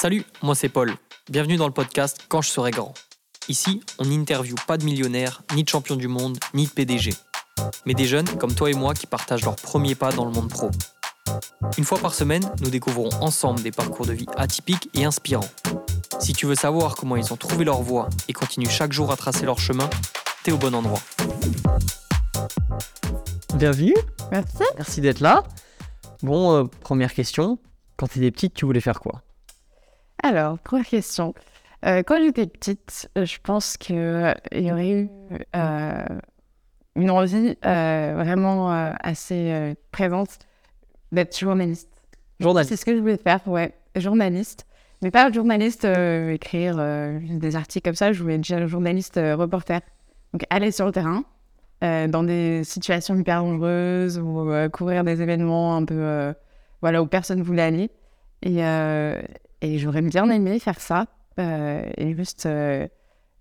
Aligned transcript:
Salut, 0.00 0.24
moi 0.42 0.54
c'est 0.54 0.68
Paul. 0.68 0.94
Bienvenue 1.28 1.56
dans 1.56 1.66
le 1.66 1.72
podcast 1.72 2.20
Quand 2.28 2.40
je 2.40 2.48
serai 2.50 2.70
grand. 2.70 2.94
Ici, 3.48 3.82
on 3.98 4.04
n'interviewe 4.04 4.54
pas 4.64 4.78
de 4.78 4.84
millionnaires, 4.84 5.42
ni 5.56 5.64
de 5.64 5.68
champions 5.68 5.96
du 5.96 6.06
monde, 6.06 6.38
ni 6.54 6.66
de 6.66 6.70
PDG. 6.70 7.14
Mais 7.84 7.94
des 7.94 8.04
jeunes 8.04 8.28
comme 8.38 8.54
toi 8.54 8.70
et 8.70 8.74
moi 8.74 8.94
qui 8.94 9.08
partagent 9.08 9.44
leurs 9.44 9.56
premiers 9.56 9.96
pas 9.96 10.12
dans 10.12 10.24
le 10.24 10.30
monde 10.30 10.50
pro. 10.50 10.70
Une 11.76 11.84
fois 11.84 11.98
par 11.98 12.14
semaine, 12.14 12.48
nous 12.60 12.70
découvrons 12.70 13.08
ensemble 13.20 13.60
des 13.60 13.72
parcours 13.72 14.06
de 14.06 14.12
vie 14.12 14.26
atypiques 14.36 14.88
et 14.94 15.04
inspirants. 15.04 15.48
Si 16.20 16.32
tu 16.32 16.46
veux 16.46 16.54
savoir 16.54 16.94
comment 16.94 17.16
ils 17.16 17.32
ont 17.32 17.36
trouvé 17.36 17.64
leur 17.64 17.82
voie 17.82 18.08
et 18.28 18.32
continuent 18.32 18.70
chaque 18.70 18.92
jour 18.92 19.10
à 19.10 19.16
tracer 19.16 19.46
leur 19.46 19.58
chemin, 19.58 19.90
t'es 20.44 20.52
au 20.52 20.58
bon 20.58 20.76
endroit. 20.76 21.00
Bienvenue, 23.56 23.96
Merci. 24.30 24.62
merci 24.76 25.00
d'être 25.00 25.18
là. 25.18 25.42
Bon, 26.22 26.54
euh, 26.54 26.64
première 26.82 27.12
question. 27.12 27.58
Quand 27.96 28.06
t'étais 28.06 28.30
petite, 28.30 28.54
tu 28.54 28.64
voulais 28.64 28.80
faire 28.80 29.00
quoi? 29.00 29.22
Alors, 30.28 30.58
première 30.58 30.84
question. 30.84 31.32
Euh, 31.86 32.02
quand 32.02 32.20
j'étais 32.20 32.46
petite, 32.46 33.08
euh, 33.16 33.24
je 33.24 33.38
pense 33.42 33.78
qu'il 33.78 33.96
y 34.52 34.70
aurait 34.70 34.90
eu 34.90 35.08
euh, 35.56 36.04
une 36.96 37.10
envie 37.10 37.56
euh, 37.64 38.12
vraiment 38.14 38.70
euh, 38.70 38.92
assez 39.00 39.50
euh, 39.50 39.74
présente 39.90 40.38
d'être 41.12 41.38
journaliste. 41.38 41.88
Journaliste. 42.40 42.68
C'est 42.68 42.76
ce 42.76 42.84
que 42.84 42.94
je 42.94 43.00
voulais 43.00 43.16
faire, 43.16 43.40
ouais, 43.46 43.72
journaliste. 43.96 44.66
Mais 45.00 45.10
pas 45.10 45.32
journaliste, 45.32 45.86
euh, 45.86 46.32
écrire 46.32 46.76
euh, 46.78 47.18
des 47.22 47.56
articles 47.56 47.88
comme 47.88 47.94
ça, 47.96 48.12
je 48.12 48.20
voulais 48.20 48.34
être 48.34 48.42
déjà 48.42 48.66
journaliste 48.66 49.16
euh, 49.16 49.34
reporter. 49.34 49.80
Donc 50.34 50.42
aller 50.50 50.72
sur 50.72 50.84
le 50.84 50.92
terrain, 50.92 51.24
euh, 51.82 52.06
dans 52.06 52.22
des 52.22 52.64
situations 52.64 53.16
hyper 53.16 53.42
dangereuses 53.42 54.18
ou 54.18 54.50
euh, 54.50 54.68
couvrir 54.68 55.04
des 55.04 55.22
événements 55.22 55.74
un 55.74 55.86
peu, 55.86 55.94
euh, 55.96 56.34
voilà, 56.82 57.00
où 57.00 57.06
personne 57.06 57.40
voulait 57.40 57.62
aller. 57.62 57.90
Et, 58.42 58.62
euh, 58.62 59.22
et 59.60 59.78
j'aurais 59.78 60.02
bien 60.02 60.30
aimé 60.30 60.58
faire 60.58 60.80
ça 60.80 61.06
euh, 61.38 61.88
et 61.96 62.14
juste 62.16 62.46
euh, 62.46 62.86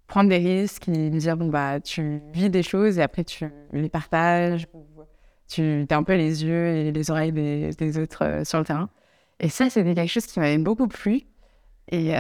prendre 0.08 0.30
des 0.30 0.38
risques 0.38 0.88
et 0.88 1.10
me 1.10 1.20
dire, 1.20 1.38
bon, 1.38 1.50
bah, 1.50 1.80
tu 1.80 2.22
vis 2.34 2.50
des 2.50 2.64
choses 2.64 3.00
et 3.00 3.02
après 3.02 3.24
tu 3.24 3.50
les 3.74 3.90
partages. 3.90 4.68
Tu 5.48 5.86
as 5.90 5.96
un 5.96 6.04
peu 6.04 6.16
les 6.16 6.44
yeux 6.44 6.68
et 6.68 6.92
les 6.92 7.12
oreilles 7.12 7.32
des, 7.32 7.98
autres 7.98 8.26
euh, 8.26 8.44
sur 8.44 8.60
le 8.60 8.66
terrain. 8.66 8.90
Et 9.40 9.50
ça, 9.50 9.70
c'était 9.70 9.96
quelque 9.96 10.12
chose 10.12 10.26
qui 10.26 10.40
m'avait 10.40 10.58
beaucoup 10.58 10.88
plu. 10.88 11.22
Et, 11.90 12.12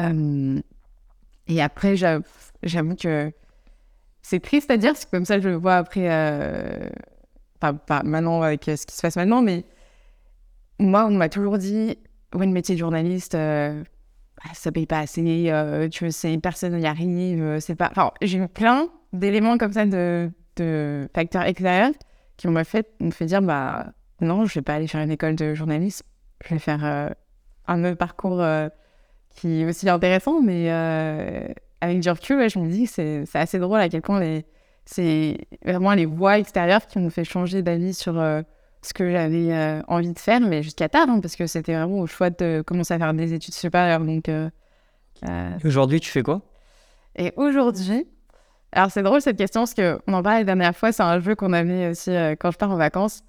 et 1.47 1.61
après, 1.61 1.97
j'avoue 1.97 2.95
que 2.95 3.33
c'est 4.21 4.39
triste 4.39 4.71
à 4.71 4.77
dire, 4.77 4.95
c'est 4.95 5.09
comme 5.09 5.25
ça 5.25 5.37
que 5.37 5.41
je 5.41 5.49
le 5.49 5.55
vois 5.55 5.75
après, 5.75 6.07
pas, 7.59 7.73
pas 7.73 8.03
maintenant 8.03 8.43
avec 8.43 8.63
ce 8.63 8.85
qui 8.85 8.95
se 8.95 9.01
passe 9.01 9.17
maintenant, 9.17 9.41
mais 9.41 9.65
moi, 10.79 11.05
on 11.07 11.11
m'a 11.11 11.27
toujours 11.27 11.57
dit, 11.57 11.97
ouais, 12.33 12.45
le 12.45 12.51
métier 12.53 12.75
de 12.75 12.79
journaliste, 12.79 13.35
ça 14.53 14.71
paye 14.71 14.85
pas 14.85 14.99
assez, 14.99 15.51
euh, 15.51 15.89
tu 15.89 16.11
sais, 16.11 16.37
personne 16.37 16.75
n'y 16.75 16.85
arrive, 16.85 17.59
c'est 17.59 17.75
pas... 17.75 17.89
Enfin, 17.91 18.11
j'ai 18.21 18.37
eu 18.37 18.47
plein 18.47 18.89
d'éléments 19.13 19.57
comme 19.57 19.73
ça 19.73 19.85
de, 19.85 20.29
facteurs 21.13 21.43
extérieurs 21.43 21.91
qui 22.37 22.47
m'ont 22.47 22.63
fait, 22.63 22.87
fait 23.11 23.25
dire, 23.25 23.41
bah 23.41 23.93
non, 24.21 24.45
je 24.45 24.55
vais 24.55 24.63
pas 24.63 24.75
aller 24.75 24.87
faire 24.87 25.01
une 25.01 25.11
école 25.11 25.35
de 25.35 25.53
journalisme, 25.53 26.05
je 26.43 26.53
vais 26.53 26.59
faire 26.59 26.83
euh, 26.83 27.09
un 27.67 27.83
autre 27.83 27.97
parcours 27.97 28.41
euh, 28.41 28.69
qui 29.35 29.61
est 29.61 29.65
aussi 29.65 29.89
intéressant, 29.89 30.41
mais 30.41 30.71
euh, 30.71 31.47
avec 31.81 31.99
du 31.99 32.09
recul, 32.09 32.49
je 32.49 32.59
me 32.59 32.69
dis 32.69 32.85
que 32.85 33.25
c'est 33.25 33.39
assez 33.39 33.59
drôle 33.59 33.79
à 33.79 33.89
quel 33.89 34.01
point 34.01 34.41
c'est 34.85 35.37
vraiment 35.63 35.93
les 35.93 36.05
voix 36.05 36.39
extérieures 36.39 36.87
qui 36.87 36.99
m'ont 36.99 37.09
fait 37.09 37.25
changer 37.25 37.61
d'avis 37.61 37.93
sur 37.93 38.19
euh, 38.19 38.41
ce 38.81 38.93
que 38.93 39.11
j'avais 39.11 39.51
euh, 39.51 39.81
envie 39.87 40.13
de 40.13 40.19
faire, 40.19 40.39
mais 40.39 40.63
jusqu'à 40.63 40.89
tard, 40.89 41.07
hein, 41.09 41.19
parce 41.19 41.35
que 41.35 41.47
c'était 41.47 41.73
vraiment 41.73 41.99
au 41.99 42.07
choix 42.07 42.29
de 42.29 42.63
commencer 42.65 42.93
à 42.93 42.97
faire 42.97 43.13
des 43.13 43.33
études 43.33 43.53
supérieures. 43.53 43.99
Donc, 43.99 44.29
euh, 44.29 44.49
euh, 45.27 45.49
Aujourd'hui, 45.63 45.99
tu 45.99 46.09
fais 46.11 46.23
quoi? 46.23 46.41
Et 47.15 47.33
aujourd'hui, 47.35 48.05
alors 48.71 48.91
c'est 48.91 49.01
drôle 49.01 49.21
cette 49.21 49.37
question 49.37 49.61
parce 49.61 49.73
qu'on 49.73 50.13
en 50.13 50.21
parlait 50.21 50.39
la 50.39 50.43
dernière 50.43 50.75
fois, 50.75 50.91
c'est 50.91 51.03
un 51.03 51.19
jeu 51.19 51.35
qu'on 51.35 51.53
avait 51.53 51.89
aussi 51.89 52.11
euh, 52.11 52.35
quand 52.39 52.51
je 52.51 52.57
pars 52.57 52.71
en 52.71 52.77
vacances. 52.77 53.23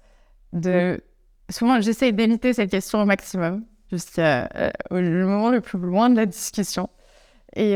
De... 0.53 1.01
Souvent, 1.49 1.81
j'essaie 1.81 2.11
d'éviter 2.11 2.53
cette 2.53 2.69
question 2.69 3.01
au 3.01 3.05
maximum, 3.05 3.65
jusqu'à 3.91 4.49
le 4.91 5.25
moment 5.25 5.49
le 5.49 5.61
plus 5.61 5.79
loin 5.79 6.09
de 6.09 6.15
la 6.15 6.25
discussion. 6.27 6.89
Et 7.55 7.73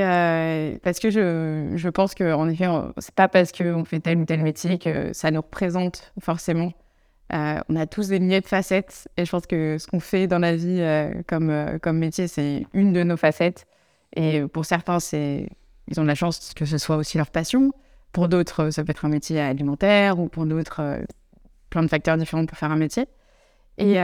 parce 0.84 1.00
que 1.00 1.10
je, 1.10 1.72
je 1.76 1.90
pense 1.90 2.14
qu'en 2.14 2.48
effet, 2.48 2.68
c'est 3.00 3.16
pas 3.16 3.28
parce 3.28 3.52
qu'on 3.52 3.84
fait 3.86 4.00
tel 4.00 4.20
ou 4.20 4.26
tel 4.26 4.44
métier 4.44 4.78
que 4.78 5.12
ça 5.14 5.32
nous 5.32 5.42
représente 5.42 6.14
forcément. 6.20 6.72
Euh, 7.32 7.60
on 7.70 7.76
a 7.76 7.88
tous 7.88 8.10
des 8.10 8.20
milliers 8.20 8.42
de 8.42 8.48
facettes 8.48 9.08
et 9.18 9.26
je 9.26 9.32
pense 9.32 9.48
que 9.48 9.78
ce 9.78 9.88
qu'on 9.88 10.00
fait 10.00 10.28
dans 10.28 10.40
la 10.40 10.56
vie 10.56 10.82
euh, 10.82 11.12
comme, 11.28 11.50
euh, 11.50 11.80
comme 11.80 11.98
métier, 11.98 12.28
c'est 12.28 12.68
une 12.74 12.94
de 12.94 13.04
nos 13.04 13.18
facettes. 13.18 13.66
Et 14.16 14.42
pour 14.46 14.66
certains, 14.66 15.00
ils 15.12 16.00
ont 16.00 16.04
de 16.04 16.08
la 16.08 16.16
chance 16.16 16.54
que 16.54 16.66
ce 16.66 16.78
soit 16.78 16.98
aussi 16.98 17.18
leur 17.18 17.32
passion. 17.32 17.72
Pour 18.12 18.28
d'autres, 18.28 18.70
ça 18.70 18.84
peut 18.84 18.92
être 18.92 19.06
un 19.06 19.10
métier 19.10 19.40
alimentaire 19.40 20.20
ou 20.20 20.28
pour 20.28 20.46
d'autres, 20.46 21.00
plein 21.72 21.82
de 21.82 21.88
facteurs 21.88 22.18
différents 22.18 22.46
pour 22.46 22.56
faire 22.56 22.72
un 22.72 22.76
métier. 22.76 23.08
Et, 23.80 23.96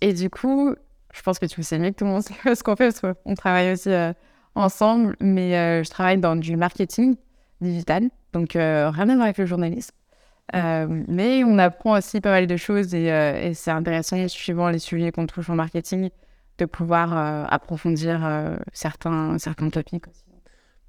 et 0.00 0.12
du 0.14 0.30
coup, 0.30 0.74
je 1.12 1.20
pense 1.20 1.38
que 1.38 1.44
tu 1.44 1.62
sais 1.62 1.78
mieux 1.78 1.90
que 1.90 1.96
tout 1.96 2.06
le 2.06 2.12
monde 2.12 2.22
ce 2.44 2.62
qu'on 2.62 2.76
fait 2.76 2.98
parce 2.98 3.14
qu'on 3.14 3.34
travaille 3.34 3.72
aussi 3.72 3.90
ensemble, 4.54 5.16
mais 5.20 5.84
je 5.84 5.90
travaille 5.90 6.16
dans 6.16 6.34
du 6.34 6.56
marketing 6.56 7.16
digital, 7.60 8.08
donc 8.32 8.52
rien 8.54 9.08
à 9.10 9.14
voir 9.14 9.24
avec 9.24 9.36
le 9.36 9.44
journalisme. 9.44 9.94
Euh, 10.54 10.86
mais 11.08 11.42
on 11.42 11.58
apprend 11.58 11.96
aussi 11.96 12.20
pas 12.20 12.30
mal 12.30 12.46
de 12.46 12.56
choses 12.56 12.94
et, 12.94 13.10
euh, 13.10 13.40
et 13.40 13.54
c'est 13.54 13.70
intéressant, 13.70 14.28
suivant 14.28 14.68
les 14.68 14.78
sujets 14.78 15.10
qu'on 15.10 15.26
touche 15.26 15.48
en 15.48 15.54
marketing, 15.54 16.10
de 16.58 16.64
pouvoir 16.66 17.16
euh, 17.16 17.44
approfondir 17.48 18.20
certains, 18.72 19.38
certains 19.38 19.70
topics 19.70 20.06
aussi. 20.06 20.22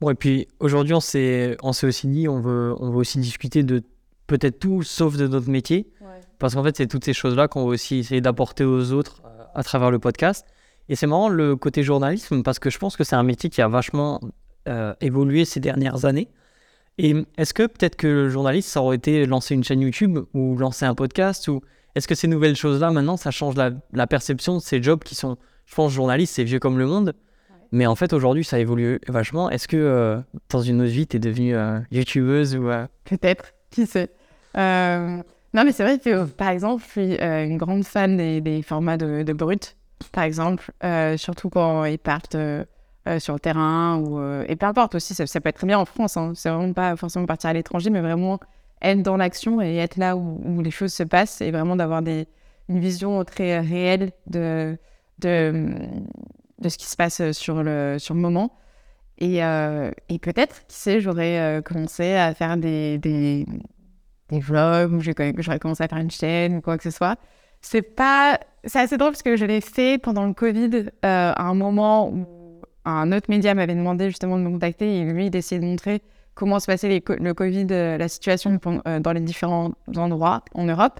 Bon, 0.01 0.09
et 0.09 0.15
puis 0.15 0.47
aujourd'hui, 0.59 0.93
on 0.93 0.99
s'est 0.99 1.57
aussi 1.61 2.07
dit, 2.07 2.27
on 2.27 2.41
veut, 2.41 2.75
on 2.79 2.91
veut 2.91 2.97
aussi 2.97 3.19
discuter 3.19 3.63
de 3.63 3.81
peut-être 4.27 4.59
tout 4.59 4.83
sauf 4.83 5.15
de 5.15 5.27
notre 5.27 5.49
métier. 5.49 5.89
Parce 6.37 6.53
qu'en 6.53 6.63
fait, 6.63 6.75
c'est 6.75 6.87
toutes 6.87 7.05
ces 7.05 7.13
choses-là 7.13 7.47
qu'on 7.47 7.61
va 7.61 7.67
aussi 7.67 7.99
essayer 7.99 8.19
d'apporter 8.19 8.65
aux 8.65 8.91
autres 8.91 9.23
à 9.55 9.63
travers 9.63 9.89
le 9.89 9.99
podcast. 9.99 10.45
Et 10.89 10.95
c'est 10.97 11.07
marrant 11.07 11.29
le 11.29 11.55
côté 11.55 11.81
journalisme 11.81 12.43
parce 12.43 12.59
que 12.59 12.69
je 12.69 12.77
pense 12.77 12.97
que 12.97 13.05
c'est 13.05 13.15
un 13.15 13.23
métier 13.23 13.49
qui 13.49 13.61
a 13.61 13.69
vachement 13.69 14.19
évolué 14.99 15.45
ces 15.45 15.61
dernières 15.61 16.03
années. 16.03 16.27
Et 16.97 17.13
est-ce 17.37 17.53
que 17.53 17.63
peut-être 17.63 17.95
que 17.97 18.07
le 18.07 18.29
journaliste, 18.29 18.69
ça 18.69 18.81
aurait 18.81 18.95
été 18.95 19.25
lancer 19.25 19.53
une 19.53 19.63
chaîne 19.63 19.81
YouTube 19.81 20.19
ou 20.33 20.57
lancer 20.57 20.85
un 20.85 20.95
podcast 20.95 21.47
ou 21.47 21.61
est-ce 21.95 22.07
que 22.07 22.15
ces 22.15 22.27
nouvelles 22.27 22.55
choses-là, 22.55 22.91
maintenant, 22.91 23.17
ça 23.17 23.31
change 23.31 23.55
la, 23.55 23.71
la 23.93 24.07
perception 24.07 24.55
de 24.57 24.61
ces 24.61 24.81
jobs 24.83 25.03
qui 25.03 25.15
sont, 25.15 25.37
je 25.65 25.75
pense, 25.75 25.91
journaliste, 25.91 26.35
c'est 26.35 26.43
vieux 26.43 26.59
comme 26.59 26.77
le 26.77 26.85
monde. 26.85 27.13
Mais 27.71 27.85
en 27.85 27.95
fait, 27.95 28.13
aujourd'hui, 28.13 28.43
ça 28.43 28.59
évolue 28.59 28.99
vachement. 29.07 29.49
Est-ce 29.49 29.67
que 29.67 29.75
euh, 29.77 30.19
dans 30.49 30.61
une 30.61 30.81
autre 30.81 30.91
vie, 30.91 31.07
tu 31.07 31.17
es 31.17 31.19
devenue 31.19 31.55
euh, 31.55 31.79
youtubeuse 31.91 32.55
ou. 32.55 32.69
euh, 32.69 32.85
Peut-être, 33.05 33.53
qui 33.71 33.85
sait? 33.85 34.09
Non, 34.55 35.63
mais 35.63 35.71
c'est 35.71 35.83
vrai 35.83 35.99
que, 35.99 36.25
par 36.25 36.49
exemple, 36.49 36.83
je 36.85 36.91
suis 36.91 37.15
une 37.21 37.57
grande 37.57 37.83
fan 37.85 38.17
des, 38.17 38.41
des 38.41 38.61
formats 38.61 38.97
de, 38.97 39.23
de 39.23 39.33
brut, 39.33 39.75
par 40.11 40.25
exemple, 40.25 40.71
surtout 41.17 41.49
quand 41.49 41.85
ils 41.85 41.97
partent 41.97 42.37
euh, 43.07 43.19
sur 43.19 43.33
le 43.33 43.39
terrain, 43.39 43.97
ou, 43.97 44.19
euh, 44.19 44.43
et 44.47 44.55
peu 44.55 44.65
importe 44.65 44.95
aussi, 44.95 45.13
ça, 45.13 45.25
peut 45.39 45.49
être 45.49 45.57
très 45.57 45.67
bien 45.67 45.77
en 45.77 45.85
France, 45.85 46.17
hein, 46.17 46.33
c'est 46.33 46.49
vraiment 46.49 46.73
pas 46.73 46.95
forcément 46.95 47.27
partir 47.27 47.51
à 47.51 47.53
l'étranger, 47.53 47.91
mais 47.91 48.01
vraiment 48.01 48.39
être 48.81 49.03
dans 49.03 49.15
l'action 49.15 49.61
et 49.61 49.75
être 49.75 49.97
là 49.97 50.17
où, 50.17 50.61
les 50.63 50.71
choses 50.71 50.91
se 50.91 51.03
passent, 51.03 51.39
et 51.41 51.51
vraiment 51.51 51.75
d'avoir 51.75 52.01
des, 52.01 52.27
une 52.67 52.79
vision 52.79 53.23
très 53.23 53.59
réelle 53.59 54.11
de, 54.25 54.75
de, 55.19 55.69
de 56.57 56.69
ce 56.69 56.79
qui 56.79 56.87
se 56.87 56.95
passe 56.95 57.31
sur 57.31 57.61
le, 57.61 57.97
sur 57.99 58.15
le 58.15 58.21
moment. 58.21 58.57
Et, 59.19 59.43
euh, 59.43 59.91
et 60.09 60.17
peut-être, 60.17 60.65
qui 60.65 60.75
sait, 60.75 60.99
j'aurais 60.99 61.61
commencé 61.63 62.15
à 62.15 62.33
faire 62.33 62.57
des, 62.57 62.97
des, 62.97 63.45
des 64.29 64.39
vlogs, 64.39 64.93
ou 64.93 64.99
j'aurais 64.99 65.59
commencé 65.59 65.83
à 65.83 65.87
faire 65.87 65.99
une 65.99 66.09
chaîne, 66.09 66.55
ou 66.55 66.61
quoi 66.61 66.77
que 66.77 66.83
ce 66.83 66.91
soit. 66.91 67.19
C'est 67.61 67.83
pas... 67.83 68.39
C'est 68.63 68.79
assez 68.79 68.97
drôle 68.97 69.11
parce 69.11 69.21
que 69.21 69.35
je 69.35 69.45
l'ai 69.45 69.61
fait 69.61 69.99
pendant 69.99 70.25
le 70.25 70.33
Covid, 70.33 70.85
à 71.03 71.43
un 71.43 71.53
moment 71.53 72.09
où 72.09 72.44
un 72.85 73.11
autre 73.11 73.29
média 73.29 73.53
m'avait 73.53 73.75
demandé 73.75 74.09
justement 74.09 74.37
de 74.37 74.43
me 74.43 74.49
contacter, 74.49 74.99
et 74.99 75.03
lui, 75.03 75.29
d'essayer 75.29 75.59
de 75.59 75.65
montrer 75.65 76.01
comment 76.33 76.59
se 76.59 76.65
passait 76.65 76.89
les 76.89 77.01
co- 77.01 77.15
le 77.15 77.33
Covid, 77.33 77.67
euh, 77.71 77.97
la 77.97 78.07
situation 78.07 78.59
euh, 78.87 78.99
dans 78.99 79.13
les 79.13 79.21
différents 79.21 79.71
endroits 79.95 80.43
en 80.53 80.65
Europe. 80.65 80.99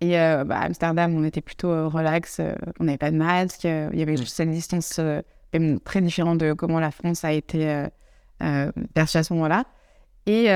Et 0.00 0.18
euh, 0.18 0.44
bah, 0.44 0.58
à 0.58 0.64
Amsterdam, 0.66 1.14
on 1.16 1.24
était 1.24 1.40
plutôt 1.40 1.70
euh, 1.70 1.88
relax, 1.88 2.38
euh, 2.38 2.52
on 2.78 2.84
n'avait 2.84 2.98
pas 2.98 3.10
de 3.10 3.16
masque, 3.16 3.64
il 3.64 3.98
y 3.98 4.02
avait 4.02 4.16
juste 4.16 4.36
cette 4.36 4.50
distance 4.50 5.00
même 5.52 5.80
très 5.80 6.00
différente 6.00 6.38
de 6.38 6.52
comment 6.52 6.78
la 6.78 6.90
France 6.90 7.24
a 7.24 7.32
été 7.32 7.86
perçue 8.94 9.16
à 9.16 9.22
ce 9.22 9.32
moment-là. 9.32 9.64
Et, 10.26 10.48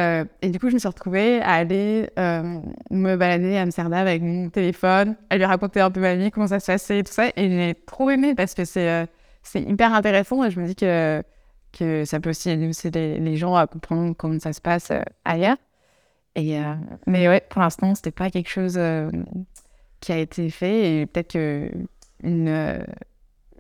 et 0.42 0.50
du 0.50 0.58
coup, 0.58 0.68
je 0.68 0.74
me 0.74 0.78
suis 0.78 0.88
retrouvée 0.88 1.40
à 1.40 1.54
aller 1.54 2.10
me 2.18 3.16
balader 3.16 3.56
à 3.56 3.62
Amsterdam 3.62 4.06
avec 4.06 4.20
mon 4.20 4.50
téléphone, 4.50 5.16
à 5.30 5.38
lui 5.38 5.46
raconter 5.46 5.80
un 5.80 5.90
peu 5.90 6.00
ma 6.00 6.14
vie, 6.14 6.30
comment 6.30 6.46
ça 6.46 6.60
se 6.60 6.66
passait 6.66 6.98
et 6.98 7.02
tout 7.02 7.12
ça. 7.12 7.28
Et 7.36 7.48
j'ai 7.48 7.74
trop 7.86 8.10
aimé 8.10 8.34
parce 8.34 8.52
que 8.52 8.66
c'est 8.66 9.08
c'est 9.42 9.62
hyper 9.62 9.92
intéressant 9.94 10.44
et 10.44 10.50
je 10.50 10.60
me 10.60 10.66
dis 10.66 10.74
que, 10.74 11.22
que 11.72 12.04
ça 12.04 12.20
peut 12.20 12.30
aussi 12.30 12.50
aider 12.50 13.18
les, 13.18 13.36
gens 13.36 13.54
à 13.54 13.66
comprendre 13.66 14.14
comment 14.16 14.38
ça 14.38 14.52
se 14.52 14.60
passe 14.60 14.90
euh, 14.90 15.02
ailleurs. 15.24 15.56
Et, 16.34 16.58
euh, 16.58 16.74
mais 17.06 17.28
ouais, 17.28 17.42
pour 17.48 17.60
l'instant, 17.60 17.94
c'était 17.94 18.10
pas 18.10 18.30
quelque 18.30 18.48
chose 18.48 18.74
euh, 18.78 19.10
qui 20.00 20.12
a 20.12 20.18
été 20.18 20.48
fait 20.50 21.00
et 21.00 21.06
peut-être 21.06 21.32
que 21.32 21.70
une, 22.22 22.48
euh, 22.48 22.78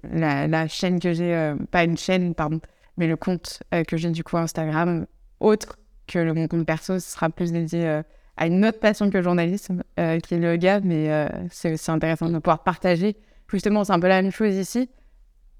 la, 0.04 0.68
chaîne 0.68 0.98
que 1.00 1.12
j'ai, 1.12 1.54
pas 1.70 1.84
une 1.84 1.98
chaîne, 1.98 2.34
pardon, 2.34 2.60
mais 2.96 3.06
le 3.06 3.16
compte 3.16 3.62
que 3.88 3.96
j'ai 3.96 4.10
du 4.10 4.24
coup 4.24 4.36
Instagram, 4.36 5.06
autre 5.40 5.78
que 6.06 6.32
mon 6.32 6.48
compte 6.48 6.66
perso, 6.66 6.98
ce 6.98 7.10
sera 7.10 7.28
plus 7.30 7.52
dédié 7.52 8.02
à 8.36 8.46
une 8.46 8.64
autre 8.64 8.80
passion 8.80 9.10
que 9.10 9.18
le 9.18 9.22
journalisme, 9.22 9.82
qui 9.96 10.34
est 10.34 10.38
le 10.38 10.52
yoga, 10.52 10.80
mais 10.80 11.28
c'est 11.50 11.74
aussi 11.74 11.90
intéressant 11.90 12.28
de 12.28 12.38
pouvoir 12.38 12.64
partager. 12.64 13.16
Justement, 13.48 13.84
c'est 13.84 13.92
un 13.92 14.00
peu 14.00 14.08
la 14.08 14.22
même 14.22 14.32
chose 14.32 14.54
ici. 14.54 14.88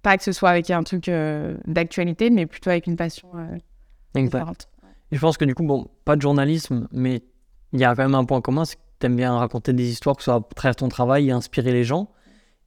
Pas 0.03 0.17
que 0.17 0.25
ce 0.25 0.33
soit 0.33 0.51
avec 0.51 0.71
un 0.71 0.83
truc 0.83 1.11
d'actualité, 1.67 2.31
mais 2.31 2.47
plutôt 2.47 2.71
avec 2.71 2.87
une 2.87 2.97
passion 2.97 3.29
différente. 4.15 4.69
Et 5.13 5.17
je 5.17 5.21
pense 5.21 5.37
que 5.37 5.45
du 5.45 5.55
coup, 5.55 5.65
bon, 5.65 5.89
pas 6.05 6.17
de 6.17 6.23
journalisme, 6.23 6.89
mais 6.91 7.23
il 7.73 7.81
y 7.81 7.85
a 7.85 7.95
quand 7.95 8.03
même 8.03 8.15
un 8.15 8.25
point 8.25 8.41
commun, 8.41 8.65
c'est 8.65 8.77
que 8.77 8.81
tu 8.99 9.07
aimes 9.07 9.17
bien 9.17 9.37
raconter 9.37 9.73
des 9.73 9.89
histoires, 9.91 10.17
que 10.17 10.23
ce 10.23 10.27
soit 10.27 10.37
à 10.37 10.55
travers 10.55 10.77
ton 10.77 10.89
travail 10.89 11.29
et 11.29 11.33
inspirer 11.33 11.73
les 11.73 11.85
gens. 11.85 12.11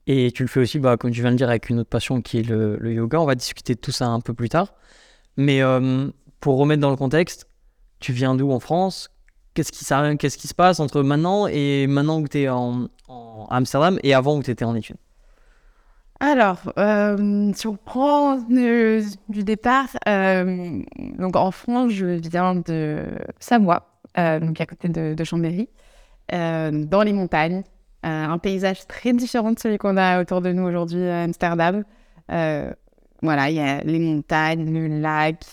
Et 0.06 0.30
tu 0.30 0.42
le 0.42 0.48
fais 0.48 0.60
aussi, 0.60 0.78
bah, 0.78 0.96
comme 0.96 1.10
tu 1.10 1.20
viens 1.20 1.30
de 1.30 1.34
le 1.34 1.38
dire, 1.38 1.48
avec 1.48 1.68
une 1.68 1.80
autre 1.80 1.90
passion 1.90 2.22
qui 2.22 2.38
est 2.38 2.42
le, 2.48 2.78
yoga. 2.92 3.20
On 3.20 3.24
va 3.24 3.34
discuter 3.34 3.74
de 3.74 3.80
tout 3.80 3.90
ça 3.90 4.06
un 4.06 4.20
peu 4.20 4.34
plus 4.34 4.48
tard. 4.48 4.74
Mais 5.36 5.62
euh, 5.62 6.08
pour 6.40 6.58
remettre 6.58 6.80
dans 6.80 6.90
le 6.90 6.96
contexte, 6.96 7.48
tu 7.98 8.12
viens 8.12 8.34
d'où 8.36 8.52
en 8.52 8.60
France? 8.60 9.10
Qu'est-ce 9.54 9.72
qui, 9.72 9.84
qu'est-ce 10.18 10.38
qui 10.38 10.48
se 10.48 10.54
passe 10.54 10.80
entre 10.80 11.02
maintenant 11.02 11.46
et 11.46 11.86
maintenant 11.86 12.22
que 12.22 12.28
tu 12.28 12.40
es 12.40 12.48
en, 12.48 12.88
en, 13.08 13.46
Amsterdam 13.48 13.98
et 14.02 14.12
avant 14.14 14.36
où 14.36 14.42
tu 14.42 14.50
étais 14.50 14.66
en 14.66 14.74
études 14.74 14.98
alors, 16.20 16.72
euh, 16.78 17.52
si 17.54 17.66
on 17.66 17.76
prend 17.76 18.38
du 18.38 19.44
départ, 19.44 19.88
euh, 20.08 20.82
donc 21.18 21.36
en 21.36 21.50
France, 21.50 21.90
je 21.92 22.06
viens 22.06 22.54
de 22.54 23.04
Savoie, 23.38 23.86
euh, 24.18 24.40
donc 24.40 24.60
à 24.60 24.66
côté 24.66 24.88
de, 24.88 25.24
Chambéry, 25.24 25.68
dans 26.30 27.02
les 27.04 27.12
montagnes. 27.12 27.64
un 28.02 28.38
paysage 28.38 28.86
très 28.86 29.12
différent 29.12 29.52
de 29.52 29.58
celui 29.58 29.78
qu'on 29.78 29.96
a 29.96 30.20
autour 30.20 30.40
de 30.40 30.52
nous 30.52 30.62
aujourd'hui 30.62 31.06
à 31.06 31.22
Amsterdam. 31.24 31.84
voilà, 32.28 33.50
il 33.50 33.56
y 33.56 33.60
a 33.60 33.82
les 33.82 33.98
montagnes, 33.98 34.72
le 34.72 35.00
lac, 35.00 35.44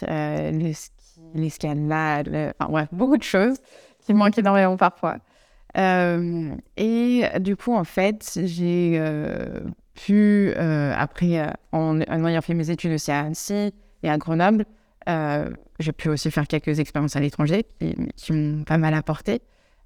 l'escalade, 1.36 2.54
enfin 2.58 2.72
bref, 2.72 2.88
beaucoup 2.94 3.18
de 3.18 3.24
choses 3.24 3.58
qui 4.06 4.14
manquent 4.14 4.38
énormément 4.38 4.78
parfois. 4.78 5.18
Et 5.76 7.40
du 7.40 7.56
coup, 7.56 7.74
en 7.74 7.84
fait, 7.84 8.40
j'ai 8.44 9.00
euh, 10.10 10.94
après, 10.96 11.40
euh, 11.40 11.48
en, 11.72 12.00
ayant 12.02 12.42
fait 12.42 12.54
mes 12.54 12.70
études 12.70 12.94
aussi 12.94 13.12
à 13.12 13.22
Annecy 13.22 13.74
et 14.04 14.10
à 14.10 14.18
Grenoble, 14.18 14.66
euh, 15.10 15.50
j'ai 15.80 15.92
pu 15.92 16.10
aussi 16.10 16.32
faire 16.32 16.48
quelques 16.48 16.80
expériences 16.80 17.16
à 17.16 17.20
l'étranger 17.20 17.66
qui, 18.16 18.34
m'ont 18.34 18.64
pas 18.64 18.78
mal 18.78 18.94
apporté, 18.94 19.42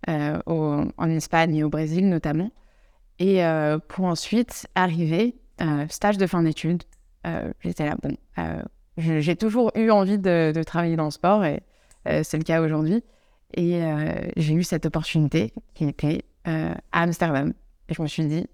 en 0.07 1.09
Espagne 1.09 1.55
et 1.55 1.63
au 1.63 1.69
Brésil 1.69 2.07
notamment. 2.07 2.51
Et 3.19 3.41
pour 3.87 4.05
ensuite 4.05 4.67
arriver, 4.75 5.35
stage 5.89 6.17
de 6.17 6.27
fin 6.27 6.43
d'études, 6.43 6.83
j'étais 7.61 7.85
là, 7.85 7.95
bon, 8.01 8.15
j'ai 8.97 9.35
toujours 9.35 9.71
eu 9.75 9.89
envie 9.89 10.19
de, 10.19 10.61
travailler 10.65 10.95
dans 10.95 11.05
le 11.05 11.11
sport 11.11 11.43
et 11.45 11.61
c'est 12.05 12.37
le 12.37 12.43
cas 12.43 12.61
aujourd'hui. 12.61 13.03
Et 13.55 13.81
j'ai 14.35 14.53
eu 14.53 14.63
cette 14.63 14.85
opportunité 14.85 15.53
qui 15.73 15.85
était 15.85 16.23
à 16.45 16.75
Amsterdam. 16.91 17.53
Et 17.89 17.93
je 17.93 18.01
me 18.01 18.07
suis 18.07 18.25
dit, 18.25 18.45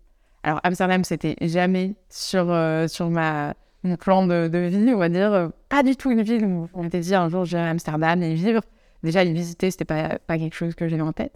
alors, 0.44 0.60
Amsterdam, 0.64 1.04
c'était 1.06 1.36
jamais 1.42 1.96
sur, 2.10 2.52
euh, 2.52 2.88
sur 2.90 3.10
mon 3.10 3.54
plan 3.98 4.28
de, 4.28 4.68
vie, 4.68 4.94
on 4.94 4.98
va 4.98 5.10
dire. 5.10 5.52
Pas 5.70 5.84
du 5.84 5.96
tout 5.96 6.12
une 6.12 6.22
ville 6.22 6.46
où 6.46 6.70
on 6.74 6.84
m'était 6.84 7.00
dit 7.00 7.16
un 7.16 7.30
jour, 7.30 7.46
je 7.46 7.56
vais 7.56 7.64
à 7.64 7.70
Amsterdam 7.70 8.22
et 8.22 8.34
vivre. 8.34 8.62
Déjà, 9.04 9.24
y 9.24 9.34
visiter, 9.34 9.72
c'était 9.72 9.86
pas, 9.86 10.20
pas 10.20 10.38
quelque 10.38 10.56
chose 10.56 10.76
que 10.76 10.88
j'avais 10.88 11.02
en 11.02 11.14
tête. 11.14 11.34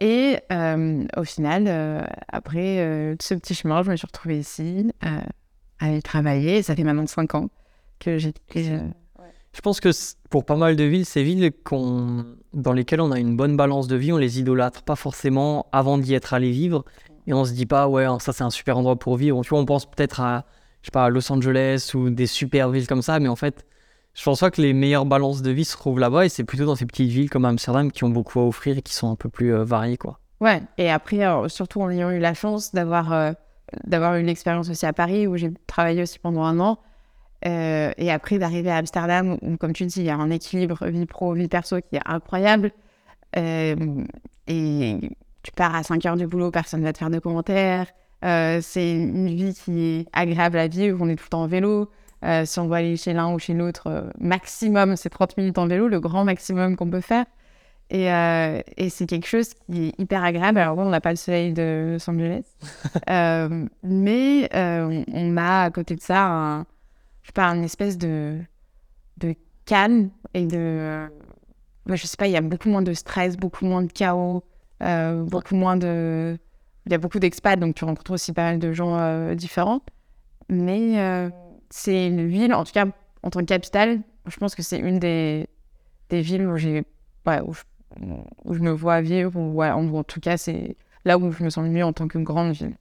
Et 0.00 0.38
euh, 0.52 1.04
au 1.16 1.24
final, 1.24 1.64
euh, 1.68 2.02
après 2.28 3.16
ce 3.20 3.34
petit 3.34 3.54
chemin, 3.54 3.82
je 3.82 3.90
me 3.90 3.96
suis 3.96 4.06
retrouvée 4.06 4.40
ici, 4.40 4.92
à 5.78 5.92
y 5.92 6.02
travailler. 6.02 6.62
Ça 6.62 6.74
fait 6.74 6.84
maintenant 6.84 7.06
5 7.06 7.34
ans 7.36 7.48
que 8.00 8.18
j'ai. 8.18 8.34
Je 9.56 9.62
pense 9.62 9.80
que 9.80 9.88
pour 10.28 10.44
pas 10.44 10.56
mal 10.56 10.76
de 10.76 10.84
villes, 10.84 11.06
ces 11.06 11.22
villes 11.22 11.50
dans 12.52 12.72
lesquelles 12.74 13.00
on 13.00 13.10
a 13.10 13.18
une 13.18 13.38
bonne 13.38 13.56
balance 13.56 13.88
de 13.88 13.96
vie, 13.96 14.12
on 14.12 14.18
les 14.18 14.38
idolâtre 14.38 14.82
pas 14.82 14.96
forcément 14.96 15.64
avant 15.72 15.96
d'y 15.96 16.12
être 16.12 16.34
allé 16.34 16.50
vivre 16.50 16.84
et 17.26 17.32
on 17.32 17.42
se 17.46 17.52
dit 17.52 17.64
pas 17.64 17.88
ouais 17.88 18.06
ça 18.20 18.34
c'est 18.34 18.44
un 18.44 18.50
super 18.50 18.76
endroit 18.76 18.96
pour 18.96 19.16
vivre. 19.16 19.40
Tu 19.42 19.48
vois, 19.48 19.58
on 19.58 19.64
pense 19.64 19.86
peut-être 19.86 20.20
à 20.20 20.44
je 20.82 20.88
sais 20.88 20.90
pas 20.92 21.08
Los 21.08 21.32
Angeles 21.32 21.92
ou 21.94 22.10
des 22.10 22.26
super 22.26 22.68
villes 22.68 22.86
comme 22.86 23.00
ça, 23.00 23.18
mais 23.18 23.28
en 23.28 23.36
fait 23.36 23.64
je 24.12 24.22
pense 24.22 24.40
pas 24.40 24.50
que 24.50 24.60
les 24.60 24.74
meilleures 24.74 25.06
balances 25.06 25.40
de 25.40 25.50
vie 25.50 25.64
se 25.64 25.74
trouvent 25.74 26.00
là-bas 26.00 26.26
et 26.26 26.28
c'est 26.28 26.44
plutôt 26.44 26.66
dans 26.66 26.76
ces 26.76 26.84
petites 26.84 27.10
villes 27.10 27.30
comme 27.30 27.46
Amsterdam 27.46 27.90
qui 27.90 28.04
ont 28.04 28.10
beaucoup 28.10 28.40
à 28.40 28.44
offrir 28.44 28.76
et 28.76 28.82
qui 28.82 28.92
sont 28.92 29.10
un 29.10 29.16
peu 29.16 29.30
plus 29.30 29.54
euh, 29.54 29.64
variées 29.64 29.96
quoi. 29.96 30.20
Ouais, 30.42 30.60
et 30.76 30.90
après 30.90 31.22
surtout 31.48 31.80
en 31.80 31.88
ayant 31.88 32.10
eu 32.10 32.18
la 32.18 32.34
chance 32.34 32.74
d'avoir 32.74 33.10
euh, 33.14 33.32
d'avoir 33.86 34.16
une 34.16 34.28
expérience 34.28 34.68
aussi 34.68 34.84
à 34.84 34.92
Paris 34.92 35.26
où 35.26 35.38
j'ai 35.38 35.50
travaillé 35.66 36.02
aussi 36.02 36.18
pendant 36.18 36.42
un 36.42 36.60
an. 36.60 36.78
Euh, 37.46 37.92
et 37.96 38.10
après 38.10 38.38
d'arriver 38.38 38.70
à 38.70 38.76
Amsterdam 38.76 39.38
où, 39.40 39.56
comme 39.56 39.72
tu 39.72 39.86
dis, 39.86 40.00
il 40.00 40.06
y 40.06 40.10
a 40.10 40.16
un 40.16 40.30
équilibre 40.30 40.86
vie 40.86 41.06
pro, 41.06 41.32
vie 41.32 41.48
perso 41.48 41.76
qui 41.80 41.96
est 41.96 42.02
incroyable. 42.06 42.72
et 43.34 43.76
tu 45.42 45.52
pars 45.52 45.74
à 45.76 45.82
5 45.84 46.04
heures 46.06 46.16
du 46.16 46.26
boulot, 46.26 46.50
personne 46.50 46.80
ne 46.80 46.84
va 46.86 46.92
te 46.92 46.98
faire 46.98 47.10
de 47.10 47.20
commentaires. 47.20 47.86
Euh, 48.24 48.58
c'est 48.62 48.96
une 48.96 49.28
vie 49.28 49.54
qui 49.54 49.80
est 49.80 50.06
agréable 50.12 50.58
à 50.58 50.66
vivre, 50.66 50.98
on 51.00 51.08
est 51.08 51.16
tout 51.16 51.24
le 51.26 51.30
temps 51.30 51.42
en 51.42 51.46
vélo. 51.46 51.90
Euh, 52.24 52.44
si 52.44 52.58
on 52.58 52.66
doit 52.66 52.78
aller 52.78 52.96
chez 52.96 53.12
l'un 53.12 53.32
ou 53.32 53.38
chez 53.38 53.54
l'autre, 53.54 53.86
euh, 53.86 54.10
maximum, 54.18 54.96
c'est 54.96 55.10
30 55.10 55.36
minutes 55.36 55.58
en 55.58 55.68
vélo, 55.68 55.86
le 55.86 56.00
grand 56.00 56.24
maximum 56.24 56.74
qu'on 56.76 56.90
peut 56.90 57.00
faire. 57.00 57.26
Et, 57.88 58.06
et 58.06 58.90
c'est 58.90 59.06
quelque 59.06 59.28
chose 59.28 59.54
qui 59.54 59.86
est 59.86 60.00
hyper 60.00 60.24
agréable. 60.24 60.58
Alors, 60.58 60.74
bon, 60.74 60.86
on 60.86 60.90
n'a 60.90 61.00
pas 61.00 61.10
le 61.10 61.16
soleil 61.16 61.52
de 61.52 61.92
Los 61.92 62.10
Angeles, 62.10 62.42
mais 63.84 64.48
on 64.52 65.36
a 65.36 65.62
à 65.62 65.70
côté 65.70 65.94
de 65.94 66.00
ça, 66.00 66.26
un, 66.26 66.66
je 67.26 67.30
sais 67.30 67.32
pas, 67.32 67.48
une 67.48 67.64
espèce 67.64 67.98
de, 67.98 68.38
de 69.16 69.34
calme 69.64 70.10
et 70.32 70.46
de. 70.46 71.08
je 71.88 72.06
sais 72.06 72.16
pas, 72.16 72.28
il 72.28 72.32
y 72.32 72.36
a 72.36 72.40
beaucoup 72.40 72.68
moins 72.68 72.82
de 72.82 72.92
stress, 72.94 73.36
beaucoup 73.36 73.64
moins 73.66 73.82
de 73.82 73.90
chaos. 73.90 74.44
Euh, 74.80 75.24
beaucoup 75.24 75.56
moins 75.56 75.76
de. 75.76 76.38
Il 76.86 76.92
y 76.92 76.94
a 76.94 76.98
beaucoup 76.98 77.18
d'expats, 77.18 77.58
donc 77.58 77.74
tu 77.74 77.84
rencontres 77.84 78.12
aussi 78.12 78.32
pas 78.32 78.44
mal 78.44 78.60
de 78.60 78.72
gens 78.72 78.96
euh, 78.96 79.34
différents. 79.34 79.80
Mais 80.48 81.00
euh, 81.00 81.28
c'est 81.68 82.06
une 82.06 82.28
ville, 82.28 82.54
en 82.54 82.62
tout 82.62 82.72
cas 82.72 82.86
en 83.24 83.30
tant 83.30 83.40
que 83.40 83.46
capitale, 83.46 84.02
je 84.26 84.36
pense 84.36 84.54
que 84.54 84.62
c'est 84.62 84.78
une 84.78 85.00
des, 85.00 85.48
des 86.10 86.20
villes 86.20 86.46
où, 86.46 86.56
j'ai, 86.56 86.84
où, 87.26 87.54
je, 88.54 88.60
me 88.60 88.70
vois 88.70 89.00
vivre, 89.00 89.36
ou 89.36 89.60
en, 89.64 90.04
tout 90.04 90.20
cas 90.20 90.36
c'est 90.36 90.76
là 91.04 91.18
où 91.18 91.32
je 91.32 91.42
me 91.42 91.50
sens 91.50 91.64
le 91.64 91.70
mieux 91.70 91.84
en 91.84 91.92
tant 91.92 92.06
que 92.06 92.18
grande 92.18 92.52
ville. 92.52 92.76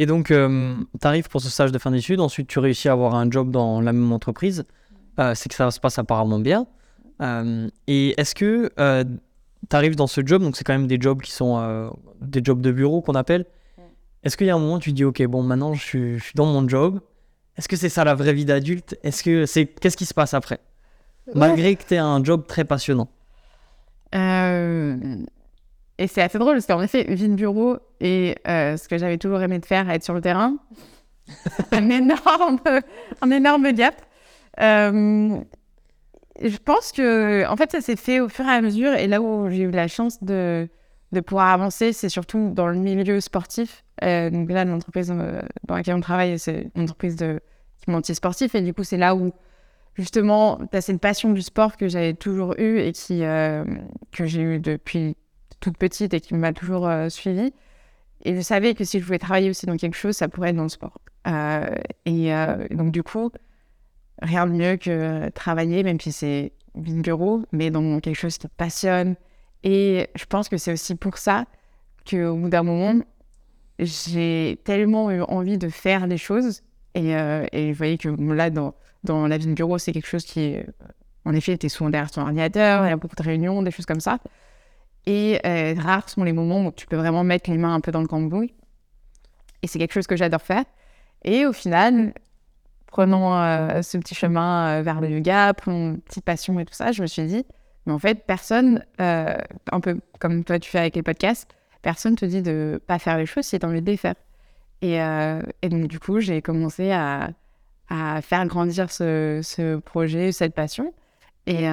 Et 0.00 0.06
donc, 0.06 0.28
tu 0.28 1.06
arrives 1.06 1.28
pour 1.28 1.42
ce 1.42 1.50
stage 1.50 1.72
de 1.72 1.78
fin 1.78 1.90
d'études, 1.90 2.20
ensuite 2.20 2.48
tu 2.48 2.58
réussis 2.58 2.88
à 2.88 2.92
avoir 2.92 3.14
un 3.14 3.30
job 3.30 3.50
dans 3.50 3.80
la 3.82 3.92
même 3.92 4.12
entreprise. 4.12 4.64
c'est 5.34 5.48
que 5.48 5.54
ça 5.54 5.70
se 5.70 5.78
passe 5.78 5.98
apparemment 5.98 6.38
bien. 6.38 6.66
et 7.86 8.14
est-ce 8.18 8.34
que 8.34 8.72
tu 9.68 9.76
arrives 9.76 9.96
dans 9.96 10.06
ce 10.06 10.20
job, 10.24 10.42
donc 10.42 10.56
c'est 10.56 10.64
quand 10.64 10.72
même 10.72 10.86
des 10.86 10.98
jobs 11.00 11.20
qui 11.20 11.32
sont 11.32 11.58
euh, 11.58 11.90
des 12.20 12.40
jobs 12.42 12.60
de 12.60 12.72
bureau 12.72 13.02
qu'on 13.02 13.14
appelle. 13.14 13.44
Est-ce 14.22 14.36
qu'il 14.36 14.46
y 14.46 14.50
a 14.50 14.54
un 14.54 14.58
moment 14.58 14.74
où 14.74 14.78
tu 14.80 14.92
dis, 14.92 15.04
ok, 15.04 15.22
bon, 15.26 15.42
maintenant 15.42 15.74
je 15.74 15.82
suis, 15.82 16.18
je 16.18 16.24
suis 16.24 16.34
dans 16.34 16.46
mon 16.46 16.68
job. 16.68 17.00
Est-ce 17.56 17.68
que 17.68 17.76
c'est 17.76 17.88
ça 17.88 18.04
la 18.04 18.14
vraie 18.14 18.32
vie 18.32 18.44
d'adulte? 18.44 18.98
Est-ce 19.02 19.22
que 19.22 19.46
c'est 19.46 19.66
qu'est-ce 19.66 19.96
qui 19.96 20.06
se 20.06 20.14
passe 20.14 20.34
après? 20.34 20.60
Malgré 21.34 21.76
que 21.76 21.84
tu 21.84 21.94
aies 21.94 21.98
un 21.98 22.22
job 22.24 22.46
très 22.46 22.64
passionnant. 22.64 23.08
Euh, 24.14 24.96
et 25.98 26.06
c'est 26.06 26.22
assez 26.22 26.38
drôle 26.38 26.54
parce 26.54 26.66
qu'en 26.66 26.82
effet, 26.82 27.04
vie 27.14 27.28
de 27.28 27.34
bureau 27.34 27.78
et 28.00 28.36
euh, 28.48 28.76
ce 28.76 28.88
que 28.88 28.98
j'avais 28.98 29.18
toujours 29.18 29.42
aimé 29.42 29.58
de 29.58 29.66
faire, 29.66 29.88
être 29.90 30.04
sur 30.04 30.14
le 30.14 30.20
terrain, 30.20 30.56
un 31.72 31.90
énorme, 31.90 32.60
un 33.22 33.30
énorme 33.30 33.72
gap 33.72 33.94
je 36.40 36.56
pense 36.56 36.92
que, 36.92 37.46
en 37.46 37.56
fait, 37.56 37.70
ça 37.70 37.80
s'est 37.80 37.96
fait 37.96 38.20
au 38.20 38.28
fur 38.28 38.46
et 38.46 38.50
à 38.50 38.60
mesure. 38.60 38.94
Et 38.94 39.06
là 39.06 39.20
où 39.20 39.50
j'ai 39.50 39.62
eu 39.62 39.70
la 39.70 39.88
chance 39.88 40.22
de, 40.22 40.68
de 41.12 41.20
pouvoir 41.20 41.48
avancer, 41.48 41.92
c'est 41.92 42.08
surtout 42.08 42.50
dans 42.54 42.66
le 42.66 42.78
milieu 42.78 43.20
sportif. 43.20 43.84
Euh, 44.02 44.30
donc 44.30 44.50
là, 44.50 44.64
l'entreprise 44.64 45.12
euh, 45.14 45.42
dans 45.66 45.74
laquelle 45.74 45.96
on 45.96 46.00
travaille, 46.00 46.38
c'est 46.38 46.70
une 46.74 46.82
entreprise 46.82 47.16
de 47.16 47.40
équipementier 47.78 48.14
sportif. 48.14 48.54
Et 48.54 48.62
du 48.62 48.72
coup, 48.72 48.84
c'est 48.84 48.96
là 48.96 49.14
où, 49.14 49.32
justement, 49.94 50.58
tu 50.70 50.76
as 50.76 50.80
cette 50.80 51.00
passion 51.00 51.32
du 51.32 51.42
sport 51.42 51.76
que 51.76 51.88
j'avais 51.88 52.14
toujours 52.14 52.54
eue 52.58 52.78
et 52.80 52.92
qui, 52.92 53.22
euh, 53.24 53.64
que 54.12 54.24
j'ai 54.24 54.42
eue 54.42 54.60
depuis 54.60 55.16
toute 55.60 55.76
petite 55.76 56.14
et 56.14 56.20
qui 56.20 56.34
m'a 56.34 56.54
toujours 56.54 56.90
suivie. 57.10 57.52
Et 58.24 58.34
je 58.34 58.40
savais 58.40 58.74
que 58.74 58.84
si 58.84 59.00
je 59.00 59.04
voulais 59.04 59.18
travailler 59.18 59.50
aussi 59.50 59.66
dans 59.66 59.76
quelque 59.76 59.96
chose, 59.96 60.16
ça 60.16 60.28
pourrait 60.28 60.50
être 60.50 60.56
dans 60.56 60.64
le 60.64 60.68
sport. 60.68 60.98
et 62.06 62.32
donc, 62.70 62.92
du 62.92 63.02
coup, 63.02 63.30
rien 64.20 64.46
de 64.46 64.52
mieux 64.52 64.76
que 64.76 65.28
travailler, 65.30 65.82
même 65.82 66.00
si 66.00 66.12
c'est 66.12 66.52
une 66.74 67.02
bureau, 67.02 67.42
mais 67.52 67.70
dans 67.70 68.00
quelque 68.00 68.16
chose 68.16 68.34
qui 68.38 68.46
te 68.46 68.52
passionne. 68.54 69.16
Et 69.62 70.08
je 70.14 70.24
pense 70.24 70.48
que 70.48 70.56
c'est 70.56 70.72
aussi 70.72 70.94
pour 70.94 71.18
ça 71.18 71.46
qu'au 72.08 72.36
bout 72.36 72.48
d'un 72.48 72.62
moment, 72.62 73.00
j'ai 73.78 74.60
tellement 74.64 75.10
eu 75.10 75.22
envie 75.22 75.58
de 75.58 75.68
faire 75.68 76.08
des 76.08 76.18
choses. 76.18 76.62
Et, 76.94 77.14
euh, 77.16 77.46
et 77.52 77.72
vous 77.72 77.78
voyez 77.78 77.98
que 77.98 78.08
là, 78.08 78.50
dans, 78.50 78.74
dans 79.04 79.26
la 79.26 79.38
vie 79.38 79.46
de 79.46 79.54
bureau, 79.54 79.78
c'est 79.78 79.92
quelque 79.92 80.08
chose 80.08 80.24
qui, 80.24 80.56
en 81.24 81.34
effet, 81.34 81.52
était 81.52 81.68
souvent 81.68 81.90
derrière 81.90 82.10
ton 82.10 82.22
ordinateur, 82.22 82.84
il 82.86 82.90
y 82.90 82.92
a 82.92 82.96
beaucoup 82.96 83.16
de 83.16 83.22
réunions, 83.22 83.62
des 83.62 83.70
choses 83.70 83.86
comme 83.86 84.00
ça. 84.00 84.18
Et 85.06 85.40
euh, 85.44 85.74
rares 85.78 86.08
sont 86.08 86.24
les 86.24 86.32
moments 86.32 86.66
où 86.66 86.72
tu 86.72 86.86
peux 86.86 86.96
vraiment 86.96 87.24
mettre 87.24 87.50
les 87.50 87.58
mains 87.58 87.74
un 87.74 87.80
peu 87.80 87.90
dans 87.90 88.00
le 88.00 88.06
cambouis. 88.06 88.54
Et 89.62 89.66
c'est 89.66 89.78
quelque 89.78 89.94
chose 89.94 90.06
que 90.06 90.16
j'adore 90.16 90.42
faire. 90.42 90.64
Et 91.24 91.46
au 91.46 91.52
final, 91.52 92.14
prenant 92.86 93.82
ce 93.82 93.98
petit 93.98 94.14
chemin 94.14 94.80
vers 94.82 95.00
le 95.00 95.10
yoga, 95.10 95.52
pour 95.54 95.72
une 95.72 96.00
petite 96.00 96.24
passion 96.24 96.58
et 96.58 96.64
tout 96.64 96.74
ça, 96.74 96.92
je 96.92 97.02
me 97.02 97.06
suis 97.06 97.24
dit, 97.24 97.44
mais 97.84 97.92
en 97.92 97.98
fait, 97.98 98.24
personne, 98.26 98.84
un 98.98 99.80
peu 99.82 100.00
comme 100.18 100.44
toi 100.44 100.58
tu 100.58 100.70
fais 100.70 100.78
avec 100.78 100.96
les 100.96 101.02
podcasts, 101.02 101.46
personne 101.82 102.16
te 102.16 102.24
dit 102.24 102.40
de 102.40 102.80
pas 102.86 102.98
faire 102.98 103.18
les 103.18 103.26
choses 103.26 103.44
si 103.44 103.58
tu 103.58 103.66
as 103.66 103.68
envie 103.68 103.82
de 103.82 103.90
les 103.90 103.98
faire. 103.98 104.14
Et, 104.80 104.94
et 104.94 105.68
donc, 105.68 105.88
du 105.88 105.98
coup, 106.00 106.20
j'ai 106.20 106.40
commencé 106.40 106.90
à, 106.90 107.30
à, 107.90 108.22
faire 108.22 108.46
grandir 108.46 108.90
ce, 108.90 109.40
ce, 109.42 109.76
projet, 109.76 110.32
cette 110.32 110.54
passion, 110.54 110.94
et, 111.46 111.64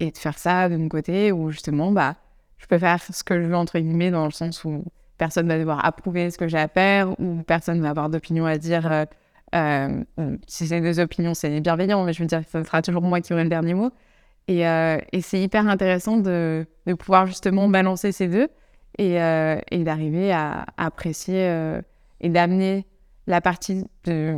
et, 0.00 0.10
de 0.10 0.18
faire 0.18 0.38
ça 0.38 0.68
de 0.68 0.76
mon 0.76 0.88
côté, 0.88 1.30
où 1.30 1.50
justement, 1.52 1.92
bah, 1.92 2.16
je 2.58 2.66
peux 2.66 2.78
faire 2.78 3.00
ce 3.02 3.24
que 3.24 3.40
je 3.40 3.46
veux, 3.46 3.56
entre 3.56 3.78
guillemets, 3.78 4.10
dans 4.10 4.24
le 4.24 4.30
sens 4.30 4.64
où 4.64 4.84
personne 5.16 5.48
va 5.48 5.58
devoir 5.58 5.84
approuver 5.84 6.30
ce 6.30 6.38
que 6.38 6.48
j'ai 6.48 6.58
à 6.58 6.68
faire, 6.68 7.18
ou 7.20 7.42
personne 7.42 7.80
va 7.80 7.90
avoir 7.90 8.08
d'opinion 8.08 8.46
à 8.46 8.58
dire. 8.58 8.90
Euh, 8.90 9.04
euh, 9.54 10.36
si 10.46 10.66
c'est 10.66 10.80
des 10.80 11.00
opinions, 11.00 11.34
c'est 11.34 11.60
bienveillant, 11.60 12.04
mais 12.04 12.12
je 12.12 12.22
veux 12.22 12.26
dire, 12.26 12.42
ce 12.50 12.62
sera 12.62 12.82
toujours 12.82 13.02
moi 13.02 13.20
qui 13.20 13.32
aurai 13.32 13.44
le 13.44 13.48
dernier 13.48 13.74
mot. 13.74 13.90
Et, 14.46 14.66
euh, 14.66 14.98
c'est 15.20 15.40
hyper 15.40 15.66
intéressant 15.68 16.18
de, 16.18 16.66
pouvoir 16.98 17.26
justement 17.26 17.68
balancer 17.68 18.12
ces 18.12 18.28
deux 18.28 18.48
et, 18.98 19.14
d'arriver 19.84 20.32
à, 20.32 20.66
apprécier 20.76 21.80
et 22.20 22.28
d'amener 22.28 22.86
la 23.26 23.40
partie 23.40 23.84
de 24.04 24.36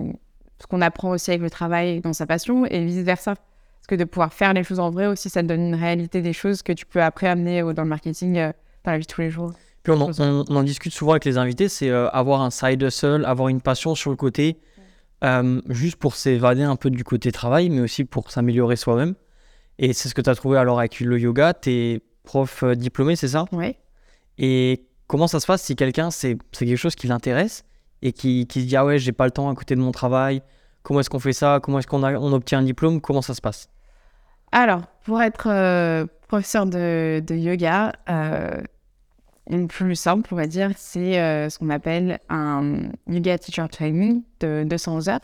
ce 0.59 0.67
qu'on 0.67 0.81
apprend 0.81 1.11
aussi 1.11 1.31
avec 1.31 1.43
le 1.43 1.51
travail 1.51 2.01
dans 2.01 2.13
sa 2.13 2.27
passion 2.27 2.67
et 2.67 2.85
vice-versa. 2.85 3.35
Parce 3.81 3.87
que 3.89 3.95
de 3.95 4.05
pouvoir 4.05 4.33
faire 4.33 4.53
les 4.53 4.63
choses 4.63 4.79
en 4.79 4.91
vrai 4.91 5.07
aussi, 5.07 5.29
ça 5.31 5.43
te 5.43 5.49
donne 5.49 5.61
une 5.61 5.75
réalité 5.75 6.23
des 6.23 6.33
choses 6.33 6.63
que 6.63 6.73
tu 6.73 6.87
peux 6.87 7.03
après 7.03 7.27
amener 7.29 7.63
dans 7.75 7.83
le 7.83 7.89
marketing 7.89 8.35
dans 8.35 8.93
la 8.93 8.99
vie 8.99 9.07
de 9.07 9.13
tous 9.13 9.21
les 9.21 9.31
jours. 9.31 9.53
Puis 9.83 9.93
on 9.93 10.01
en, 10.01 10.63
discute 10.63 10.93
souvent 10.93 11.13
avec 11.13 11.25
les 11.25 11.39
invités, 11.39 11.69
c'est 11.69 11.91
avoir 11.91 12.43
un 12.43 12.51
side 12.51 12.83
hustle, 12.83 13.25
avoir 13.25 13.49
une 13.49 13.63
passion 13.63 13.95
sur 13.95 14.11
le 14.11 14.17
côté, 14.17 14.59
juste 15.71 15.97
pour 15.97 16.15
s'évader 16.15 16.63
un 16.63 16.77
peu 16.77 16.91
du 16.91 17.03
côté 17.03 17.33
travail, 17.33 17.71
mais 17.71 17.81
aussi 17.81 18.05
pour 18.05 18.31
s'améliorer 18.31 18.77
soi-même. 18.77 19.15
Et 19.79 19.95
c'est 19.95 20.11
ce 20.11 20.15
que 20.15 20.21
tu 20.21 20.29
as 20.29 20.35
trouvé 20.35 20.59
alors 20.59 20.79
avec 20.79 21.01
le 21.01 21.19
yoga. 21.19 21.55
Tu 21.55 21.71
es 21.71 22.01
prof 22.23 22.65
diplômé, 22.77 23.17
c'est 23.17 23.29
ça? 23.29 23.47
Oui. 23.51 23.77
Et 24.37 24.85
comment 25.07 25.27
ça 25.27 25.41
se 25.41 25.47
passe 25.47 25.63
si 25.63 25.75
quelqu'un, 25.75 26.11
c'est 26.11 26.37
quelque 26.53 26.77
chose 26.77 26.95
qui 26.95 27.07
l'intéresse 27.07 27.65
et 28.03 28.13
qui, 28.13 28.47
qui, 28.47 28.61
se 28.61 28.67
dit 28.67 28.77
Ah 28.77 28.85
ouais, 28.85 28.99
j'ai 28.99 29.13
pas 29.13 29.25
le 29.25 29.31
temps 29.31 29.51
à 29.51 29.55
côté 29.55 29.75
de 29.75 29.81
mon 29.81 29.91
travail, 29.91 30.43
comment 30.83 31.01
est-ce 31.01 31.11
qu'on 31.11 31.19
fait 31.19 31.33
ça? 31.33 31.61
Comment 31.63 31.79
est-ce 31.79 31.87
qu'on 31.87 32.03
on 32.03 32.33
obtient 32.33 32.59
un 32.59 32.63
diplôme? 32.63 33.01
Comment 33.01 33.23
ça 33.23 33.35
se 33.35 33.41
passe? 33.41 33.69
Alors, 34.53 34.83
pour 35.05 35.23
être 35.23 36.07
professeur 36.27 36.67
de, 36.67 37.23
yoga, 37.35 37.93
le 38.07 39.67
plus 39.67 39.97
simple, 39.97 40.29
on 40.33 40.37
va 40.37 40.47
dire, 40.47 40.71
c'est 40.77 41.49
ce 41.49 41.59
qu'on 41.59 41.71
appelle 41.71 42.19
un 42.29 42.91
yoga 43.07 43.39
teacher 43.39 43.67
training 43.71 44.23
de 44.41 44.65
200 44.65 45.09
heures 45.09 45.21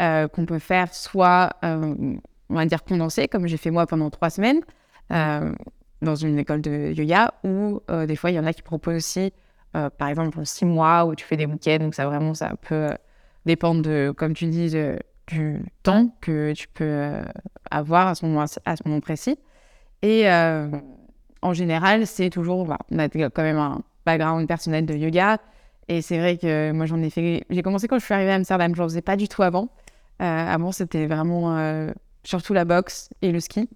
euh, 0.00 0.28
qu'on 0.28 0.46
peut 0.46 0.58
faire 0.58 0.94
soit, 0.94 1.50
on 1.62 2.18
va 2.50 2.66
dire, 2.66 2.84
condensé, 2.84 3.28
comme 3.28 3.46
j'ai 3.46 3.56
fait 3.56 3.70
moi 3.70 3.86
pendant 3.86 4.10
trois 4.10 4.30
semaines 4.30 4.60
dans 5.10 6.14
une 6.14 6.38
école 6.38 6.60
de 6.60 6.92
yoga, 6.92 7.32
ou 7.44 7.80
des 8.06 8.16
fois, 8.16 8.30
il 8.30 8.34
y 8.34 8.38
en 8.38 8.46
a 8.46 8.52
qui 8.52 8.62
proposent 8.62 8.96
aussi, 8.96 9.32
par 9.72 10.08
exemple, 10.08 10.44
six 10.44 10.66
mois 10.66 11.06
où 11.06 11.14
tu 11.14 11.24
fais 11.24 11.36
des 11.36 11.46
week-ends. 11.46 11.78
Donc, 11.80 11.94
ça 11.94 12.06
vraiment, 12.06 12.34
ça 12.34 12.52
peut 12.60 12.90
dépendre 13.46 13.82
de, 13.82 14.12
comme 14.16 14.34
tu 14.34 14.46
dis, 14.46 14.74
du 15.28 15.62
temps 15.82 16.16
que 16.20 16.52
tu 16.54 16.68
peux 16.68 17.12
avoir 17.70 18.08
à 18.08 18.14
ce 18.14 18.26
moment, 18.26 19.00
précis. 19.00 19.38
Et 20.02 20.28
en 21.42 21.52
général, 21.52 22.06
c'est 22.06 22.30
toujours. 22.30 22.66
Bah, 22.66 22.78
on 22.90 22.98
a 22.98 23.08
quand 23.08 23.42
même 23.42 23.58
un 23.58 23.82
background 24.06 24.46
personnel 24.48 24.86
de 24.86 24.94
yoga. 24.94 25.38
Et 25.88 26.02
c'est 26.02 26.18
vrai 26.18 26.36
que 26.36 26.72
moi, 26.72 26.86
j'en 26.86 27.02
ai 27.02 27.10
fait. 27.10 27.44
J'ai 27.50 27.62
commencé 27.62 27.88
quand 27.88 27.98
je 27.98 28.04
suis 28.04 28.14
arrivée 28.14 28.32
à 28.32 28.34
Amsterdam. 28.34 28.74
Je 28.74 28.82
n'en 28.82 28.88
faisais 28.88 29.02
pas 29.02 29.16
du 29.16 29.28
tout 29.28 29.42
avant. 29.42 29.70
Euh, 30.20 30.24
avant, 30.24 30.72
c'était 30.72 31.06
vraiment 31.06 31.56
euh, 31.56 31.92
surtout 32.24 32.52
la 32.52 32.64
boxe 32.64 33.10
et 33.22 33.32
le 33.32 33.40
ski. 33.40 33.68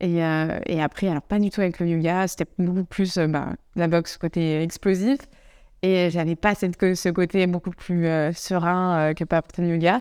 Et, 0.00 0.24
euh, 0.24 0.58
et, 0.66 0.82
après, 0.82 1.08
alors 1.08 1.22
pas 1.22 1.38
du 1.38 1.50
tout 1.50 1.60
avec 1.60 1.78
le 1.80 1.88
yoga. 1.88 2.26
C'était 2.28 2.50
beaucoup 2.58 2.84
plus 2.84 3.16
bah, 3.18 3.54
la 3.76 3.88
boxe 3.88 4.18
côté 4.18 4.62
explosif. 4.62 5.18
Et 5.84 6.08
j'avais 6.10 6.36
pas 6.36 6.54
cette, 6.54 6.94
ce 6.94 7.08
côté 7.10 7.46
beaucoup 7.46 7.70
plus 7.70 8.06
serein 8.34 9.12
que 9.14 9.24
par 9.24 9.42
le 9.58 9.66
yoga. 9.68 10.00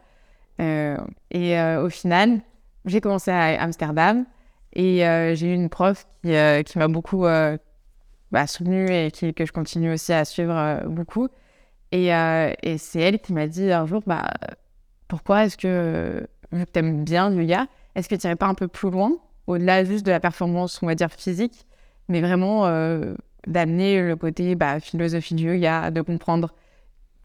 et 0.59 1.59
au 1.77 1.89
final, 1.89 2.39
j'ai 2.85 3.01
commencé 3.01 3.31
à 3.31 3.61
Amsterdam. 3.61 4.25
Et 4.75 5.05
euh, 5.05 5.35
j'ai 5.35 5.51
eu 5.51 5.53
une 5.53 5.69
prof 5.69 6.05
qui, 6.23 6.33
euh, 6.33 6.63
qui 6.63 6.77
m'a 6.79 6.87
beaucoup 6.87 7.25
euh, 7.25 7.57
bah, 8.31 8.47
soutenue 8.47 8.89
et 8.89 9.11
qui, 9.11 9.33
que 9.33 9.45
je 9.45 9.51
continue 9.51 9.93
aussi 9.93 10.13
à 10.13 10.25
suivre 10.25 10.83
beaucoup. 10.87 11.29
Et, 11.91 12.07
et 12.07 12.77
c'est 12.79 12.99
elle 12.99 13.19
qui 13.19 13.33
m'a 13.33 13.45
dit 13.45 13.71
un 13.71 13.85
jour, 13.85 14.01
bah, 14.07 14.31
pourquoi 15.07 15.45
est-ce 15.45 15.57
que, 15.57 16.27
vu 16.51 16.65
que 16.65 16.71
tu 16.71 16.79
aimes 16.79 17.03
bien 17.03 17.29
le 17.29 17.43
yoga, 17.43 17.67
est-ce 17.93 18.09
que 18.09 18.15
tu 18.15 18.25
n'irais 18.25 18.35
pas 18.35 18.47
un 18.47 18.55
peu 18.55 18.67
plus 18.67 18.89
loin, 18.89 19.11
au-delà 19.45 19.83
juste 19.83 20.03
de 20.03 20.09
la 20.09 20.19
performance, 20.19 20.81
on 20.81 20.87
va 20.87 20.95
dire, 20.95 21.11
physique, 21.11 21.67
mais 22.09 22.19
vraiment 22.21 22.63
d'amener 23.47 24.01
le 24.01 24.15
côté 24.15 24.55
bah, 24.55 24.79
philosophie 24.79 25.35
du 25.35 25.45
yoga, 25.45 25.91
de 25.91 26.01
comprendre 26.01 26.53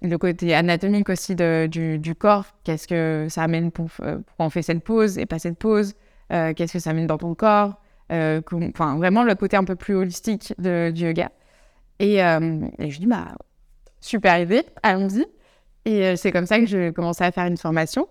le 0.03 0.17
côté 0.17 0.55
anatomique 0.55 1.09
aussi 1.09 1.35
du, 1.35 2.15
corps, 2.19 2.47
qu'est-ce 2.65 2.87
que 2.87 3.27
ça 3.29 3.43
amène 3.43 3.71
pour, 3.71 3.89
pour 3.89 4.23
on 4.39 4.51
fait 4.51 4.63
cette 4.63 4.85
pause 4.85 5.19
et 5.19 5.27
pas 5.27 5.39
cette 5.39 5.59
pause, 5.59 5.95
euh, 6.33 6.53
qu'est-ce 6.55 6.75
que 6.75 6.79
ça 6.79 6.93
mène 6.93 7.07
dans 7.07 7.19
ton 7.19 7.35
corps, 7.35 7.81
euh, 8.13 8.41
enfin 8.69 8.97
vraiment 8.97 9.23
le 9.23 9.35
côté 9.35 9.57
un 9.57 9.65
peu 9.65 9.77
plus 9.77 9.95
holistique 9.95 10.55
du 10.59 10.93
yoga. 10.95 11.31
Et, 11.99 12.23
euh, 12.23 12.61
et, 12.79 12.91
je 12.91 13.01
dis, 13.01 13.07
bah, 13.07 13.35
super 14.01 14.39
idée, 14.39 14.65
allons-y. 14.83 15.27
Et 15.85 16.17
c'est 16.17 16.31
comme 16.31 16.47
ça 16.47 16.61
que 16.61 16.67
je 16.67 16.91
commençais 16.91 17.25
à 17.25 17.33
faire 17.33 17.47
une 17.47 17.57
formation. 17.57 18.09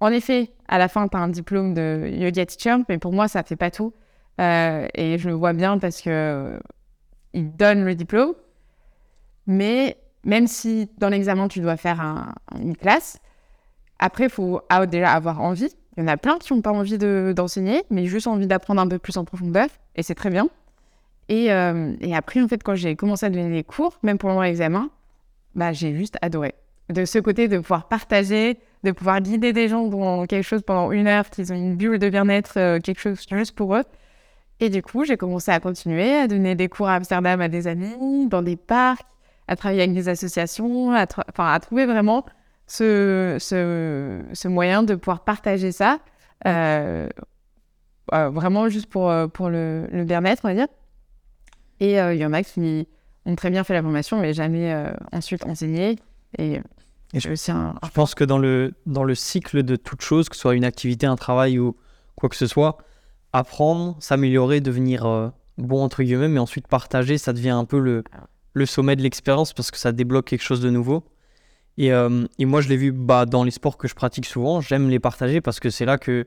En 0.00 0.08
effet, 0.08 0.50
à 0.68 0.76
la 0.78 0.88
fin, 0.88 1.08
tu 1.08 1.16
as 1.16 1.20
un 1.20 1.28
diplôme 1.28 1.72
de 1.72 2.10
yoga 2.12 2.44
teacher, 2.44 2.76
mais 2.88 2.98
pour 2.98 3.12
moi, 3.12 3.28
ça 3.28 3.40
ne 3.40 3.46
fait 3.46 3.56
pas 3.56 3.70
tout. 3.70 3.94
et 4.38 5.16
je 5.18 5.28
le 5.28 5.34
vois 5.34 5.52
bien 5.52 5.78
parce 5.78 6.02
que 6.02 6.58
il 7.34 7.54
donne 7.56 7.84
le 7.84 7.94
diplôme, 7.94 8.34
mais 9.46 9.96
même 10.24 10.46
si 10.46 10.88
dans 10.98 11.08
l'examen, 11.08 11.48
tu 11.48 11.60
dois 11.60 11.76
faire 11.76 12.34
une 12.60 12.76
classe, 12.76 13.18
après, 13.98 14.24
il 14.24 14.30
faut 14.30 14.62
déjà 14.88 15.12
avoir 15.12 15.40
envie. 15.40 15.68
Il 15.96 16.00
y 16.00 16.04
en 16.04 16.08
a 16.08 16.16
plein 16.16 16.38
qui 16.38 16.52
n'ont 16.54 16.62
pas 16.62 16.72
envie 16.72 16.98
d'enseigner, 16.98 17.82
mais 17.90 18.06
juste 18.06 18.26
envie 18.26 18.46
d'apprendre 18.46 18.80
un 18.80 18.88
peu 18.88 18.98
plus 18.98 19.16
en 19.16 19.24
profondeur, 19.24 19.68
et 19.96 20.02
c'est 20.02 20.14
très 20.14 20.30
bien. 20.30 20.48
Et, 21.28 21.52
euh, 21.52 21.94
et, 22.00 22.14
après, 22.16 22.42
en 22.42 22.48
fait, 22.48 22.62
quand 22.62 22.74
j'ai 22.74 22.96
commencé 22.96 23.26
à 23.26 23.30
donner 23.30 23.50
des 23.50 23.62
cours, 23.62 23.98
même 24.02 24.18
pendant 24.18 24.40
l'examen, 24.40 24.90
bah, 25.54 25.72
j'ai 25.72 25.94
juste 25.94 26.16
adoré. 26.22 26.54
De 26.88 27.04
ce 27.04 27.18
côté, 27.18 27.46
de 27.46 27.58
pouvoir 27.58 27.86
partager, 27.88 28.58
de 28.82 28.90
pouvoir 28.90 29.20
guider 29.20 29.52
des 29.52 29.68
gens 29.68 29.86
dans 29.86 30.26
quelque 30.26 30.44
chose 30.44 30.62
pendant 30.62 30.90
une 30.90 31.06
heure, 31.06 31.28
qu'ils 31.30 31.52
ont 31.52 31.56
une 31.56 31.76
bulle 31.76 31.98
de 31.98 32.08
bien-être, 32.08 32.54
euh, 32.56 32.80
quelque 32.80 33.00
chose 33.00 33.24
juste 33.30 33.54
pour 33.54 33.76
eux. 33.76 33.84
Et 34.60 34.68
du 34.68 34.82
coup, 34.82 35.04
j'ai 35.04 35.16
commencé 35.16 35.50
à 35.50 35.58
continuer 35.58 36.14
à 36.14 36.28
donner 36.28 36.54
des 36.54 36.68
cours 36.68 36.88
à 36.88 36.96
Amsterdam 36.96 37.40
à 37.40 37.48
des 37.48 37.66
amis, 37.66 38.28
dans 38.28 38.42
des 38.42 38.56
parcs, 38.56 39.06
à 39.48 39.56
travailler 39.56 39.82
avec 39.82 39.94
des 39.94 40.08
associations, 40.08 40.92
à, 40.92 41.06
enfin, 41.30 41.52
à 41.52 41.58
trouver 41.60 41.86
vraiment 41.86 42.26
ce, 42.66 43.36
ce, 43.40 44.20
ce, 44.32 44.48
moyen 44.48 44.82
de 44.82 44.94
pouvoir 44.94 45.24
partager 45.24 45.72
ça, 45.72 45.98
euh, 46.46 47.08
euh, 48.12 48.28
vraiment 48.28 48.68
juste 48.68 48.86
pour, 48.86 49.10
euh, 49.10 49.26
pour 49.26 49.48
le, 49.48 49.88
le 49.90 50.04
bien-être, 50.04 50.42
on 50.44 50.48
va 50.48 50.54
dire. 50.54 50.68
Et 51.80 51.94
il 51.94 52.16
y 52.16 52.26
en 52.26 52.34
a 52.34 52.42
qui 52.42 52.86
ont 53.24 53.34
très 53.36 53.48
bien 53.48 53.64
fait 53.64 53.72
la 53.72 53.80
formation, 53.80 54.20
mais 54.20 54.34
jamais 54.34 54.92
ensuite 55.12 55.46
enseigné. 55.46 55.96
Et, 56.36 56.60
et 57.14 57.20
je, 57.20 57.30
aussi 57.30 57.50
un, 57.50 57.74
je 57.82 57.90
pense 57.92 58.14
que 58.14 58.22
dans 58.22 58.36
le, 58.36 58.74
dans 58.84 59.02
le 59.02 59.14
cycle 59.14 59.62
de 59.62 59.76
toute 59.76 60.02
chose, 60.02 60.28
que 60.28 60.36
ce 60.36 60.42
soit 60.42 60.54
une 60.54 60.66
activité, 60.66 61.06
un 61.06 61.16
travail 61.16 61.58
ou 61.58 61.74
quoi 62.16 62.28
que 62.28 62.36
ce 62.36 62.46
soit, 62.46 62.76
apprendre, 63.32 63.96
s'améliorer, 64.00 64.60
devenir 64.60 65.32
bon 65.58 65.82
entre 65.82 66.02
guillemets, 66.02 66.28
mais 66.28 66.40
ensuite 66.40 66.66
partager, 66.66 67.18
ça 67.18 67.32
devient 67.32 67.50
un 67.50 67.64
peu 67.64 67.78
le, 67.78 68.02
le 68.54 68.66
sommet 68.66 68.96
de 68.96 69.02
l'expérience 69.02 69.52
parce 69.52 69.70
que 69.70 69.78
ça 69.78 69.92
débloque 69.92 70.26
quelque 70.26 70.42
chose 70.42 70.60
de 70.60 70.70
nouveau. 70.70 71.04
Et, 71.78 71.92
euh, 71.92 72.26
et 72.38 72.44
moi, 72.44 72.60
je 72.60 72.68
l'ai 72.68 72.76
vu 72.76 72.92
bah, 72.92 73.26
dans 73.26 73.44
les 73.44 73.50
sports 73.50 73.78
que 73.78 73.88
je 73.88 73.94
pratique 73.94 74.26
souvent. 74.26 74.60
J'aime 74.60 74.88
les 74.90 74.98
partager 74.98 75.40
parce 75.40 75.60
que 75.60 75.70
c'est 75.70 75.84
là 75.84 75.98
que, 75.98 76.26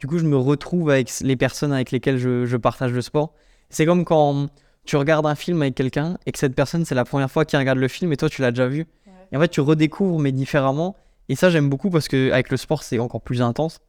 du 0.00 0.06
coup, 0.06 0.18
je 0.18 0.24
me 0.24 0.36
retrouve 0.36 0.90
avec 0.90 1.10
les 1.20 1.36
personnes 1.36 1.72
avec 1.72 1.90
lesquelles 1.90 2.18
je, 2.18 2.46
je 2.46 2.56
partage 2.56 2.92
le 2.92 3.02
sport. 3.02 3.34
C'est 3.68 3.84
comme 3.84 4.04
quand 4.04 4.48
tu 4.84 4.96
regardes 4.96 5.26
un 5.26 5.34
film 5.34 5.60
avec 5.62 5.74
quelqu'un 5.74 6.16
et 6.24 6.32
que 6.32 6.38
cette 6.38 6.54
personne, 6.54 6.84
c'est 6.84 6.94
la 6.94 7.04
première 7.04 7.30
fois 7.30 7.44
qu'il 7.44 7.58
regarde 7.58 7.78
le 7.78 7.88
film 7.88 8.12
et 8.12 8.16
toi, 8.16 8.30
tu 8.30 8.40
l'as 8.40 8.52
déjà 8.52 8.68
vu. 8.68 8.86
Et 9.32 9.36
en 9.36 9.40
fait, 9.40 9.48
tu 9.48 9.60
redécouvres, 9.60 10.20
mais 10.20 10.30
différemment. 10.30 10.94
Et 11.28 11.34
ça, 11.34 11.50
j'aime 11.50 11.68
beaucoup 11.68 11.90
parce 11.90 12.06
qu'avec 12.06 12.50
le 12.50 12.56
sport, 12.56 12.84
c'est 12.84 13.00
encore 13.00 13.20
plus 13.20 13.42
intense. 13.42 13.80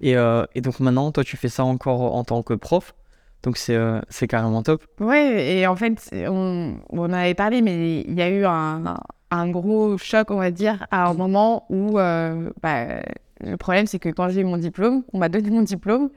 Et, 0.00 0.16
euh, 0.16 0.44
et, 0.54 0.60
donc 0.60 0.80
maintenant, 0.80 1.10
toi, 1.12 1.24
tu 1.24 1.36
fais 1.36 1.48
ça 1.48 1.64
encore 1.64 2.14
en 2.14 2.24
tant 2.24 2.42
que 2.42 2.54
prof. 2.54 2.94
Donc 3.42 3.56
c'est 3.56 3.76
euh, 3.76 4.00
carrément 4.28 4.62
top. 4.62 4.84
Ouais, 5.00 5.56
et 5.56 5.66
en 5.66 5.76
fait, 5.76 6.10
on, 6.12 6.76
on 6.90 7.12
avait 7.12 7.34
parlé, 7.34 7.62
mais 7.62 8.00
il 8.00 8.14
y 8.14 8.22
a 8.22 8.28
eu 8.28 8.44
un, 8.44 9.48
gros 9.50 9.96
choc, 9.98 10.30
on 10.30 10.36
va 10.36 10.50
dire, 10.50 10.86
à 10.90 11.08
un 11.08 11.14
moment 11.14 11.64
où 11.68 11.98
euh, 11.98 12.50
bah, 12.62 12.86
le 13.40 13.56
problème, 13.56 13.86
c'est 13.86 13.98
que 13.98 14.08
quand 14.08 14.28
j'ai 14.30 14.40
eu 14.40 14.44
mon 14.44 14.56
diplôme, 14.56 15.04
on 15.12 15.18
m'a 15.18 15.28
donné 15.28 15.50
mon 15.50 15.62
diplôme 15.62 16.10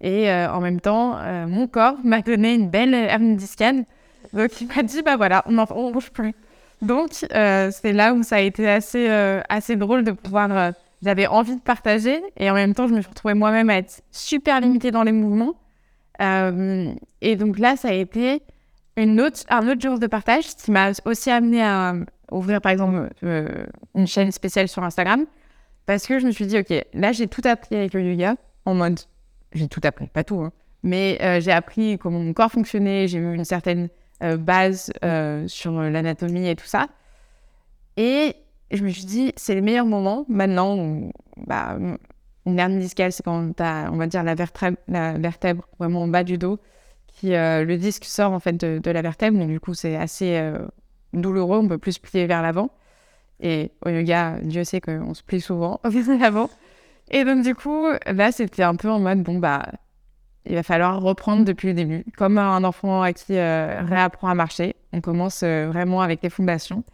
et 0.00 0.30
en 0.30 0.60
même 0.60 0.80
temps, 0.80 1.18
mon 1.46 1.66
corps 1.66 1.96
m'a 2.04 2.20
donné 2.20 2.54
une 2.54 2.68
belle 2.68 2.92
hernie 2.92 3.36
discale. 3.36 3.84
Donc 4.34 4.60
il 4.60 4.68
m'a 4.68 4.82
dit, 4.82 5.02
bah 5.02 5.16
voilà, 5.16 5.42
on 5.46 5.52
ne 5.52 5.92
bouge 5.92 6.10
plus. 6.10 6.34
Donc, 6.82 7.12
c'est 7.12 7.92
là 7.92 8.12
où 8.12 8.22
ça 8.22 8.36
a 8.36 8.40
été 8.40 8.68
assez 8.68 9.76
drôle 9.76 10.04
de 10.04 10.12
pouvoir. 10.12 10.72
J'avais 11.06 11.26
envie 11.26 11.56
de 11.56 11.60
partager 11.60 12.20
et 12.36 12.50
en 12.50 12.54
même 12.54 12.74
temps, 12.74 12.88
je 12.88 12.94
me 12.94 13.00
suis 13.00 13.08
retrouvée 13.08 13.34
moi-même 13.34 13.70
à 13.70 13.76
être 13.76 14.02
super 14.10 14.60
limitée 14.60 14.90
dans 14.90 15.04
les 15.04 15.12
mouvements. 15.12 15.54
et 16.20 17.36
donc 17.36 17.58
là, 17.58 17.76
ça 17.76 17.88
a 17.88 17.92
été 17.92 18.42
une 18.96 19.20
autre, 19.20 19.40
un 19.48 19.68
autre 19.68 19.80
genre 19.80 19.98
de 19.98 20.08
partage 20.08 20.56
qui 20.56 20.70
m'a 20.72 20.90
aussi 21.04 21.30
amené 21.30 21.62
à 21.62 21.94
ouvrir, 22.32 22.60
par 22.60 22.72
exemple, 22.72 23.08
une 23.22 24.06
chaîne 24.06 24.32
spéciale 24.32 24.66
sur 24.66 24.82
Instagram 24.82 25.26
parce 25.86 26.06
que 26.06 26.18
je 26.18 26.26
me 26.26 26.32
suis 26.32 26.46
dit, 26.46 26.58
OK, 26.58 26.74
là, 26.92 27.12
j'ai 27.12 27.28
tout 27.28 27.42
appris 27.44 27.76
avec 27.76 27.94
le 27.94 28.02
yoga 28.02 28.34
en 28.64 28.74
mode, 28.74 28.98
j'ai 29.52 29.68
tout 29.68 29.80
appris, 29.84 30.08
pas 30.08 30.24
tout, 30.24 30.40
hein, 30.40 30.52
mais 30.82 31.18
euh, 31.22 31.40
j'ai 31.40 31.52
appris 31.52 31.96
comment 31.98 32.18
mon 32.18 32.32
corps 32.32 32.50
fonctionnait, 32.50 33.06
j'ai 33.06 33.18
eu 33.18 33.34
une 33.34 33.44
certaine 33.44 33.88
euh, 34.22 34.36
base 34.36 34.92
euh, 35.04 35.46
sur 35.46 35.72
l'anatomie 35.80 36.48
et 36.48 36.56
tout 36.56 36.66
ça. 36.66 36.88
Et 37.96 38.34
je 38.70 38.82
me 38.84 38.90
suis 38.90 39.04
dit, 39.04 39.32
c'est 39.36 39.54
le 39.54 39.62
meilleur 39.62 39.86
moment 39.86 40.24
maintenant. 40.28 40.76
Où, 40.76 41.12
bah, 41.36 41.78
une 42.46 42.58
hernie 42.58 42.78
discale, 42.78 43.12
c'est 43.12 43.22
quand 43.22 43.56
tu 43.56 43.62
as, 43.62 43.90
on 43.92 43.96
va 43.96 44.06
dire, 44.06 44.22
la 44.22 44.34
vertèbre, 44.34 44.76
la 44.88 45.18
vertèbre 45.18 45.68
vraiment 45.78 46.02
en 46.02 46.08
bas 46.08 46.24
du 46.24 46.38
dos, 46.38 46.58
qui 47.06 47.30
le 47.30 47.74
disque 47.76 48.04
sort 48.04 48.32
en 48.32 48.40
fait 48.40 48.56
de, 48.56 48.90
la 48.90 49.02
vertèbre, 49.02 49.38
donc 49.38 49.48
du 49.48 49.58
coup, 49.58 49.74
c'est 49.74 49.96
assez 49.96 50.52
douloureux, 51.12 51.58
on 51.58 51.66
peut 51.66 51.78
plus 51.78 51.92
se 51.92 52.00
plier 52.00 52.26
vers 52.26 52.42
l'avant. 52.42 52.70
Et 53.40 53.72
au 53.84 53.88
yoga, 53.88 54.38
Dieu 54.42 54.64
sait 54.64 54.80
qu'on 54.80 55.14
se 55.14 55.22
plie 55.22 55.40
souvent 55.40 55.80
avant. 56.22 56.50
Et 57.10 57.24
donc, 57.24 57.42
du 57.42 57.54
coup, 57.54 57.86
là, 58.06 58.32
c'était 58.32 58.62
un 58.62 58.76
peu 58.76 58.90
en 58.90 58.98
mode, 58.98 59.22
bon, 59.22 59.38
bah, 59.38 59.66
il 60.46 60.54
va 60.54 60.62
falloir 60.62 61.00
reprendre 61.00 61.44
depuis 61.44 61.68
le 61.68 61.74
début. 61.74 62.04
Comme 62.16 62.38
un 62.38 62.64
enfant 62.64 63.02
à 63.02 63.12
qui 63.12 63.36
euh, 63.36 63.82
réapprend 63.82 64.28
à 64.28 64.34
marcher, 64.34 64.76
on 64.92 65.00
commence 65.00 65.42
euh, 65.42 65.68
vraiment 65.68 66.00
avec 66.00 66.22
les 66.22 66.30
fondations. 66.30 66.84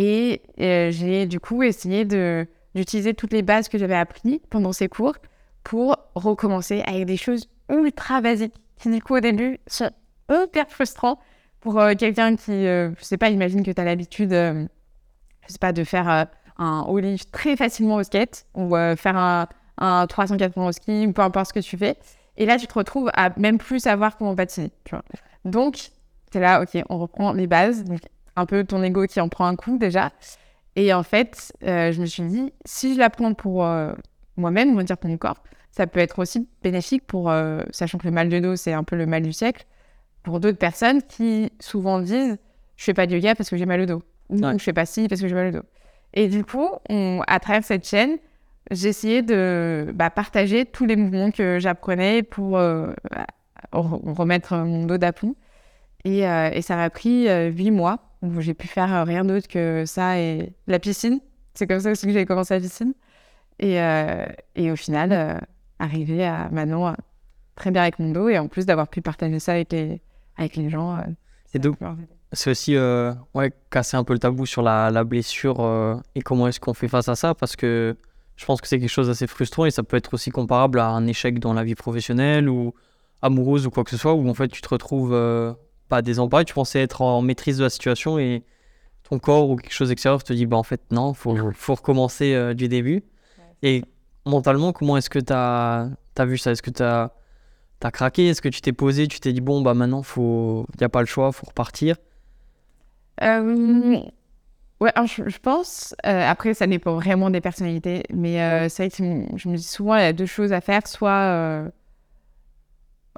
Et 0.00 0.42
euh, 0.60 0.90
j'ai 0.90 1.26
du 1.26 1.40
coup 1.40 1.62
essayé 1.62 2.04
d'utiliser 2.04 3.14
toutes 3.14 3.32
les 3.32 3.42
bases 3.42 3.68
que 3.68 3.78
j'avais 3.78 3.96
apprises 3.96 4.38
pendant 4.48 4.72
ces 4.72 4.88
cours 4.88 5.16
pour 5.64 5.96
recommencer 6.14 6.82
avec 6.86 7.04
des 7.06 7.16
choses 7.16 7.48
ultra 7.68 8.20
basiques 8.20 8.54
qui, 8.76 8.90
du 8.90 9.02
coup, 9.02 9.16
au 9.16 9.20
début, 9.20 9.58
sont 9.66 9.90
hyper 10.30 10.70
frustrants 10.70 11.18
pour 11.60 11.82
quelqu'un 11.98 12.36
qui, 12.36 12.64
je 12.64 12.94
sais 13.00 13.16
pas, 13.16 13.30
imagine 13.30 13.64
que 13.64 13.72
tu 13.72 13.80
as 13.80 13.84
l'habitude 13.84 14.32
je 15.48 15.54
sais 15.54 15.58
pas, 15.58 15.72
de 15.72 15.82
faire 15.82 16.08
euh, 16.08 16.24
un 16.58 16.82
haut 16.82 17.00
très 17.32 17.56
facilement 17.56 17.96
au 17.96 18.02
skate 18.02 18.46
ou 18.54 18.76
euh, 18.76 18.94
faire 18.96 19.16
un, 19.16 19.48
un 19.78 20.06
380 20.06 20.66
au 20.66 20.72
ski, 20.72 21.06
ou 21.06 21.12
peu 21.12 21.22
importe 21.22 21.48
ce 21.48 21.52
que 21.54 21.60
tu 21.60 21.76
fais. 21.76 21.96
Et 22.36 22.46
là, 22.46 22.58
tu 22.58 22.66
te 22.66 22.74
retrouves 22.74 23.10
à 23.14 23.30
même 23.38 23.58
plus 23.58 23.80
savoir 23.80 24.16
comment 24.16 24.36
patiner. 24.36 24.70
Tu 24.84 24.94
vois. 24.94 25.04
Donc, 25.44 25.90
c'est 26.32 26.40
là, 26.40 26.62
ok, 26.62 26.82
on 26.88 26.98
reprend 26.98 27.32
les 27.32 27.46
bases. 27.46 27.84
Un 28.38 28.46
peu 28.46 28.64
ton 28.64 28.82
ego 28.82 29.06
qui 29.06 29.20
en 29.20 29.28
prend 29.28 29.46
un 29.46 29.56
coup 29.56 29.78
déjà. 29.78 30.12
Et 30.76 30.92
en 30.92 31.02
fait, 31.02 31.52
euh, 31.64 31.92
je 31.92 32.00
me 32.00 32.06
suis 32.06 32.22
dit, 32.22 32.52
si 32.64 32.94
je 32.94 32.98
l'apprends 32.98 33.34
pour 33.34 33.66
moi-même, 34.36 34.70
on 34.70 34.76
va 34.76 34.84
dire 34.84 34.96
pour 34.96 35.10
mon 35.10 35.18
corps, 35.18 35.42
ça 35.72 35.86
peut 35.86 36.00
être 36.00 36.18
aussi 36.18 36.48
bénéfique 36.62 37.06
pour, 37.06 37.32
sachant 37.70 37.98
que 37.98 38.06
le 38.06 38.12
mal 38.12 38.28
de 38.28 38.38
dos, 38.38 38.56
c'est 38.56 38.72
un 38.72 38.84
peu 38.84 38.96
le 38.96 39.06
mal 39.06 39.22
du 39.22 39.32
siècle, 39.32 39.66
pour 40.22 40.40
d'autres 40.40 40.58
personnes 40.58 41.02
qui 41.02 41.50
souvent 41.60 42.00
disent, 42.00 42.38
je 42.76 42.84
fais 42.84 42.94
pas 42.94 43.06
de 43.06 43.14
yoga 43.14 43.34
parce 43.34 43.50
que 43.50 43.56
j'ai 43.56 43.66
mal 43.66 43.80
au 43.80 43.86
dos 43.86 44.02
ou 44.28 44.36
je 44.36 44.62
fais 44.62 44.72
pas 44.72 44.86
ci 44.86 45.08
parce 45.08 45.20
que 45.20 45.28
j'ai 45.28 45.34
mal 45.34 45.48
au 45.48 45.58
dos. 45.58 45.66
Et 46.14 46.28
du 46.28 46.44
coup, 46.44 46.68
à 47.26 47.40
travers 47.40 47.64
cette 47.64 47.86
chaîne, 47.86 48.18
j'essayais 48.70 49.22
de 49.22 49.90
bah, 49.94 50.10
partager 50.10 50.64
tous 50.64 50.86
les 50.86 50.96
mouvements 50.96 51.30
que 51.30 51.58
j'apprenais 51.58 52.22
pour 52.22 52.58
euh, 52.58 52.92
bah, 53.10 53.26
remettre 53.72 54.56
mon 54.56 54.84
dos 54.84 54.98
d'aplomb. 54.98 55.34
Et, 56.04 56.26
euh, 56.26 56.50
et, 56.52 56.62
ça 56.62 56.76
m'a 56.76 56.90
pris 56.90 57.28
euh, 57.28 57.48
huit 57.48 57.70
mois 57.70 57.98
où 58.22 58.40
j'ai 58.40 58.54
pu 58.54 58.66
faire 58.66 59.06
rien 59.06 59.24
d'autre 59.24 59.48
que 59.48 59.84
ça 59.86 60.18
et 60.18 60.52
la 60.66 60.78
piscine. 60.78 61.20
C'est 61.54 61.66
comme 61.66 61.80
ça 61.80 61.90
aussi 61.90 62.06
que 62.06 62.12
j'ai 62.12 62.26
commencé 62.26 62.54
la 62.54 62.60
piscine. 62.60 62.94
Et, 63.60 63.76
et 64.54 64.70
au 64.70 64.76
final, 64.76 65.40
arriver 65.78 66.24
à 66.24 66.48
maintenant 66.50 66.94
très 67.56 67.70
bien 67.70 67.82
avec 67.82 67.98
mon 67.98 68.10
dos 68.10 68.28
et 68.28 68.38
en 68.38 68.46
plus 68.46 68.66
d'avoir 68.66 68.88
pu 68.88 69.02
partager 69.02 69.38
ça 69.40 69.52
avec 69.52 69.72
les, 69.72 70.00
avec 70.36 70.56
les 70.56 70.70
gens. 70.70 70.98
c'est 71.46 71.58
donc, 71.58 71.76
c'est 72.32 72.50
aussi 72.50 72.76
euh, 72.76 73.14
ouais, 73.34 73.52
casser 73.70 73.96
un 73.96 74.04
peu 74.04 74.12
le 74.12 74.18
tabou 74.18 74.44
sur 74.44 74.62
la, 74.62 74.90
la 74.90 75.04
blessure 75.04 75.60
euh, 75.60 75.96
et 76.14 76.20
comment 76.20 76.46
est-ce 76.48 76.60
qu'on 76.60 76.74
fait 76.74 76.88
face 76.88 77.08
à 77.08 77.14
ça? 77.14 77.34
Parce 77.34 77.56
que 77.56 77.96
je 78.36 78.44
pense 78.44 78.60
que 78.60 78.68
c'est 78.68 78.78
quelque 78.78 78.90
chose 78.90 79.08
d'assez 79.08 79.26
frustrant 79.26 79.64
et 79.64 79.70
ça 79.70 79.82
peut 79.82 79.96
être 79.96 80.12
aussi 80.14 80.30
comparable 80.30 80.78
à 80.78 80.88
un 80.88 81.06
échec 81.06 81.38
dans 81.38 81.54
la 81.54 81.64
vie 81.64 81.74
professionnelle 81.74 82.48
ou 82.48 82.74
amoureuse 83.22 83.66
ou 83.66 83.70
quoi 83.70 83.82
que 83.82 83.90
ce 83.90 83.96
soit 83.96 84.12
où 84.12 84.28
en 84.28 84.34
fait 84.34 84.48
tu 84.48 84.60
te 84.60 84.68
retrouves 84.68 85.14
euh, 85.14 85.52
pas 85.88 86.02
désemparé, 86.02 86.44
tu 86.44 86.54
pensais 86.54 86.80
être 86.80 87.02
en 87.02 87.22
maîtrise 87.22 87.58
de 87.58 87.64
la 87.64 87.70
situation 87.70 88.18
et 88.18 88.44
ton 89.08 89.18
corps 89.18 89.48
ou 89.50 89.56
quelque 89.56 89.72
chose 89.72 89.88
d'extérieur 89.88 90.22
te 90.22 90.32
dit 90.32 90.46
bah 90.46 90.56
en 90.56 90.62
fait 90.62 90.82
non, 90.90 91.14
faut, 91.14 91.36
faut 91.54 91.74
recommencer 91.74 92.54
du 92.54 92.68
début. 92.68 93.04
Et 93.62 93.82
mentalement, 94.26 94.72
comment 94.72 94.96
est-ce 94.96 95.10
que 95.10 95.18
tu 95.18 95.32
as, 95.32 95.88
as, 96.16 96.24
vu 96.24 96.38
ça? 96.38 96.52
Est-ce 96.52 96.62
que 96.62 96.70
tu 96.70 96.82
as, 96.82 97.12
as, 97.82 97.90
craqué? 97.90 98.28
Est-ce 98.28 98.42
que 98.42 98.48
tu 98.48 98.60
t'es 98.60 98.72
posé? 98.72 99.08
Tu 99.08 99.20
t'es 99.20 99.32
dit 99.32 99.40
bon 99.40 99.62
bah 99.62 99.74
maintenant 99.74 100.02
il 100.16 100.64
n'y 100.78 100.84
a 100.84 100.88
pas 100.88 101.00
le 101.00 101.06
choix, 101.06 101.32
faut 101.32 101.46
repartir? 101.46 101.96
Euh, 103.22 104.00
ouais, 104.80 104.92
je, 105.06 105.38
pense, 105.38 105.94
euh, 106.06 106.30
après, 106.30 106.54
ça 106.54 106.66
dépend 106.66 106.94
vraiment 106.94 107.30
des 107.30 107.40
personnalités, 107.40 108.04
mais 108.12 108.40
euh, 108.40 108.68
c'est 108.68 108.84
vrai 108.84 108.90
que 108.90 109.36
je 109.36 109.48
me 109.48 109.56
dis 109.56 109.62
souvent, 109.62 109.96
il 109.96 110.02
y 110.02 110.04
a 110.04 110.12
deux 110.12 110.26
choses 110.26 110.52
à 110.52 110.60
faire. 110.60 110.86
Soit. 110.86 111.70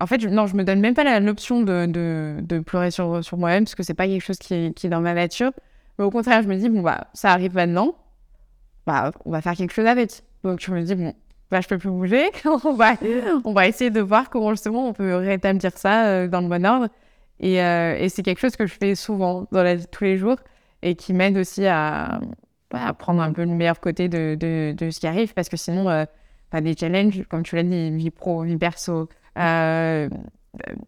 En 0.01 0.07
fait, 0.07 0.21
je, 0.21 0.29
non, 0.29 0.47
je 0.47 0.57
me 0.57 0.65
donne 0.65 0.81
même 0.81 0.95
pas 0.95 1.21
l'option 1.21 1.61
de, 1.61 1.87
de, 1.87 2.37
de, 2.41 2.59
pleurer 2.61 2.91
sur, 2.91 3.23
sur 3.23 3.37
moi-même, 3.37 3.65
parce 3.65 3.75
que 3.75 3.83
c'est 3.83 3.95
pas 3.95 4.07
quelque 4.07 4.25
chose 4.25 4.39
qui, 4.39 4.73
qui, 4.75 4.87
est 4.87 4.91
dans 4.91 5.01
ma 5.01 5.15
nature. 5.15 5.53
Mais 5.99 6.05
au 6.05 6.11
contraire, 6.11 6.43
je 6.43 6.49
me 6.49 6.57
dis, 6.57 6.69
bon, 6.69 6.81
bah, 6.81 7.09
ça 7.13 7.33
arrive 7.33 7.55
maintenant, 7.55 7.95
bah, 8.87 9.13
on 9.25 9.31
va 9.31 9.43
faire 9.43 9.55
quelque 9.55 9.73
chose 9.73 9.87
avec. 9.87 10.23
Donc, 10.43 10.61
je 10.61 10.71
me 10.73 10.83
dis, 10.83 10.95
bon, 10.95 11.15
bah, 11.51 11.61
je 11.61 11.69
peux 11.69 11.79
plus 11.79 11.91
bouger, 11.91 12.31
on, 12.65 12.73
va, 12.73 12.95
on 13.45 13.53
va 13.53 13.69
essayer 13.69 13.91
de 13.91 14.01
voir 14.01 14.31
comment 14.31 14.51
justement 14.51 14.89
on 14.89 14.93
peut 14.93 15.17
rétablir 15.17 15.77
ça 15.77 16.27
dans 16.29 16.41
le 16.41 16.49
bon 16.49 16.65
ordre. 16.65 16.89
Euh, 17.43 17.97
et, 17.99 18.09
c'est 18.09 18.23
quelque 18.23 18.41
chose 18.41 18.57
que 18.57 18.67
je 18.67 18.75
fais 18.75 18.95
souvent 18.95 19.47
dans 19.51 19.63
la 19.63 19.75
vie 19.75 19.87
tous 19.91 20.05
les 20.05 20.17
jours 20.17 20.37
et 20.83 20.95
qui 20.95 21.13
m'aide 21.13 21.37
aussi 21.39 21.67
à, 21.67 22.21
à, 22.73 22.93
prendre 22.93 23.23
un 23.23 23.33
peu 23.33 23.43
le 23.43 23.51
meilleur 23.51 23.81
côté 23.81 24.09
de, 24.09 24.37
de, 24.39 24.91
ce 24.91 25.01
qui 25.01 25.07
arrive 25.07 25.33
parce 25.35 25.49
que 25.49 25.57
sinon, 25.57 25.89
euh, 25.89 26.05
des 26.61 26.77
challenges, 26.77 27.25
comme 27.29 27.43
tu 27.43 27.57
l'as 27.57 27.63
dit, 27.63 27.91
vie 27.91 28.11
pro, 28.11 28.43
vie 28.43 28.57
perso, 28.57 28.93
euh, 28.93 29.07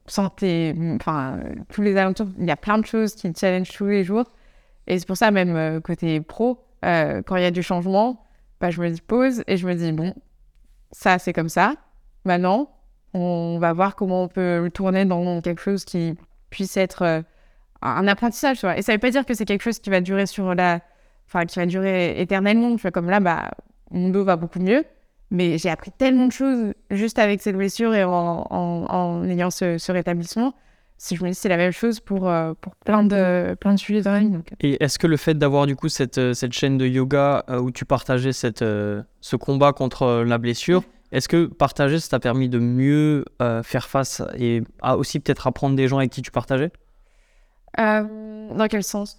santé, 0.07 0.75
enfin, 0.97 1.41
tous 1.71 1.83
les 1.83 1.97
alentours, 1.97 2.29
il 2.39 2.47
y 2.47 2.51
a 2.51 2.57
plein 2.57 2.79
de 2.79 2.87
choses 2.87 3.15
qui 3.15 3.29
me 3.29 3.35
challenge 3.35 3.71
tous 3.71 3.87
les 3.87 4.05
jours. 4.05 4.25
Et 4.87 4.99
c'est 4.99 5.07
pour 5.07 5.17
ça, 5.17 5.31
même 5.31 5.57
euh, 5.57 5.81
côté 5.81 6.21
pro, 6.21 6.65
quand 6.83 7.37
il 7.37 7.43
y 7.43 7.47
a 7.47 7.53
du 7.53 7.63
changement, 7.63 8.27
bah, 8.61 8.71
je 8.71 8.81
me 8.81 8.97
pose 9.01 9.45
et 9.47 9.57
je 9.57 9.67
me 9.67 9.75
dis, 9.75 9.93
bon, 9.93 10.15
ça, 10.91 11.19
c'est 11.19 11.33
comme 11.33 11.49
ça. 11.49 11.75
Maintenant, 12.25 12.71
on 13.15 13.59
va 13.61 13.73
voir 13.73 13.97
comment 13.97 14.25
on 14.25 14.29
peut 14.29 14.63
le 14.63 14.71
tourner 14.71 15.05
dans 15.05 15.41
quelque 15.41 15.61
chose 15.61 15.85
qui 15.85 16.15
puisse 16.51 16.77
être 16.77 17.03
euh, 17.03 17.23
un 17.83 18.07
apprentissage. 18.07 18.65
Et 18.77 18.83
ça 18.83 18.93
veut 18.93 18.99
pas 18.99 19.11
dire 19.11 19.27
que 19.27 19.35
c'est 19.35 19.45
quelque 19.45 19.63
chose 19.63 19.81
qui 19.81 19.91
va 19.91 20.01
durer 20.01 20.25
éternellement. 22.21 22.77
Comme 22.93 23.11
là, 23.11 23.21
bah, 23.21 23.51
mon 23.91 24.11
dos 24.11 24.25
va 24.25 24.37
beaucoup 24.37 24.61
mieux, 24.61 24.85
mais 25.33 25.59
j'ai 25.59 25.71
appris 25.71 25.91
tellement 25.91 26.27
de 26.27 26.33
choses 26.33 26.75
juste 26.91 27.19
avec 27.19 27.43
cette 27.43 27.57
blessure 27.57 27.95
et 27.95 28.05
en, 28.05 28.47
en, 28.49 29.25
ayant 29.25 29.51
ce, 29.51 29.91
rétablissement. 29.91 30.55
Si 30.99 31.17
je 31.17 31.25
me 31.25 31.31
dis 31.31 31.35
c'est 31.35 31.49
la 31.49 31.57
même 31.57 31.73
chose 31.73 31.99
pour, 31.99 32.29
euh, 32.29 32.55
pour 32.61 32.77
plein 32.77 33.03
de 33.03 33.57
plein 33.59 33.75
de 33.75 33.79
sujets 33.79 34.03
dans 34.03 34.13
la 34.13 34.21
vie. 34.21 34.31
Donc. 34.31 34.51
Et 34.61 34.81
est-ce 34.85 35.01
que 35.01 35.09
le 35.09 35.17
fait 35.17 35.35
d'avoir 35.35 35.67
du 35.67 35.75
coup 35.75 35.89
cette, 35.89 36.19
euh, 36.19 36.33
cette 36.33 36.53
chaîne 36.53 36.79
de 36.79 36.87
yoga 36.87 37.45
où 37.61 37.73
tu 37.73 37.85
partageais 37.85 38.33
cette, 38.33 38.61
ce 38.61 39.37
combat 39.37 39.73
contre 39.73 40.23
la 40.25 40.39
blessure, 40.39 40.85
est-ce 41.13 41.29
que 41.29 41.45
partager, 41.45 42.01
ça 42.01 42.09
t'a 42.09 42.21
permis 42.21 42.49
de 42.49 42.59
mieux 42.59 43.27
euh, 43.43 43.63
faire 43.63 43.89
face 43.89 44.23
et 44.39 44.63
à 44.81 44.97
aussi 44.97 45.21
peut-être 45.21 45.47
apprendre 45.47 45.77
des 45.77 45.87
gens 45.87 45.99
avec 45.99 46.11
qui 46.11 46.23
tu 46.23 46.31
partageais? 46.31 46.73
Euh, 47.79 48.49
Dans 48.55 48.67
quel 48.67 48.83
sens? 48.83 49.19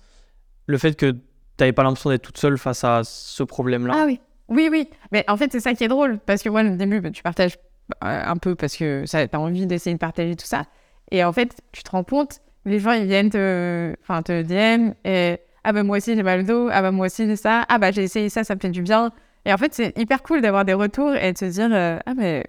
Le 0.65 0.79
fait 0.79 0.97
que 0.97 1.11
tu 1.11 1.19
n'avais 1.59 1.71
pas 1.71 1.83
l'impression 1.83 2.09
d'être 2.09 2.23
toute 2.23 2.39
seule 2.39 2.57
face 2.57 2.83
à 2.83 3.01
ce 3.03 3.43
problème-là. 3.43 3.93
Ah 3.95 4.05
oui, 4.07 4.19
oui, 4.49 4.69
oui. 4.71 4.89
Mais 5.11 5.23
en 5.27 5.37
fait, 5.37 5.51
c'est 5.51 5.59
ça 5.59 5.73
qui 5.73 5.83
est 5.83 5.87
drôle. 5.87 6.19
Parce 6.19 6.43
que 6.43 6.49
moi, 6.49 6.63
au 6.63 6.75
début, 6.75 7.01
bah, 7.01 7.11
tu 7.11 7.23
partages 7.23 7.57
euh, 8.03 8.23
un 8.25 8.37
peu 8.37 8.55
parce 8.55 8.75
que 8.75 9.03
tu 9.05 9.15
as 9.15 9.39
envie 9.39 9.65
d'essayer 9.65 9.93
de 9.93 9.99
partager 9.99 10.35
tout 10.35 10.45
ça. 10.45 10.65
Et 11.11 11.23
en 11.23 11.33
fait, 11.33 11.61
tu 11.71 11.83
te 11.83 11.91
rends 11.91 12.03
compte, 12.03 12.39
les 12.65 12.79
gens, 12.79 12.91
ils 12.91 13.05
viennent 13.05 13.29
te, 13.29 13.93
enfin, 14.01 14.21
te 14.21 14.41
DM 14.41 14.93
et 15.03 15.39
ah 15.65 15.71
bah 15.71 15.83
moi 15.83 15.97
aussi 15.97 16.15
j'ai 16.15 16.23
mal 16.23 16.41
au 16.41 16.43
dos, 16.43 16.69
ah 16.71 16.81
bah 16.81 16.91
moi 16.91 17.05
aussi 17.05 17.25
j'ai 17.25 17.37
ça, 17.37 17.65
ah 17.69 17.77
bah 17.77 17.91
j'ai 17.91 18.03
essayé 18.03 18.27
ça, 18.29 18.43
ça 18.43 18.55
me 18.55 18.59
fait 18.59 18.69
du 18.69 18.81
bien. 18.81 19.11
Et 19.45 19.53
en 19.53 19.57
fait, 19.57 19.73
c'est 19.73 19.97
hyper 19.97 20.23
cool 20.23 20.41
d'avoir 20.41 20.65
des 20.65 20.73
retours 20.73 21.13
et 21.15 21.31
de 21.33 21.37
se 21.37 21.45
dire 21.45 21.69
euh, 21.71 21.99
Ah, 22.05 22.13
mais 22.15 22.45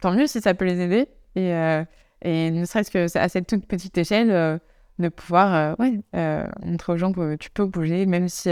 tant 0.00 0.12
mieux 0.12 0.26
si 0.26 0.40
ça 0.40 0.54
peut 0.54 0.64
les 0.64 0.80
aider. 0.80 1.08
Et, 1.34 1.52
euh, 1.54 1.84
et 2.22 2.50
ne 2.50 2.64
serait-ce 2.64 2.90
que 2.90 3.18
à 3.18 3.28
cette 3.28 3.46
toute 3.46 3.66
petite 3.66 3.96
échelle, 3.98 4.60
de 4.98 5.08
pouvoir 5.08 5.76
ouais, 5.78 6.00
montrer 6.64 6.92
aux 6.92 6.96
gens 6.96 7.12
que 7.12 7.36
tu 7.36 7.50
peux 7.50 7.66
bouger, 7.66 8.06
même 8.06 8.28
si, 8.28 8.50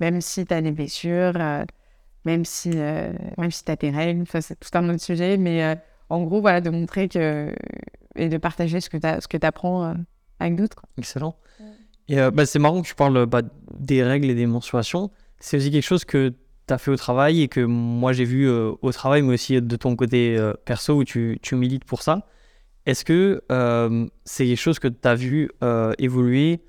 même 0.00 0.20
si 0.20 0.46
tu 0.46 0.54
as 0.54 0.60
des 0.62 0.72
blessures, 0.72 1.34
même 2.28 2.44
si, 2.44 2.70
même 2.70 3.50
si 3.50 3.64
tu 3.64 3.70
as 3.72 3.76
tes 3.76 3.90
règles. 3.90 4.24
c'est 4.40 4.60
tout 4.60 4.70
un 4.74 4.88
autre 4.90 5.02
sujet. 5.02 5.36
Mais 5.38 5.78
en 6.10 6.22
gros, 6.22 6.40
voilà, 6.40 6.60
de 6.60 6.70
montrer 6.70 7.08
que. 7.08 7.52
et 8.16 8.28
de 8.28 8.36
partager 8.36 8.80
ce 8.80 8.90
que 8.90 8.98
tu 8.98 9.08
ce 9.20 9.28
que 9.28 9.44
apprends 9.44 9.94
avec 10.38 10.56
d'autres. 10.56 10.82
Excellent. 10.98 11.36
Et 12.08 12.16
bah, 12.30 12.46
c'est 12.46 12.58
marrant 12.58 12.82
que 12.82 12.86
tu 12.86 12.94
parles 12.94 13.26
bah, 13.26 13.42
des 13.78 14.02
règles 14.02 14.30
et 14.30 14.34
des 14.34 14.46
menstruations. 14.46 15.10
C'est 15.40 15.56
aussi 15.56 15.70
quelque 15.70 15.84
chose 15.84 16.04
que 16.04 16.34
tu 16.66 16.74
as 16.74 16.78
fait 16.78 16.90
au 16.90 16.96
travail 16.96 17.42
et 17.42 17.48
que 17.48 17.60
moi 17.60 18.12
j'ai 18.12 18.24
vu 18.24 18.48
au 18.48 18.92
travail, 18.92 19.22
mais 19.22 19.34
aussi 19.34 19.60
de 19.60 19.76
ton 19.76 19.96
côté 19.96 20.38
perso 20.64 20.96
où 20.96 21.04
tu, 21.04 21.38
tu, 21.42 21.56
milites 21.56 21.84
pour 21.84 22.02
ça. 22.02 22.26
Est-ce 22.86 23.04
que 23.04 23.42
c'est 24.24 24.46
quelque 24.46 24.60
chose 24.60 24.78
que 24.78 24.88
tu 24.88 25.08
as 25.08 25.14
vu 25.14 25.50
évoluer 25.98 26.60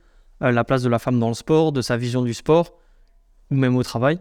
la 0.41 0.63
place 0.63 0.84
de 0.84 0.89
la 0.89 1.00
femme 1.00 1.19
dans 1.19 1.28
le 1.28 1.34
sport, 1.34 1.72
de 1.72 1.82
sa 1.82 1.98
vision 1.98 2.24
du 2.24 2.34
sport, 2.34 2.74
ou 3.52 3.56
même 3.56 3.76
au 3.76 3.84
travail? 3.84 4.19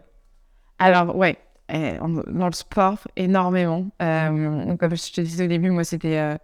Alors, 0.78 1.16
ouais, 1.16 1.36
dans 1.68 2.46
le 2.46 2.52
sport, 2.52 2.98
énormément. 3.16 3.86
Euh, 4.00 4.76
comme 4.76 4.96
je 4.96 5.12
te 5.12 5.20
disais 5.20 5.44
au 5.44 5.48
début, 5.48 5.70
moi, 5.70 5.84
c'était. 5.84 6.18
Euh, 6.18 6.36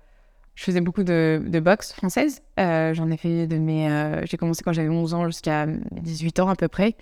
je 0.55 0.63
faisais 0.63 0.81
beaucoup 0.81 1.03
de, 1.03 1.43
de 1.45 1.61
boxe 1.61 1.93
française. 1.93 2.41
Euh, 2.61 2.95
j'en 2.95 3.11
ai 3.11 3.17
fait 3.17 3.47
de 3.47 3.59
mes. 3.59 4.23
J'ai 4.25 4.37
commencé 4.37 4.63
quand 4.63 4.73
j'avais 4.73 4.89
11 4.89 5.15
ans 5.15 5.27
jusqu'à 5.27 5.67
18 5.67 6.41
ans 6.41 6.49
à 6.49 6.55
peu 6.55 6.69
près. 6.69 6.95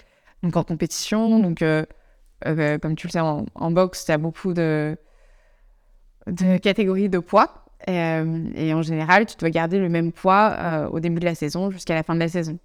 Donc 0.43 0.57
en 0.57 0.65
compétition. 0.65 1.39
Donc, 1.39 1.63
comme 2.45 2.97
tu 2.97 3.07
le 3.07 3.11
sais, 3.11 3.21
en, 3.21 3.71
boxe, 3.71 4.07
tu 4.07 4.13
as 4.13 4.19
beaucoup 4.19 4.55
de, 4.55 4.97
de 6.29 6.57
catégories 6.57 7.11
de 7.11 7.19
poids. 7.19 7.67
Et, 7.87 8.73
en 8.73 8.83
général, 8.83 9.27
tu 9.27 9.37
dois 9.37 9.51
garder 9.51 9.79
le 9.79 9.91
même 9.91 10.13
poids 10.13 10.89
au 10.91 11.01
début 11.01 11.21
de 11.21 11.27
la 11.27 11.35
saison 11.35 11.71
jusqu'à 11.71 11.95
la 11.95 12.03
fin 12.03 12.15
de 12.15 12.21
la 12.21 12.29
saison. 12.29 12.59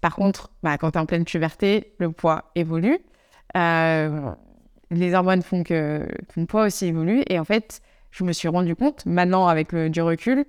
Par 0.00 0.14
contre, 0.14 0.50
bah, 0.62 0.78
quand 0.78 0.92
tu 0.92 0.98
es 0.98 1.00
en 1.00 1.06
pleine 1.06 1.24
puberté, 1.24 1.94
le 1.98 2.12
poids 2.12 2.50
évolue. 2.54 2.98
Euh, 3.56 4.30
les 4.90 5.14
hormones 5.14 5.42
font 5.42 5.62
que 5.62 6.06
ton 6.34 6.46
poids 6.46 6.66
aussi 6.66 6.86
évolue. 6.86 7.22
Et 7.28 7.38
en 7.38 7.44
fait, 7.44 7.80
je 8.10 8.24
me 8.24 8.32
suis 8.32 8.48
rendu 8.48 8.76
compte, 8.76 9.06
maintenant 9.06 9.46
avec 9.46 9.74
du 9.74 10.02
recul, 10.02 10.44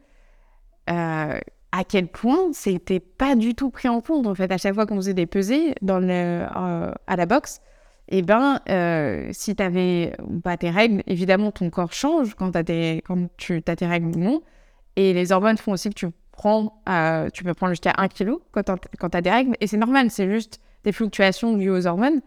euh, 0.90 1.40
à 1.72 1.84
quel 1.88 2.08
point 2.08 2.52
c'était 2.52 3.00
pas 3.00 3.36
du 3.36 3.56
tout 3.56 3.70
pris 3.70 3.88
en 3.88 4.02
compte. 4.02 4.28
En 4.28 4.36
fait, 4.36 4.52
à 4.52 4.58
chaque 4.58 4.76
fois 4.76 4.86
qu'on 4.86 4.98
faisait 4.98 5.14
des 5.14 5.26
pesées 5.26 5.76
dans 5.82 6.02
euh, 6.04 6.92
à 7.08 7.16
la 7.16 7.26
boxe, 7.26 7.62
et 8.10 8.18
eh 8.18 8.22
ben, 8.22 8.60
si 9.32 9.56
tu 9.56 9.64
avais 9.64 10.14
pas 10.44 10.58
tes 10.58 10.70
règles, 10.70 11.02
évidemment, 11.08 11.52
ton 11.52 11.70
corps 11.70 11.94
change 11.94 12.36
quand, 12.36 12.54
as 12.56 12.64
quand 12.64 13.30
tu 13.38 13.64
as 13.66 13.76
tes 13.78 13.88
règles 13.88 14.08
ou 14.08 14.20
non. 14.20 14.42
Et 14.98 15.14
les 15.14 15.32
hormones 15.32 15.58
font 15.58 15.72
aussi 15.72 15.90
que 15.90 15.96
tu 15.96 16.08
prends, 16.34 16.84
tu 17.34 17.46
peux 17.46 17.54
prendre 17.54 17.72
jusqu'à 17.72 17.94
1 17.98 18.10
kg 18.10 18.34
quand 18.52 18.64
tu 18.64 19.18
as 19.18 19.22
des 19.22 19.32
règles. 19.32 19.56
Et 19.62 19.68
c'est 19.68 19.78
normal, 19.78 20.12
c'est 20.12 20.30
juste 20.30 20.60
des 20.84 20.92
fluctuations 20.92 21.56
dues 21.56 21.70
aux 21.70 21.88
hormones. 21.88 22.22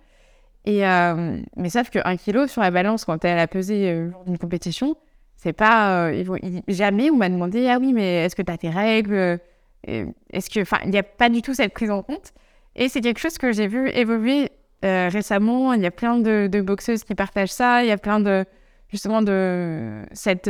Euh, 0.68 1.40
mais 1.57 1.70
sauf 1.70 1.90
qu'un 1.90 2.16
kilo 2.16 2.46
sur 2.46 2.61
la 2.61 2.70
balance, 2.70 3.05
quand 3.05 3.24
elle 3.24 3.38
a 3.38 3.46
pesé 3.46 3.90
euh, 3.90 4.11
lors 4.11 4.24
d'une 4.24 4.38
compétition, 4.38 4.96
c'est 5.37 5.52
pas. 5.52 6.09
Euh, 6.09 6.38
jamais 6.68 7.11
on 7.11 7.16
m'a 7.16 7.29
demandé 7.29 7.68
Ah 7.68 7.79
oui, 7.81 7.92
mais 7.92 8.24
est-ce 8.24 8.35
que 8.35 8.42
tu 8.42 8.52
as 8.52 8.59
tes 8.59 8.70
règles 8.70 9.38
Est-ce 9.87 10.50
que. 10.50 10.61
Enfin, 10.61 10.79
il 10.85 10.90
n'y 10.90 10.98
a 10.98 11.02
pas 11.05 11.29
du 11.29 11.42
tout 11.42 11.55
cette 11.55 11.72
prise 11.72 11.90
en 11.90 12.02
compte. 12.02 12.33
Et 12.74 12.88
c'est 12.88 13.00
quelque 13.00 13.20
chose 13.20 13.38
que 13.38 13.52
j'ai 13.52 13.68
vu 13.68 13.88
évoluer 13.90 14.50
récemment. 14.83 15.72
Il 15.72 15.83
y 15.83 15.87
a 15.87 15.90
plein 15.90 16.18
de, 16.18 16.61
boxeuses 16.61 17.05
qui 17.05 17.14
partagent 17.14 17.52
ça. 17.52 17.83
Il 17.83 17.88
y 17.88 17.92
a 17.92 17.98
plein 17.98 18.20
de. 18.20 18.44
Justement, 18.88 19.20
de 19.20 20.02
cette, 20.12 20.48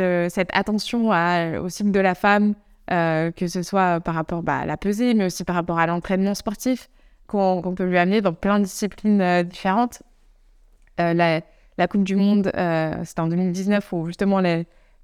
attention 0.53 1.09
au 1.09 1.69
cycle 1.69 1.91
de 1.91 2.01
la 2.01 2.15
femme, 2.15 2.55
que 2.89 3.47
ce 3.47 3.63
soit 3.63 4.01
par 4.01 4.15
rapport 4.15 4.43
bah, 4.43 4.59
à 4.59 4.67
la 4.67 4.77
pesée, 4.77 5.15
mais 5.15 5.27
aussi 5.27 5.45
par 5.45 5.57
rapport 5.57 5.79
à 5.79 5.87
l'entraînement 5.87 6.35
sportif 6.35 6.89
qu'on 7.27 7.75
peut 7.77 7.85
lui 7.85 7.99
amener 7.99 8.21
dans 8.21 8.33
plein 8.33 8.59
de 8.59 8.65
disciplines 8.65 9.43
différentes. 9.43 10.03
Euh, 11.01 11.43
la, 11.77 11.89
Coupe 11.89 12.05
du 12.05 12.17
Monde, 12.17 12.51
euh, 12.57 12.95
c'était 13.05 13.21
en 13.21 13.29
2019 13.29 13.93
où 13.93 14.07
justement 14.07 14.41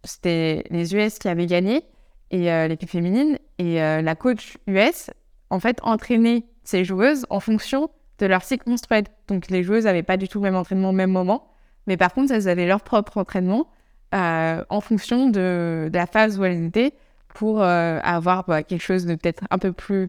c'était 0.05 0.65
les 0.71 0.95
US 0.95 1.19
qui 1.19 1.29
avaient 1.29 1.47
gagné 1.47 1.85
et 2.31 2.51
euh, 2.51 2.67
l'équipe 2.67 2.89
féminine 2.89 3.39
et 3.59 3.77
la 3.77 4.15
coach 4.15 4.57
US 4.67 5.11
en 5.51 5.61
fait 5.61 5.79
entraînait 5.83 6.45
ses 6.65 6.85
joueuses 6.85 7.27
en 7.29 7.41
fonction 7.41 7.91
de 8.19 8.27
leur 8.27 8.43
cycle 8.43 8.69
menstruel. 8.71 9.05
Donc 9.29 9.49
les 9.49 9.63
joueuses 9.63 9.85
n'avaient 9.85 10.03
pas 10.03 10.17
du 10.17 10.29
tout 10.29 10.39
le 10.39 10.45
même 10.45 10.57
entraînement 10.57 10.91
au 10.91 10.93
même 10.93 11.11
moment, 11.11 11.47
mais 11.87 11.97
par 11.97 12.15
contre 12.15 12.33
elles 12.33 12.49
avaient 12.49 12.67
leur 12.67 12.81
propre 12.81 13.19
entraînement 13.19 13.67
en 14.13 14.81
fonction 14.81 15.29
de, 15.29 15.91
la 15.93 16.07
phase 16.07 16.39
où 16.39 16.45
elles 16.45 16.65
étaient 16.65 16.95
pour 17.29 17.63
avoir 17.63 18.45
bah, 18.45 18.63
quelque 18.63 18.83
chose 18.83 19.05
de 19.05 19.15
peut-être 19.15 19.45
un 19.51 19.59
peu 19.59 19.73
plus 19.73 20.09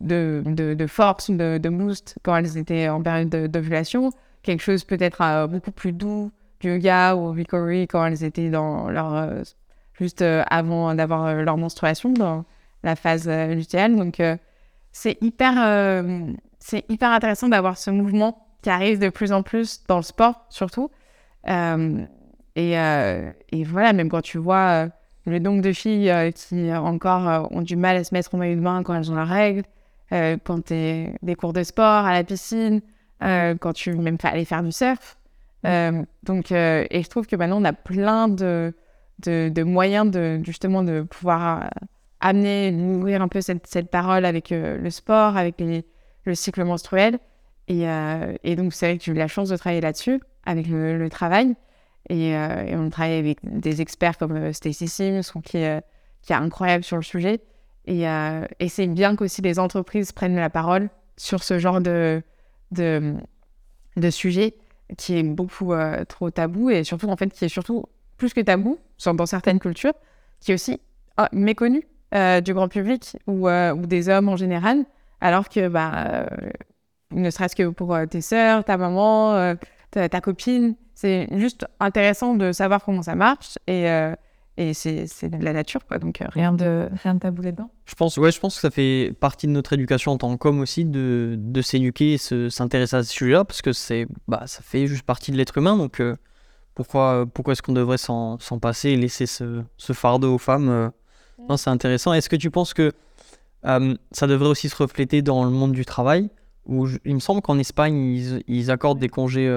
de, 0.00 0.86
force, 0.86 1.30
de, 1.30 1.58
de, 1.58 1.68
boost 1.68 2.16
quand 2.22 2.36
elles 2.36 2.56
étaient 2.56 2.88
en 2.88 3.02
période 3.02 3.28
d'ovulation, 3.28 4.10
quelque 4.42 4.62
chose 4.62 4.84
peut-être 4.84 5.20
euh, 5.22 5.46
beaucoup 5.46 5.72
plus 5.72 5.92
doux, 5.92 6.30
yoga 6.62 7.14
ou 7.16 7.32
recovery 7.32 7.86
quand 7.86 8.04
elles 8.06 8.24
étaient 8.24 8.50
dans 8.50 8.90
leur 8.90 9.14
euh, 9.14 9.42
juste 9.98 10.22
euh, 10.22 10.42
avant 10.48 10.94
d'avoir 10.94 11.34
leur 11.34 11.56
menstruation 11.56 12.12
dans 12.12 12.44
la 12.82 12.96
phase 12.96 13.28
lutéale. 13.28 13.96
Donc 13.96 14.22
c'est 14.92 15.18
hyper 15.20 16.04
c'est 16.58 16.84
hyper 16.90 17.10
intéressant 17.10 17.48
d'avoir 17.48 17.76
ce 17.76 17.90
mouvement 17.90 18.46
qui 18.62 18.70
arrive 18.70 18.98
de 18.98 19.08
plus 19.08 19.32
en 19.32 19.42
plus 19.42 19.84
dans 19.86 19.96
le 19.96 20.02
sport 20.02 20.46
surtout. 20.48 20.90
Et, 22.56 22.72
et, 22.72 23.64
voilà, 23.64 23.92
même 23.92 24.08
quand 24.08 24.22
tu 24.22 24.38
vois 24.38 24.88
le 25.26 25.38
nombre 25.38 25.62
de 25.62 25.72
filles 25.72 26.12
qui 26.34 26.72
encore 26.74 27.52
ont 27.52 27.62
du 27.62 27.76
mal 27.76 27.96
à 27.96 28.04
se 28.04 28.14
mettre 28.14 28.34
en 28.34 28.38
maillot 28.38 28.56
de 28.56 28.60
bain 28.60 28.82
quand 28.82 28.94
elles 28.94 29.10
ont 29.10 29.14
la 29.14 29.24
règle, 29.24 29.62
euh, 30.12 30.36
quand 30.42 30.66
tu 30.66 30.74
es 30.74 31.14
des 31.22 31.34
cours 31.34 31.52
de 31.52 31.62
sport, 31.62 32.04
à 32.04 32.12
la 32.12 32.24
piscine, 32.24 32.80
euh, 33.22 33.54
quand 33.60 33.72
tu 33.72 33.92
veux 33.92 34.02
même 34.02 34.16
aller 34.22 34.44
faire 34.44 34.62
du 34.62 34.72
surf. 34.72 35.18
Euh, 35.66 36.02
donc, 36.22 36.52
et 36.52 37.02
je 37.02 37.08
trouve 37.08 37.26
que 37.26 37.36
maintenant, 37.36 37.60
on 37.60 37.64
a 37.64 37.72
plein 37.72 38.28
de, 38.28 38.74
de, 39.24 39.62
moyens 39.62 40.10
de, 40.10 40.40
justement 40.44 40.82
de 40.82 41.02
pouvoir 41.02 41.70
amener, 42.20 42.72
nourrir 42.72 43.22
un 43.22 43.28
peu 43.28 43.40
cette, 43.40 43.66
cette 43.66 43.90
parole 43.90 44.24
avec 44.24 44.50
le 44.50 44.90
sport, 44.90 45.36
avec 45.36 45.62
le 46.24 46.34
cycle 46.34 46.64
menstruel. 46.64 47.18
Et, 47.68 47.84
et 48.42 48.56
donc, 48.56 48.72
c'est 48.72 48.86
vrai 48.86 48.98
que 48.98 49.04
j'ai 49.04 49.12
eu 49.12 49.14
la 49.14 49.28
chance 49.28 49.50
de 49.50 49.56
travailler 49.56 49.82
là-dessus, 49.82 50.20
avec 50.44 50.66
le, 50.66 51.08
travail. 51.08 51.54
Et, 52.08 52.34
on 52.72 52.88
travaille 52.90 53.18
avec 53.18 53.38
des 53.42 53.80
experts 53.80 54.16
comme 54.18 54.52
Stacy 54.52 54.88
Sims, 54.88 55.30
qui, 55.44 55.58
qui 56.22 56.32
est 56.32 56.36
incroyable 56.36 56.84
sur 56.84 56.96
le 56.96 57.02
sujet. 57.02 57.40
Euh, 57.88 58.46
et, 58.58 58.68
c'est 58.68 58.86
bien 58.86 59.16
qu'aussi 59.16 59.42
les 59.42 59.58
entreprises 59.58 60.12
prennent 60.12 60.36
la 60.36 60.50
parole 60.50 60.90
sur 61.16 61.42
ce 61.42 61.58
genre 61.58 61.80
de, 61.80 62.22
de, 62.72 63.14
de 63.96 64.10
sujet 64.10 64.54
qui 64.96 65.18
est 65.18 65.22
beaucoup 65.22 65.72
euh, 65.72 66.04
trop 66.04 66.30
tabou 66.30 66.70
et 66.70 66.84
surtout, 66.84 67.08
en 67.08 67.16
fait, 67.16 67.28
qui 67.28 67.44
est 67.44 67.48
surtout 67.48 67.84
plus 68.16 68.34
que 68.34 68.40
tabou 68.40 68.78
dans 69.04 69.26
certaines 69.26 69.58
cultures, 69.58 69.94
qui 70.40 70.50
est 70.50 70.54
aussi 70.54 70.80
ah, 71.16 71.28
méconnu 71.32 71.86
euh, 72.14 72.40
du 72.40 72.52
grand 72.52 72.68
public 72.68 73.16
ou, 73.26 73.48
des 73.86 74.08
hommes 74.08 74.28
en 74.28 74.36
général, 74.36 74.84
alors 75.20 75.48
que, 75.48 75.68
bah, 75.68 76.26
ne 77.12 77.30
serait-ce 77.30 77.56
que 77.56 77.68
pour 77.68 77.96
tes 78.10 78.20
sœurs, 78.20 78.64
ta 78.64 78.76
maman, 78.76 79.54
ta, 79.90 80.20
copine, 80.20 80.74
c'est 80.94 81.28
juste 81.38 81.66
intéressant 81.78 82.34
de 82.34 82.52
savoir 82.52 82.84
comment 82.84 83.02
ça 83.02 83.14
marche 83.14 83.58
et 84.60 84.74
c'est 84.74 85.28
de 85.28 85.42
la 85.42 85.54
nature, 85.54 85.86
quoi. 85.86 85.98
Donc, 85.98 86.20
euh, 86.20 86.26
rien 86.30 86.52
de, 86.52 86.88
rien 87.02 87.14
de 87.14 87.20
tabou 87.20 87.40
là-dedans? 87.40 87.70
Je 87.86 87.94
pense, 87.94 88.18
ouais, 88.18 88.30
je 88.30 88.38
pense 88.38 88.56
que 88.56 88.60
ça 88.60 88.70
fait 88.70 89.14
partie 89.18 89.46
de 89.46 89.52
notre 89.52 89.72
éducation 89.72 90.12
en 90.12 90.18
tant 90.18 90.36
qu'homme 90.36 90.60
aussi 90.60 90.84
de, 90.84 91.34
de 91.38 91.62
s'éduquer 91.62 92.14
et 92.14 92.50
s'intéresser 92.50 92.96
à 92.96 93.02
ce 93.02 93.10
sujet-là, 93.10 93.44
parce 93.44 93.62
que 93.62 93.72
c'est, 93.72 94.06
bah, 94.28 94.42
ça 94.46 94.60
fait 94.62 94.86
juste 94.86 95.04
partie 95.04 95.32
de 95.32 95.38
l'être 95.38 95.56
humain. 95.56 95.78
Donc, 95.78 96.00
euh, 96.00 96.14
pourquoi, 96.74 97.24
pourquoi 97.32 97.52
est-ce 97.52 97.62
qu'on 97.62 97.72
devrait 97.72 97.98
s'en 97.98 98.38
passer 98.60 98.90
et 98.90 98.96
laisser 98.96 99.26
ce, 99.26 99.62
ce 99.78 99.92
fardeau 99.92 100.34
aux 100.34 100.38
femmes 100.38 100.68
euh? 100.68 100.88
Non, 101.48 101.56
c'est 101.56 101.70
intéressant. 101.70 102.12
Est-ce 102.12 102.28
que 102.28 102.36
tu 102.36 102.50
penses 102.50 102.74
que 102.74 102.92
ça 103.64 104.26
devrait 104.26 104.48
aussi 104.48 104.68
se 104.68 104.76
refléter 104.76 105.22
dans 105.22 105.44
le 105.44 105.50
monde 105.50 105.72
du 105.72 105.86
travail 105.86 106.28
où 106.66 106.86
il 107.06 107.14
me 107.14 107.20
semble 107.20 107.40
qu'en 107.40 107.58
Espagne, 107.58 107.96
ils, 107.96 108.42
ils, 108.46 108.70
accordent 108.70 108.98
des 108.98 109.08
congés 109.08 109.48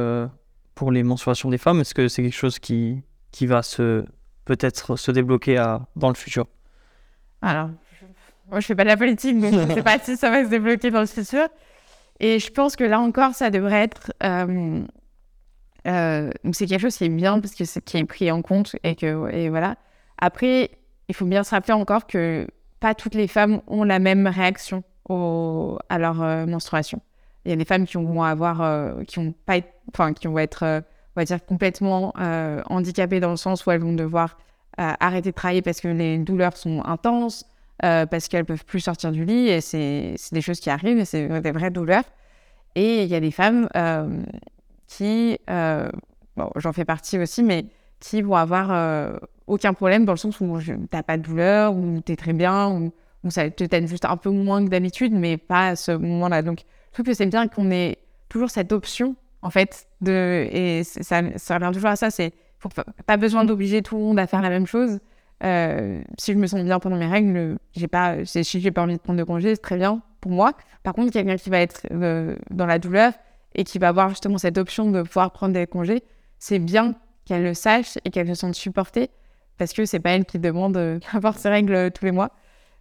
pour 0.75 0.93
les 0.93 1.03
menstruations 1.03 1.49
des 1.49 1.57
femmes. 1.57 1.81
Est-ce 1.81 1.93
que 1.93 2.07
c'est 2.07 2.23
quelque 2.23 2.35
chose 2.35 2.57
qui, 2.57 3.03
qui 3.31 3.47
va 3.47 3.63
se 3.63 4.05
peut-être 4.45 4.95
se 4.95 5.11
débloquer 5.11 5.55
dans 5.95 6.09
le 6.09 6.15
futur 6.15 6.47
Alors, 7.41 7.69
moi 8.49 8.59
je 8.59 8.65
fais 8.67 8.75
pas 8.75 8.83
de 8.83 8.89
la 8.89 8.97
politique, 8.97 9.39
donc 9.39 9.53
je 9.53 9.59
ne 9.59 9.73
sais 9.73 9.83
pas 9.83 9.99
si 9.99 10.17
ça 10.17 10.29
va 10.29 10.43
se 10.43 10.49
débloquer 10.49 10.91
dans 10.91 11.01
le 11.01 11.05
futur. 11.05 11.47
Et 12.19 12.39
je 12.39 12.51
pense 12.51 12.75
que 12.75 12.83
là 12.83 12.99
encore, 12.99 13.33
ça 13.33 13.49
devrait 13.49 13.83
être. 13.83 14.13
Euh, 14.23 14.83
euh, 15.87 16.29
c'est 16.53 16.67
quelque 16.67 16.81
chose 16.81 16.95
qui 16.95 17.05
est 17.05 17.09
bien 17.09 17.39
parce 17.39 17.55
que 17.55 17.65
c'est 17.65 17.83
qui 17.83 17.97
est 17.97 18.05
pris 18.05 18.31
en 18.31 18.41
compte 18.41 18.75
et 18.83 18.95
que 18.95 19.29
et 19.31 19.49
voilà. 19.49 19.75
Après, 20.17 20.71
il 21.09 21.15
faut 21.15 21.25
bien 21.25 21.43
se 21.43 21.51
rappeler 21.51 21.73
encore 21.73 22.07
que 22.07 22.47
pas 22.79 22.95
toutes 22.95 23.15
les 23.15 23.27
femmes 23.27 23.61
ont 23.67 23.83
la 23.83 23.99
même 23.99 24.27
réaction 24.27 24.83
à 25.09 25.99
leur 25.99 26.21
euh, 26.21 26.45
menstruation. 26.45 27.01
Il 27.45 27.49
y 27.49 27.53
a 27.53 27.57
des 27.57 27.65
femmes 27.65 27.85
qui 27.85 27.97
vont 27.97 28.23
avoir, 28.23 28.95
qui 29.05 29.19
pas, 29.45 29.57
enfin 29.89 30.13
qui 30.13 30.27
vont 30.27 30.39
être 30.39 30.81
on 31.15 31.21
va 31.21 31.25
dire, 31.25 31.45
complètement 31.45 32.13
euh, 32.19 32.61
handicapées 32.69 33.19
dans 33.19 33.29
le 33.31 33.37
sens 33.37 33.65
où 33.65 33.71
elles 33.71 33.81
vont 33.81 33.93
devoir 33.93 34.37
euh, 34.79 34.91
arrêter 34.99 35.29
de 35.29 35.35
travailler 35.35 35.61
parce 35.61 35.79
que 35.79 35.87
les 35.87 36.17
douleurs 36.17 36.57
sont 36.57 36.83
intenses, 36.85 37.45
euh, 37.83 38.05
parce 38.05 38.27
qu'elles 38.27 38.45
peuvent 38.45 38.65
plus 38.65 38.79
sortir 38.79 39.11
du 39.11 39.23
lit, 39.23 39.49
et 39.49 39.61
c'est 39.61 40.15
des 40.31 40.41
choses 40.41 40.59
qui 40.59 40.69
arrivent, 40.69 40.99
et 40.99 41.05
c'est 41.05 41.41
des 41.41 41.51
vraies 41.51 41.71
douleurs. 41.71 42.05
Et 42.75 43.03
il 43.03 43.09
y 43.09 43.15
a 43.15 43.19
des 43.19 43.31
femmes 43.31 43.69
qui, 44.87 45.37
bon, 45.47 46.49
j'en 46.55 46.73
fais 46.73 46.85
partie 46.85 47.19
aussi, 47.19 47.43
mais 47.43 47.65
qui 47.99 48.23
vont 48.23 48.35
avoir 48.35 49.19
aucun 49.45 49.73
problème 49.73 50.05
dans 50.05 50.13
le 50.13 50.17
sens 50.17 50.39
où 50.39 50.59
tu 50.59 50.75
n'as 50.91 51.03
pas 51.03 51.17
de 51.17 51.21
douleur, 51.21 51.75
ou 51.75 52.01
tu 52.03 52.13
es 52.13 52.15
très 52.15 52.33
bien, 52.33 52.91
ou 53.23 53.29
ça 53.29 53.49
te 53.51 53.63
t'aide 53.63 53.87
juste 53.87 54.05
un 54.05 54.17
peu 54.17 54.31
moins 54.31 54.63
que 54.63 54.69
d'habitude, 54.69 55.13
mais 55.13 55.37
pas 55.37 55.69
à 55.69 55.75
ce 55.75 55.91
moment-là. 55.91 56.41
Donc 56.41 56.61
je 56.89 56.93
trouve 56.93 57.05
que 57.05 57.13
c'est 57.13 57.27
bien 57.27 57.47
qu'on 57.47 57.69
ait 57.69 57.99
toujours 58.27 58.49
cette 58.49 58.71
option, 58.71 59.15
en 59.43 59.49
fait, 59.49 59.87
et 60.07 60.83
ça, 60.83 61.19
revient 61.19 61.71
toujours 61.73 61.89
à 61.89 61.95
ça, 61.95 62.09
c'est 62.09 62.33
pas 63.05 63.17
besoin 63.17 63.43
d'obliger 63.43 63.81
tout 63.81 63.97
le 63.97 64.03
monde 64.03 64.19
à 64.19 64.25
faire 64.25 64.41
la 64.41 64.49
même 64.49 64.65
chose. 64.65 64.99
Euh, 65.43 66.01
si 66.17 66.31
je 66.31 66.37
me 66.37 66.47
sens 66.47 66.63
bien 66.63 66.79
pendant 66.79 66.95
mes 66.95 67.07
règles, 67.07 67.57
j'ai 67.75 67.87
pas, 67.87 68.23
si 68.23 68.61
j'ai 68.61 68.71
pas 68.71 68.83
envie 68.83 68.95
de 68.95 69.01
prendre 69.01 69.19
de 69.19 69.25
congé, 69.25 69.55
c'est 69.55 69.61
très 69.61 69.75
bien 69.77 70.01
pour 70.21 70.31
moi. 70.31 70.53
Par 70.83 70.93
contre, 70.93 71.11
quelqu'un 71.11 71.35
qui 71.35 71.49
va 71.49 71.59
être 71.59 71.85
euh, 71.91 72.37
dans 72.49 72.65
la 72.65 72.79
douleur 72.79 73.11
et 73.55 73.65
qui 73.65 73.79
va 73.79 73.89
avoir 73.89 74.09
justement 74.09 74.37
cette 74.37 74.57
option 74.57 74.89
de 74.89 75.01
pouvoir 75.01 75.31
prendre 75.31 75.53
des 75.53 75.67
congés, 75.67 76.03
c'est 76.39 76.59
bien 76.59 76.95
qu'elle 77.25 77.43
le 77.43 77.53
sache 77.53 77.97
et 78.05 78.11
qu'elle 78.11 78.27
se 78.27 78.35
sente 78.35 78.55
supportée 78.55 79.09
parce 79.57 79.73
que 79.73 79.85
c'est 79.85 79.99
pas 79.99 80.11
elle 80.11 80.25
qui 80.25 80.39
demande 80.39 80.73
d'avoir 81.13 81.37
ses 81.37 81.49
règles 81.49 81.91
tous 81.91 82.05
les 82.05 82.11
mois. 82.11 82.31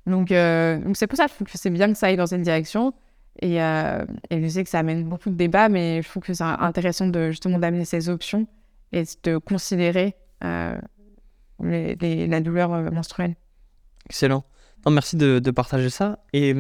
Donc, 0.07 0.31
euh, 0.31 0.81
c'est 0.94 1.07
pour 1.07 1.16
ça 1.16 1.27
que 1.27 1.33
c'est 1.55 1.70
bien 1.70 1.92
que 1.92 1.98
ça 1.98 2.07
aille 2.07 2.16
dans 2.16 2.27
cette 2.27 2.42
direction. 2.42 2.92
Et, 3.40 3.57
et, 3.57 4.42
je 4.42 4.49
sais 4.49 4.62
que 4.62 4.68
ça 4.68 4.81
amène 4.81 5.05
beaucoup 5.05 5.31
de 5.31 5.35
débats, 5.35 5.68
mais 5.68 6.03
je 6.03 6.09
trouve 6.09 6.23
que 6.23 6.35
c'est 6.35 6.45
intéressant 6.45 7.07
de 7.07 7.31
justement 7.31 7.59
d'amener 7.59 7.85
ces 7.85 8.09
options 8.09 8.47
et 8.92 9.05
de 9.25 9.38
considérer 9.38 10.14
les, 11.62 12.27
la 12.27 12.40
douleur 12.40 12.73
euh, 12.73 12.90
menstruelle. 12.90 13.37
Excellent. 14.09 14.45
Non, 14.85 14.92
merci 14.92 15.16
de, 15.16 15.38
de, 15.38 15.51
partager 15.51 15.90
ça. 15.90 16.18
Et 16.33 16.55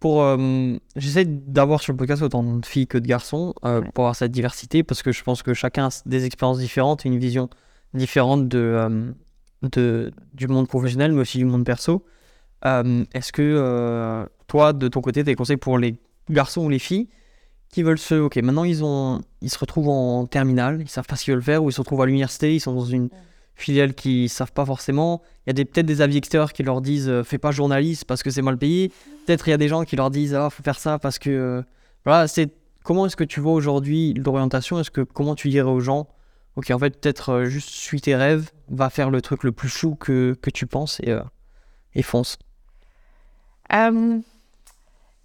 pour, 0.00 0.22
euh, 0.22 0.76
j'essaie 0.96 1.24
d'avoir 1.24 1.80
sur 1.80 1.92
le 1.92 1.96
podcast 1.96 2.22
autant 2.22 2.42
de 2.42 2.64
filles 2.64 2.86
que 2.86 2.98
de 2.98 3.06
garçons 3.06 3.54
euh, 3.64 3.80
pour 3.94 4.04
avoir 4.04 4.16
cette 4.16 4.30
diversité 4.30 4.84
parce 4.84 5.02
que 5.02 5.10
je 5.10 5.22
pense 5.22 5.42
que 5.42 5.54
chacun 5.54 5.88
a 5.88 6.02
des 6.06 6.24
expériences 6.24 6.58
différentes, 6.58 7.04
une 7.04 7.18
vision 7.18 7.50
différente 7.94 8.48
de, 8.48 9.12
de, 9.62 10.12
du 10.34 10.46
monde 10.46 10.68
professionnel, 10.68 11.12
mais 11.12 11.22
aussi 11.22 11.38
du 11.38 11.46
monde 11.46 11.64
perso. 11.64 12.04
Est-ce 12.62 13.32
que 13.32 14.26
toi, 14.46 14.72
de 14.72 14.88
ton 14.88 15.00
côté, 15.00 15.22
des 15.22 15.34
conseils 15.34 15.56
pour 15.56 15.78
les 15.78 15.96
garçons 16.30 16.64
ou 16.64 16.68
les 16.68 16.78
filles 16.78 17.08
qui 17.70 17.82
veulent 17.82 17.98
se. 17.98 18.14
Ok, 18.14 18.36
maintenant 18.36 18.64
ils, 18.64 18.82
ont, 18.84 19.20
ils 19.42 19.50
se 19.50 19.58
retrouvent 19.58 19.88
en 19.88 20.26
terminale, 20.26 20.80
ils 20.80 20.88
savent 20.88 21.06
pas 21.06 21.16
ce 21.16 21.24
qu'ils 21.24 21.34
veulent 21.34 21.42
faire, 21.42 21.62
ou 21.62 21.70
ils 21.70 21.72
se 21.72 21.80
retrouvent 21.80 22.02
à 22.02 22.06
l'université, 22.06 22.54
ils 22.54 22.60
sont 22.60 22.74
dans 22.74 22.84
une 22.84 23.10
filiales 23.58 23.94
qui 23.94 24.28
savent 24.28 24.52
pas 24.52 24.64
forcément. 24.64 25.20
Il 25.46 25.58
y 25.58 25.60
a 25.60 25.64
peut-être 25.64 25.86
des 25.86 26.00
avis 26.00 26.16
extérieurs 26.16 26.52
qui 26.52 26.62
leur 26.62 26.80
disent 26.80 27.08
euh, 27.08 27.24
fais 27.24 27.38
pas 27.38 27.50
journaliste 27.50 28.04
parce 28.04 28.22
que 28.22 28.30
c'est 28.30 28.42
mal 28.42 28.56
payé. 28.56 28.92
Peut-être 29.26 29.48
il 29.48 29.50
y 29.50 29.54
a 29.54 29.56
des 29.56 29.68
gens 29.68 29.84
qui 29.84 29.96
leur 29.96 30.10
disent 30.10 30.34
ah 30.34 30.48
faut 30.48 30.62
faire 30.62 30.78
ça 30.78 30.98
parce 30.98 31.18
que 31.18 31.30
euh, 31.30 31.62
voilà 32.04 32.28
c'est 32.28 32.52
comment 32.84 33.06
est-ce 33.06 33.16
que 33.16 33.24
tu 33.24 33.40
vois 33.40 33.52
aujourd'hui 33.52 34.14
l'orientation? 34.14 34.78
Est-ce 34.78 34.92
que 34.92 35.00
comment 35.00 35.34
tu 35.34 35.48
dirais 35.48 35.68
aux 35.68 35.80
gens 35.80 36.08
ok 36.54 36.70
en 36.70 36.78
fait 36.78 37.00
peut-être 37.00 37.30
euh, 37.30 37.44
juste 37.46 37.70
suis 37.70 38.00
tes 38.00 38.14
rêves, 38.14 38.50
va 38.68 38.90
faire 38.90 39.10
le 39.10 39.20
truc 39.20 39.42
le 39.42 39.50
plus 39.50 39.68
chou 39.68 39.96
que, 39.96 40.36
que 40.40 40.50
tu 40.50 40.66
penses 40.66 41.00
et, 41.00 41.16
et 41.94 42.02
fonce? 42.02 42.38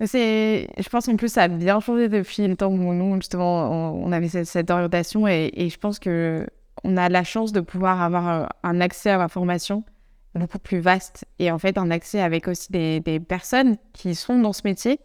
C'est, 0.06 0.67
je 0.77 0.89
pense 0.89 1.06
qu'en 1.06 1.15
plus 1.15 1.32
ça 1.32 1.43
a 1.43 1.47
bien 1.47 1.79
changé 1.79 2.10
depuis 2.10 2.47
le 2.47 2.56
temps 2.56 2.71
où 2.71 2.93
nous 2.93 3.15
justement 3.15 3.69
on, 3.93 4.12
avait 4.12 4.27
cette, 4.27 4.69
orientation 4.69 5.27
et, 5.27 5.69
je 5.69 5.77
pense 5.77 5.99
que 5.99 6.45
on 6.84 6.97
a 6.97 7.08
la 7.10 7.23
chance 7.23 7.51
de 7.51 7.62
pouvoir 7.62 8.01
avoir 8.01 8.29
euh, 8.29 8.45
un 8.63 8.82
accès 8.82 9.10
à 9.10 9.17
l'information 9.17 9.84
beaucoup 10.36 10.60
plus 10.60 10.79
vaste 10.79 11.25
et 11.39 11.51
en 11.51 11.60
fait 11.60 11.77
un 11.77 11.91
accès 11.91 12.19
avec 12.19 12.47
aussi 12.47 12.71
des, 12.71 13.19
personnes 13.19 13.77
qui 13.93 14.15
sont 14.15 14.39
dans 14.39 14.53
ce 14.53 14.62
métier. 14.65 14.99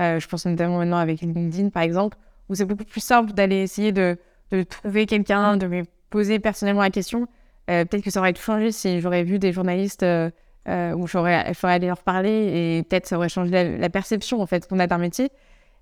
Euh, 0.00 0.18
je 0.18 0.26
pense 0.26 0.44
notamment 0.44 0.78
maintenant 0.78 0.98
avec 0.98 1.20
LinkedIn 1.20 1.70
par 1.70 1.82
exemple, 1.82 2.18
où 2.48 2.54
c'est 2.54 2.64
beaucoup 2.64 2.84
plus 2.84 3.00
simple 3.00 3.32
d'aller 3.32 3.62
essayer 3.62 3.92
de, 3.92 4.18
trouver 4.68 5.06
quelqu'un, 5.06 5.56
de 5.56 5.66
lui 5.66 5.84
poser 6.10 6.38
personnellement 6.38 6.82
la 6.82 6.90
question. 6.90 7.28
Euh, 7.70 7.84
peut-être 7.84 8.04
que 8.04 8.10
ça 8.10 8.20
aurait 8.20 8.32
tout 8.32 8.42
changé 8.42 8.72
si 8.72 9.00
j'aurais 9.00 9.22
vu 9.22 9.38
des 9.38 9.52
journalistes 9.52 10.04
où 10.68 11.06
j'aurais 11.06 11.52
allé 11.62 11.86
leur 11.86 12.02
parler 12.02 12.30
et 12.30 12.82
peut-être 12.84 13.06
ça 13.06 13.16
aurait 13.16 13.28
changé 13.28 13.76
la, 13.76 13.90
perception 13.90 14.40
en 14.40 14.46
fait 14.46 14.68
qu'on 14.68 14.78
a 14.78 14.86
d'un 14.86 14.98
métier. 14.98 15.30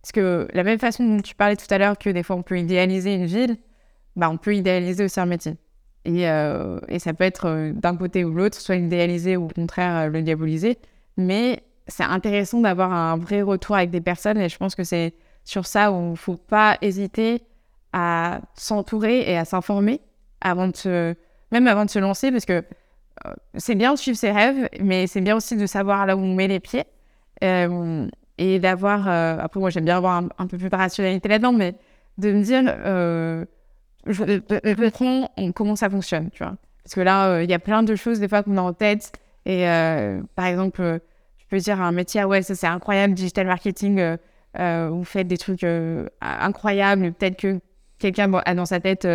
Parce 0.02 0.12
que 0.12 0.48
la 0.54 0.64
même 0.64 0.78
façon 0.78 1.04
dont 1.04 1.20
tu 1.20 1.34
parlais 1.34 1.56
tout 1.56 1.72
à 1.72 1.78
l'heure 1.78 1.98
que 1.98 2.08
des 2.10 2.22
fois 2.22 2.36
on 2.36 2.42
peut 2.42 2.58
idéaliser 2.58 3.14
une 3.14 3.26
ville, 3.26 3.56
bah, 4.16 4.30
on 4.30 4.38
peut 4.38 4.54
idéaliser 4.54 5.04
aussi 5.04 5.20
un 5.20 5.26
métier. 5.26 5.56
Et, 6.04 6.28
euh, 6.28 6.80
ça 6.98 7.12
peut 7.12 7.24
être 7.24 7.46
euh, 7.46 7.72
d'un 7.72 7.96
côté 7.96 8.24
ou 8.24 8.32
l'autre, 8.32 8.58
soit 8.58 8.76
idéaliser 8.76 9.36
ou 9.36 9.46
au 9.46 9.48
contraire 9.48 9.96
euh, 9.96 10.08
le 10.08 10.22
diaboliser. 10.22 10.78
Mais 11.16 11.62
c'est 11.86 12.04
intéressant 12.04 12.60
d'avoir 12.60 12.92
un 12.92 13.16
vrai 13.18 13.42
retour 13.42 13.76
avec 13.76 13.90
des 13.90 14.00
personnes 14.00 14.38
et 14.38 14.48
je 14.48 14.56
pense 14.56 14.74
que 14.74 14.84
c'est 14.84 15.14
sur 15.44 15.66
ça 15.66 15.92
où 15.92 16.00
il 16.00 16.10
ne 16.12 16.16
faut 16.16 16.36
pas 16.36 16.78
hésiter 16.80 17.42
à 17.92 18.40
s'entourer 18.54 19.30
et 19.30 19.36
à 19.36 19.44
s'informer 19.44 20.00
avant 20.40 20.68
de 20.68 20.76
se... 20.76 21.14
même 21.50 21.66
avant 21.66 21.84
de 21.84 21.90
se 21.90 21.98
lancer 21.98 22.30
parce 22.30 22.44
que 22.44 22.64
c'est 23.54 23.74
bien 23.74 23.92
de 23.94 23.98
suivre 23.98 24.16
ses 24.16 24.30
rêves, 24.30 24.68
mais 24.80 25.06
c'est 25.06 25.20
bien 25.20 25.36
aussi 25.36 25.56
de 25.56 25.66
savoir 25.66 26.06
là 26.06 26.16
où 26.16 26.20
on 26.20 26.34
met 26.34 26.48
les 26.48 26.60
pieds 26.60 26.84
et 28.38 28.58
d'avoir... 28.58 29.08
après, 29.08 29.60
moi, 29.60 29.70
j'aime 29.70 29.84
bien 29.84 29.96
avoir 29.96 30.22
un, 30.38 30.46
peu 30.46 30.56
plus 30.56 30.70
de 30.70 30.76
rationalité 30.76 31.28
là-dedans, 31.28 31.52
mais 31.52 31.74
de 32.18 32.32
me 32.32 32.42
dire 32.42 32.64
je, 34.06 34.80
comprends 34.84 35.28
comment 35.54 35.76
ça 35.76 35.90
fonctionne, 35.90 36.30
tu 36.30 36.42
vois. 36.42 36.56
Parce 36.84 36.94
que 36.94 37.00
là, 37.00 37.28
euh, 37.28 37.44
il 37.44 37.50
y 37.50 37.54
a 37.54 37.58
plein 37.58 37.82
de 37.82 37.94
choses 37.94 38.20
des 38.20 38.28
fois 38.28 38.42
qu'on 38.42 38.56
a 38.56 38.62
en 38.62 38.72
tête. 38.72 39.12
Et 39.46 39.68
euh, 39.68 40.20
par 40.34 40.46
exemple, 40.46 40.80
euh, 40.82 40.98
je 41.38 41.44
peux 41.48 41.58
dire 41.58 41.80
un 41.80 41.92
métier, 41.92 42.20
ah 42.20 42.28
ouais, 42.28 42.42
ça 42.42 42.54
c'est 42.54 42.66
incroyable, 42.66 43.14
digital 43.14 43.46
marketing, 43.46 44.16
vous 44.56 45.04
faites 45.04 45.28
des 45.28 45.38
trucs 45.38 45.64
incroyables. 46.20 47.12
Peut-être 47.12 47.36
que 47.36 47.60
quelqu'un 47.98 48.32
a 48.32 48.54
dans 48.54 48.66
sa 48.66 48.80
tête 48.80 49.06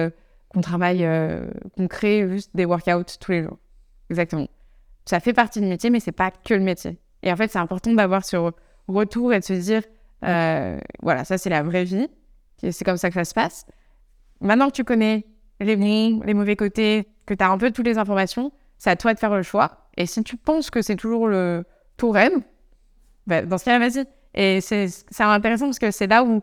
qu'on 0.50 0.62
travaille, 0.62 1.08
qu'on 1.76 1.88
crée 1.88 2.28
juste 2.30 2.52
des 2.56 2.66
workouts 2.66 3.18
tous 3.20 3.32
les 3.32 3.44
jours. 3.44 3.58
Exactement. 4.10 4.48
Ça 5.06 5.20
fait 5.20 5.34
partie 5.34 5.62
du 5.62 5.68
métier, 5.68 5.90
mais 5.90 6.00
c'est 6.00 6.12
pas 6.12 6.32
que 6.32 6.54
le 6.54 6.62
métier. 6.62 7.00
Et 7.24 7.32
en 7.32 7.36
fait, 7.36 7.52
c'est 7.52 7.60
important 7.60 7.94
d'avoir 7.94 8.26
ce 8.26 8.38
retour 8.88 9.34
et 9.34 9.40
de 9.40 9.44
se 9.44 9.54
dire, 9.54 9.82
voilà, 10.22 11.24
ça 11.24 11.38
c'est 11.38 11.50
la 11.50 11.64
vraie 11.64 11.84
vie. 11.84 12.08
C'est 12.58 12.86
comme 12.86 12.98
ça 12.98 13.10
que 13.10 13.16
ça 13.16 13.26
se 13.26 13.34
passe 13.34 13.66
maintenant 14.42 14.68
que 14.68 14.76
tu 14.76 14.84
connais 14.84 15.26
les 15.60 15.76
bons, 15.76 16.22
les 16.24 16.34
mauvais 16.34 16.56
côtés, 16.56 17.08
que 17.26 17.34
tu 17.34 17.44
as 17.44 17.50
un 17.50 17.58
peu 17.58 17.72
toutes 17.72 17.86
les 17.86 17.98
informations, 17.98 18.52
c'est 18.78 18.90
à 18.90 18.96
toi 18.96 19.14
de 19.14 19.20
faire 19.20 19.34
le 19.36 19.44
choix. 19.44 19.90
Et 19.98 20.06
si 20.06 20.24
tu 20.24 20.38
penses 20.38 20.70
que 20.70 20.82
c'est 20.82 20.96
toujours 20.96 21.28
le 21.28 21.64
tout 21.98 22.12
rêve, 22.12 22.34
bah, 23.28 23.42
dans 23.44 23.58
ce 23.58 23.66
cas-là, 23.66 23.80
vas-y. 23.80 24.06
Et 24.34 24.60
c'est 24.62 24.90
intéressant 25.20 25.66
parce 25.66 25.80
que 25.80 25.92
c'est 25.92 26.08
là 26.08 26.24
où 26.24 26.42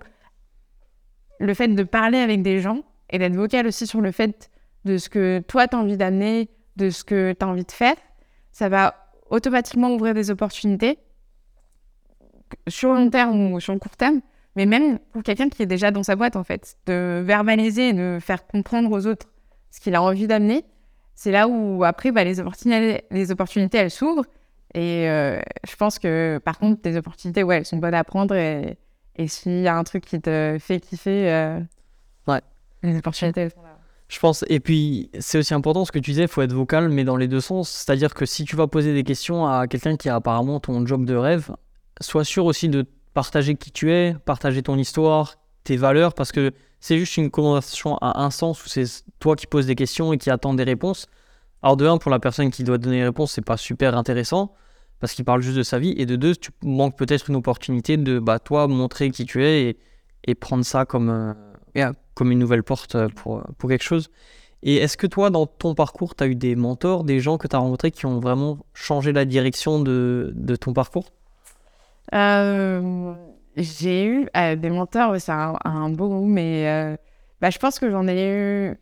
le 1.39 1.55
fait 1.55 1.69
de 1.69 1.83
parler 1.83 2.19
avec 2.19 2.43
des 2.43 2.61
gens 2.61 2.83
et 3.11 3.19
d'être 3.19 3.37
vocal 3.37 3.67
aussi 3.67 3.87
sur 3.87 4.01
le 4.01 4.11
fait 4.11 4.51
de 4.85 4.97
ce 4.97 5.09
que 5.09 5.41
toi, 5.47 5.69
tu 5.69 5.77
as 5.77 5.79
envie 5.79 5.99
d'amener, 5.99 6.49
de 6.77 6.91
ce 6.91 7.05
que 7.05 7.35
tu 7.39 7.45
as 7.45 7.49
envie 7.49 7.65
de 7.65 7.73
faire, 7.73 7.97
ça 8.51 8.69
va 8.69 8.95
automatiquement 9.31 9.91
ouvrir 9.95 10.15
des 10.15 10.31
opportunités 10.31 10.99
sur 12.69 12.93
long 12.93 13.09
terme 13.09 13.53
ou 13.53 13.61
sur 13.61 13.73
le 13.73 13.79
court 13.79 13.97
terme 13.97 14.21
mais 14.57 14.67
même 14.67 14.99
pour 15.13 15.23
quelqu'un 15.23 15.49
qui 15.49 15.63
est 15.63 15.67
déjà 15.67 15.91
dans 15.91 16.03
sa 16.03 16.17
boîte, 16.17 16.37
en 16.37 16.45
fait, 16.45 16.77
de 16.87 17.23
verbaliser 17.25 17.89
et 17.89 17.93
de 17.93 18.19
faire 18.21 18.47
comprendre 18.47 18.91
aux 18.91 19.07
autres 19.07 19.29
ce 19.71 19.81
qu'il 19.81 19.95
a 19.95 20.03
envie 20.03 20.27
d'amener, 20.27 20.65
c'est 21.15 21.31
là 21.31 21.49
où 21.49 21.85
après, 21.85 22.13
bah, 22.13 22.25
les, 22.25 22.41
opportunités, 22.41 23.05
les 23.11 23.31
opportunités, 23.31 23.79
elles 23.79 23.91
s'ouvrent. 23.91 24.27
Et 24.75 25.09
euh, 25.09 25.41
je 25.69 25.77
pense 25.77 25.99
que, 25.99 26.41
par 26.45 26.59
contre, 26.59 26.81
les 26.85 26.97
opportunités, 26.97 27.43
ouais, 27.43 27.59
elles 27.59 27.67
sont 27.67 27.79
bonnes 27.79 27.95
à 27.95 28.05
prendre. 28.05 28.35
Et, 28.35 28.79
et 29.17 29.29
s'il 29.29 29.61
y 29.61 29.69
a 29.69 29.77
un 29.77 29.85
truc 29.85 30.05
qui 30.05 30.21
te 30.21 30.57
fait 30.61 30.81
kiffer, 30.81 31.31
euh, 31.31 31.61
ouais. 32.29 32.41
les 32.83 32.99
opportunités, 32.99 33.43
elles 33.43 33.51
sont 33.51 33.63
là. 33.63 33.72
Je 34.13 34.19
pense, 34.19 34.45
et 34.49 34.61
puis 34.61 35.09
c'est 35.21 35.39
aussi 35.39 35.55
important 35.55 35.87
ce 35.87 35.91
que 35.91 35.99
tu 35.99 36.11
disais, 36.11 36.25
il 36.25 36.29
faut 36.29 36.43
être 36.43 36.53
vocal, 36.53 36.91
mais 36.91 37.03
dans 37.03 37.17
les 37.17 37.29
deux 37.29 37.41
sens. 37.41 37.71
C'est-à-dire 37.71 38.13
que 38.13 38.27
si 38.27 38.45
tu 38.45 38.57
vas 38.57 38.67
poser 38.67 38.93
des 38.93 39.05
questions 39.05 39.47
à 39.47 39.67
quelqu'un 39.67 39.97
qui 39.97 40.11
a 40.11 40.17
apparemment 40.17 40.61
ton 40.61 40.85
job 40.87 41.07
de 41.07 41.15
rêve, 41.15 41.51
sois 41.99 42.23
sûr 42.23 42.45
aussi 42.45 42.69
de 42.69 42.85
partager 43.15 43.55
qui 43.55 43.71
tu 43.71 43.91
es, 43.91 44.15
partager 44.27 44.63
ton 44.63 44.77
histoire, 44.77 45.37
tes 45.65 45.79
valeurs, 45.79 46.13
parce 46.13 46.31
que 46.31 46.53
c'est 46.79 46.99
juste 46.99 47.17
une 47.17 47.31
conversation 47.31 47.97
à 48.03 48.23
un 48.23 48.31
sens 48.31 48.63
où 48.63 48.69
c'est 48.69 48.85
toi 49.19 49.35
qui 49.35 49.47
poses 49.47 49.65
des 49.65 49.77
questions 49.77 50.13
et 50.13 50.19
qui 50.19 50.29
attends 50.29 50.53
des 50.53 50.65
réponses. 50.65 51.07
Alors 51.63 51.79
de 51.79 51.87
un, 51.87 51.97
pour 51.97 52.11
la 52.11 52.19
personne 52.19 52.51
qui 52.51 52.65
doit 52.65 52.77
donner 52.77 52.97
les 52.97 53.05
réponses, 53.05 53.33
c'est 53.33 53.41
pas 53.41 53.57
super 53.57 53.97
intéressant 53.97 54.53
parce 55.01 55.15
qu'il 55.15 55.25
parle 55.25 55.41
juste 55.41 55.57
de 55.57 55.63
sa 55.63 55.79
vie. 55.79 55.95
Et 55.97 56.05
de 56.05 56.17
deux, 56.17 56.37
tu 56.37 56.51
manques 56.63 56.99
peut-être 56.99 57.31
une 57.31 57.37
opportunité 57.37 57.97
de 57.97 58.19
bah, 58.19 58.39
toi 58.39 58.69
montrer 58.69 59.11
qui 59.11 59.25
tu 59.25 59.43
es 59.43 59.79
et, 60.27 60.35
prendre 60.35 60.67
ça 60.67 60.85
comme, 60.85 61.09
euh, 61.09 61.93
comme 62.15 62.31
une 62.31 62.39
nouvelle 62.39 62.63
porte 62.63 63.09
pour, 63.09 63.43
pour 63.59 63.69
quelque 63.69 63.85
chose. 63.85 64.11
Et 64.63 64.77
est-ce 64.77 64.97
que 64.97 65.09
toi, 65.09 65.31
dans 65.31 65.47
ton 65.47 65.75
parcours, 65.75 66.15
tu 66.15 66.23
as 66.23 66.29
eu 66.29 66.37
des 66.37 66.55
mentors, 66.55 67.03
des 67.03 67.19
gens 67.19 67.37
que 67.37 67.49
tu 67.49 67.57
as 67.57 67.59
rencontrés 67.59 67.91
qui 67.91 68.07
ont 68.07 68.21
vraiment 68.21 68.59
changé 68.75 69.13
la 69.13 69.25
direction 69.25 69.81
de, 69.81 70.33
de 70.37 70.57
ton 70.57 70.73
parcours? 70.73 71.11
Euh, 72.15 73.13
j'ai 73.57 74.07
eu 74.07 74.29
euh, 74.37 74.55
des 74.55 74.71
mentors, 74.71 75.21
c'est 75.21 75.33
un, 75.33 75.91
beau 75.91 76.09
mot, 76.09 76.25
mais 76.25 76.69
euh, 76.69 76.97
bah, 77.41 77.51
je 77.51 77.59
pense 77.59 77.79
que 77.79 77.91
j'en 77.91 78.07
ai 78.07 78.29
eu. 78.29 78.77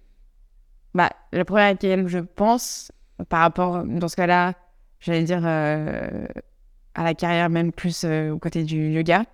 Bah, 0.94 1.10
la 1.32 1.44
première 1.44 1.66
à 1.66 1.70
laquelle 1.70 2.08
je 2.08 2.18
pense, 2.18 2.92
par 3.30 3.40
rapport, 3.40 3.84
dans 3.84 4.08
ce 4.08 4.16
cas-là, 4.16 4.54
j'allais 4.98 5.22
dire 5.22 5.46
à 5.46 7.04
la 7.04 7.14
carrière, 7.14 7.48
même 7.48 7.72
plus 7.72 8.04
au 8.04 8.38
côté 8.38 8.64
du 8.64 8.90
yoga. 8.90 9.24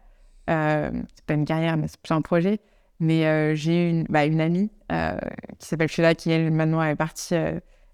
c'est 0.47 1.25
pas 1.27 1.35
une 1.35 1.45
carrière, 1.45 1.77
mais 1.77 1.89
c'est 1.89 2.01
plus 2.01 2.15
un 2.15 2.23
projet. 2.23 2.61
Mais 3.01 3.55
j'ai 3.57 3.85
eu 3.85 3.91
une, 3.91 4.05
bah, 4.09 4.25
une 4.25 4.41
amie 4.41 4.71
qui 4.89 5.67
s'appelle 5.67 5.89
Sheila, 5.89 6.15
qui 6.15 6.31
elle, 6.31 6.51
maintenant 6.51 6.83
est 6.83 6.97
partie 6.97 7.35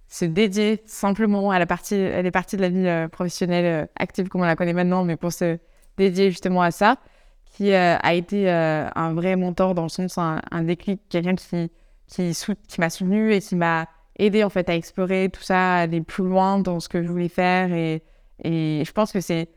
se 0.08 0.26
dédier 0.26 0.82
simplement 0.84 1.50
à 1.50 1.58
la 1.58 1.64
partie, 1.64 1.94
à 1.94 2.20
les 2.20 2.30
parties 2.30 2.56
de 2.58 2.62
la 2.62 2.68
vie 2.68 3.08
professionnelle 3.08 3.88
active 3.96 4.28
comme 4.28 4.42
on 4.42 4.44
la 4.44 4.56
connaît 4.56 4.74
maintenant, 4.74 5.04
mais 5.04 5.16
pour 5.16 5.32
se 5.32 5.58
dédier 5.96 6.30
justement 6.30 6.60
à 6.60 6.70
ça, 6.70 6.98
qui 7.46 7.72
a 7.72 8.14
été 8.14 8.50
un 8.50 9.14
vrai 9.14 9.36
mentor 9.36 9.74
dans 9.74 9.84
le 9.84 9.88
sens 9.88 10.18
un, 10.18 10.62
déclic, 10.62 11.00
quelqu'un 11.08 11.34
qui, 11.34 11.70
qui, 12.06 12.36
qui 12.68 12.80
m'a 12.80 12.90
soutenu 12.90 13.32
et 13.32 13.40
qui 13.40 13.56
m'a 13.56 13.86
aidé 14.18 14.44
en 14.44 14.50
fait 14.50 14.68
à 14.68 14.74
explorer 14.74 15.30
tout 15.32 15.42
ça, 15.42 15.76
à 15.76 15.80
aller 15.82 16.00
plus 16.00 16.24
loin 16.24 16.58
dans 16.58 16.80
ce 16.80 16.88
que 16.88 17.02
je 17.02 17.08
voulais 17.08 17.28
faire. 17.28 17.72
Et, 17.72 18.02
et 18.44 18.82
je 18.84 18.92
pense 18.92 19.12
que 19.12 19.20
c'est 19.20 19.48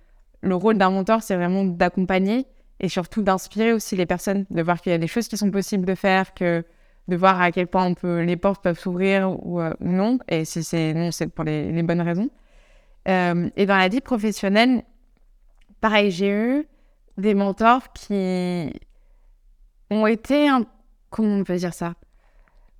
le 0.41 0.55
rôle 0.55 0.77
d'un 0.77 0.89
mentor, 0.89 1.23
c'est 1.23 1.35
vraiment 1.35 1.65
d'accompagner 1.65 2.45
et 2.79 2.89
surtout 2.89 3.21
d'inspirer 3.21 3.73
aussi 3.73 3.95
les 3.95 4.05
personnes, 4.05 4.45
de 4.49 4.61
voir 4.61 4.81
qu'il 4.81 4.91
y 4.91 4.95
a 4.95 4.97
des 4.97 5.07
choses 5.07 5.27
qui 5.27 5.37
sont 5.37 5.51
possibles 5.51 5.85
de 5.85 5.95
faire, 5.95 6.33
que 6.33 6.63
de 7.07 7.15
voir 7.15 7.39
à 7.39 7.51
quel 7.51 7.67
point 7.67 7.85
on 7.85 7.93
peut, 7.93 8.21
les 8.21 8.35
portes 8.35 8.63
peuvent 8.63 8.79
s'ouvrir 8.79 9.29
ou, 9.45 9.61
euh, 9.61 9.73
non. 9.79 10.19
Et 10.27 10.45
si 10.45 10.63
c'est 10.63 10.93
non, 10.93 11.11
c'est 11.11 11.27
pour 11.27 11.43
les, 11.43 11.83
bonnes 11.83 12.01
raisons. 12.01 12.29
Euh, 13.07 13.49
et 13.55 13.65
dans 13.65 13.77
la 13.77 13.87
vie 13.87 14.01
professionnelle, 14.01 14.83
pareil, 15.81 16.11
j'ai 16.11 16.29
eu 16.29 16.67
des 17.17 17.33
mentors 17.33 17.93
qui 17.93 18.73
ont 19.91 20.07
été, 20.07 20.49
comment 21.09 21.35
on 21.35 21.43
peut 21.43 21.55
dire 21.55 21.73
ça? 21.73 21.93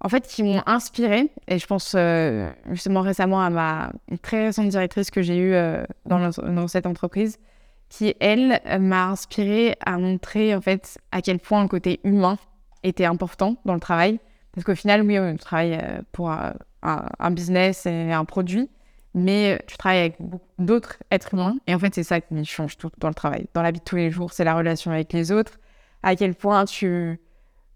En 0.01 0.09
fait, 0.09 0.27
qui 0.27 0.43
m'ont 0.43 0.61
inspiré. 0.65 1.29
Et 1.47 1.57
je 1.57 1.65
pense 1.67 1.93
euh, 1.95 2.49
justement 2.71 3.01
récemment 3.01 3.41
à 3.41 3.49
ma 3.49 3.91
très 4.21 4.47
récente 4.47 4.69
directrice 4.69 5.09
que 5.11 5.21
j'ai 5.21 5.37
eue 5.37 5.55
dans, 6.05 6.29
dans, 6.29 6.67
cette 6.67 6.85
entreprise, 6.85 7.39
qui, 7.95 8.13
elle, 8.19 8.59
m'a 8.79 9.07
inspiré 9.07 9.77
à 9.85 9.97
montrer 9.97 10.53
en 10.53 10.61
fait 10.61 10.97
à 11.11 11.21
quel 11.21 11.39
point 11.39 11.61
le 11.61 11.69
côté 11.69 12.01
humain 12.03 12.37
était 12.83 13.05
important 13.05 13.55
dans 13.65 13.73
le 13.73 13.79
travail. 13.79 14.19
Parce 14.51 14.65
qu'au 14.65 14.75
final, 14.75 15.01
oui, 15.01 15.17
on 15.17 15.35
travaille 15.37 15.77
euh, 15.81 16.01
pour 16.11 16.29
un, 16.29 16.53
un, 16.81 17.31
business 17.31 17.85
et 17.85 18.11
un 18.11 18.25
produit, 18.25 18.69
mais 19.13 19.61
tu 19.67 19.77
travailles 19.77 19.99
avec 19.99 20.17
d'autres 20.59 20.97
êtres 21.09 21.33
humains. 21.33 21.55
Et 21.67 21.75
en 21.75 21.79
fait, 21.79 21.95
c'est 21.95 22.03
ça 22.03 22.19
qui 22.19 22.45
change 22.45 22.77
tout 22.77 22.91
dans 22.97 23.07
le 23.07 23.13
travail. 23.13 23.47
Dans 23.53 23.61
la 23.61 23.71
vie 23.71 23.79
de 23.79 23.85
tous 23.85 23.95
les 23.95 24.11
jours, 24.11 24.33
c'est 24.33 24.43
la 24.43 24.55
relation 24.55 24.91
avec 24.91 25.13
les 25.13 25.31
autres. 25.31 25.59
À 26.03 26.15
quel 26.15 26.35
point 26.35 26.65
tu 26.65 27.19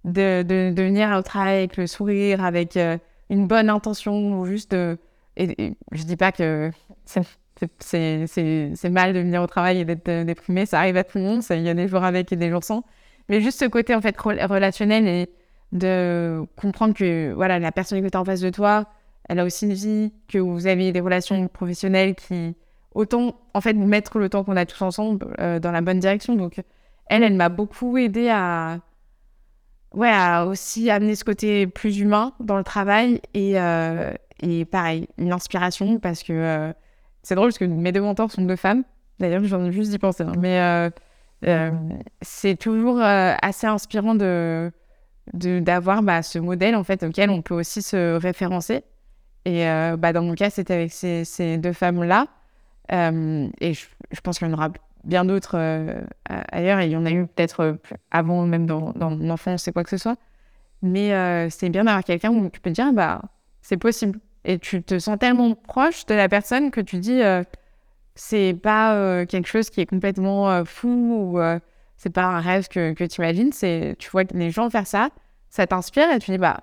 de, 0.03 0.73
venir 0.75 1.17
au 1.17 1.21
travail 1.21 1.57
avec 1.59 1.77
le 1.77 1.87
sourire, 1.87 2.43
avec 2.43 2.77
euh, 2.77 2.97
une 3.29 3.47
bonne 3.47 3.69
intention, 3.69 4.39
ou 4.39 4.45
juste 4.45 4.71
de... 4.71 4.97
Et, 5.37 5.75
je 5.91 6.03
dis 6.03 6.17
pas 6.17 6.31
que 6.31 6.71
c'est 7.79 8.89
mal 8.89 9.13
de 9.13 9.19
venir 9.19 9.41
au 9.41 9.47
travail 9.47 9.79
et 9.79 9.85
d'être 9.85 10.07
euh, 10.09 10.23
déprimé, 10.23 10.65
ça 10.65 10.79
arrive 10.79 10.97
à 10.97 11.03
tout 11.03 11.17
le 11.17 11.23
monde, 11.23 11.43
il 11.49 11.61
y 11.61 11.69
a 11.69 11.73
des 11.73 11.87
jours 11.87 12.03
avec 12.03 12.31
et 12.31 12.35
des 12.35 12.49
jours 12.49 12.63
sans. 12.63 12.83
Mais 13.27 13.41
juste 13.41 13.59
ce 13.59 13.65
côté 13.65 13.95
en 13.95 14.01
fait 14.01 14.17
relationnel 14.19 15.07
et 15.07 15.29
de 15.71 16.43
comprendre 16.55 16.93
que 16.93 17.31
voilà 17.33 17.59
la 17.59 17.71
personne 17.71 17.99
qui 17.99 18.05
est 18.05 18.15
en 18.15 18.25
face 18.25 18.41
de 18.41 18.49
toi, 18.49 18.85
elle 19.27 19.39
a 19.39 19.45
aussi 19.45 19.65
une 19.65 19.73
vie, 19.73 20.13
que 20.27 20.39
vous 20.39 20.67
avez 20.67 20.91
des 20.91 20.99
relations 20.99 21.47
professionnelles 21.47 22.15
qui 22.15 22.55
autant 22.95 23.39
en 23.53 23.61
fait 23.61 23.73
mettre 23.73 24.17
le 24.17 24.29
temps 24.29 24.43
qu'on 24.43 24.57
a 24.57 24.65
tous 24.65 24.81
ensemble 24.81 25.27
euh, 25.39 25.59
dans 25.59 25.71
la 25.71 25.81
bonne 25.81 25.99
direction. 25.99 26.35
Donc 26.35 26.61
elle, 27.07 27.23
elle 27.23 27.35
m'a 27.35 27.49
beaucoup 27.49 27.97
aidé 27.97 28.29
à 28.29 28.79
ouais, 29.93 30.11
à 30.11 30.45
aussi 30.45 30.89
amener 30.89 31.15
ce 31.15 31.23
côté 31.23 31.67
plus 31.67 31.99
humain 31.99 32.33
dans 32.39 32.57
le 32.57 32.63
travail 32.63 33.21
et, 33.33 33.59
euh, 33.59 34.11
et 34.41 34.65
pareil, 34.65 35.07
une 35.17 35.31
inspiration 35.31 35.99
parce 35.99 36.23
que 36.23 36.73
c'est 37.23 37.35
drôle 37.35 37.49
parce 37.49 37.57
que 37.57 37.65
mes 37.65 37.91
deux 37.91 38.01
mentors 38.01 38.31
sont 38.31 38.41
deux 38.41 38.55
femmes. 38.55 38.83
D'ailleurs, 39.19 39.43
j'en 39.43 39.65
ai 39.65 39.71
juste 39.71 39.91
d'y 39.91 39.99
penser. 39.99 40.23
Hein. 40.23 40.33
Mais 40.37 40.91
euh, 41.45 41.71
c'est 42.21 42.55
toujours 42.55 42.99
assez 43.01 43.67
inspirant 43.67 44.15
de 44.15 44.71
d'avoir 45.33 46.01
bah, 46.01 46.23
ce 46.23 46.39
modèle 46.39 46.75
en 46.75 46.83
fait 46.83 47.03
auquel 47.03 47.29
on 47.29 47.43
peut 47.43 47.53
aussi 47.53 47.81
se 47.83 48.15
référencer. 48.15 48.83
Et 49.45 49.65
bah, 49.97 50.11
dans 50.11 50.23
mon 50.23 50.33
cas, 50.33 50.49
c'était 50.49 50.73
avec 50.73 50.91
ces, 50.91 51.23
ces 51.23 51.57
deux 51.57 51.73
femmes-là. 51.73 52.27
et 52.91 53.73
je, 53.73 53.85
je 54.11 54.21
pense 54.21 54.39
qu'il 54.39 54.47
y 54.47 54.51
en 54.51 54.53
aura 54.53 54.69
bien 55.03 55.25
d'autres 55.25 55.55
euh, 55.57 56.01
ailleurs, 56.27 56.79
et 56.79 56.85
il 56.85 56.91
y 56.91 56.95
en 56.95 57.05
a 57.05 57.11
eu 57.11 57.27
peut-être 57.27 57.61
euh, 57.61 57.73
avant, 58.11 58.45
même 58.45 58.65
dans, 58.65 58.91
dans 58.93 59.11
mon 59.11 59.29
enfance, 59.29 59.63
c'est 59.63 59.71
quoi 59.71 59.83
que 59.83 59.89
ce 59.89 59.97
soit. 59.97 60.17
Mais 60.81 61.13
euh, 61.13 61.49
c'est 61.49 61.69
bien 61.69 61.83
d'avoir 61.83 62.03
quelqu'un 62.03 62.31
où 62.31 62.49
tu 62.49 62.59
peux 62.59 62.71
dire, 62.71 62.93
bah, 62.93 63.21
c'est 63.61 63.77
possible. 63.77 64.19
Et 64.45 64.59
tu 64.59 64.81
te 64.83 64.99
sens 64.99 65.17
tellement 65.19 65.53
proche 65.53 66.05
de 66.05 66.15
la 66.15 66.29
personne 66.29 66.71
que 66.71 66.81
tu 66.81 66.97
dis, 66.97 67.21
c'est 68.15 68.53
pas 68.53 69.25
quelque 69.25 69.47
chose 69.47 69.69
qui 69.69 69.81
est 69.81 69.85
complètement 69.85 70.63
fou 70.65 71.35
ou 71.35 71.39
c'est 71.97 72.09
pas 72.09 72.23
un 72.23 72.39
rêve 72.39 72.67
que, 72.69 72.93
tu 72.93 73.21
imagines. 73.21 73.51
C'est, 73.51 73.95
tu 73.99 74.09
vois 74.09 74.23
les 74.33 74.49
gens 74.49 74.69
faire 74.69 74.87
ça, 74.87 75.09
ça 75.49 75.67
t'inspire 75.67 76.09
et 76.11 76.19
tu 76.19 76.31
dis, 76.31 76.37
bah, 76.37 76.61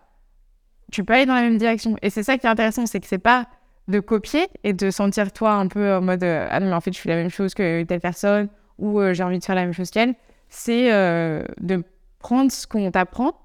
tu 0.90 1.04
peux 1.04 1.12
aller 1.12 1.26
dans 1.26 1.34
la 1.34 1.42
même 1.42 1.58
direction. 1.58 1.96
Et 2.02 2.10
c'est 2.10 2.22
ça 2.22 2.38
qui 2.38 2.46
est 2.46 2.50
intéressant, 2.50 2.86
c'est 2.86 3.00
que 3.00 3.06
c'est 3.06 3.18
pas 3.18 3.46
de 3.88 4.00
copier 4.00 4.48
et 4.64 4.72
de 4.72 4.90
sentir 4.90 5.32
toi 5.32 5.52
un 5.52 5.68
peu 5.68 5.94
en 5.94 6.00
mode 6.00 6.24
euh, 6.24 6.46
ah 6.50 6.60
non 6.60 6.66
mais 6.66 6.74
en 6.74 6.80
fait 6.80 6.92
je 6.92 6.98
fais 6.98 7.08
la 7.08 7.16
même 7.16 7.30
chose 7.30 7.54
que 7.54 7.82
telle 7.84 8.00
personne 8.00 8.48
ou 8.78 9.00
euh, 9.00 9.14
j'ai 9.14 9.22
envie 9.22 9.38
de 9.38 9.44
faire 9.44 9.54
la 9.54 9.62
même 9.62 9.72
chose 9.72 9.90
qu'elle 9.90 10.14
c'est 10.48 10.92
euh, 10.92 11.44
de 11.60 11.84
prendre 12.18 12.50
ce 12.50 12.66
qu'on 12.66 12.90
t'apprend 12.90 13.38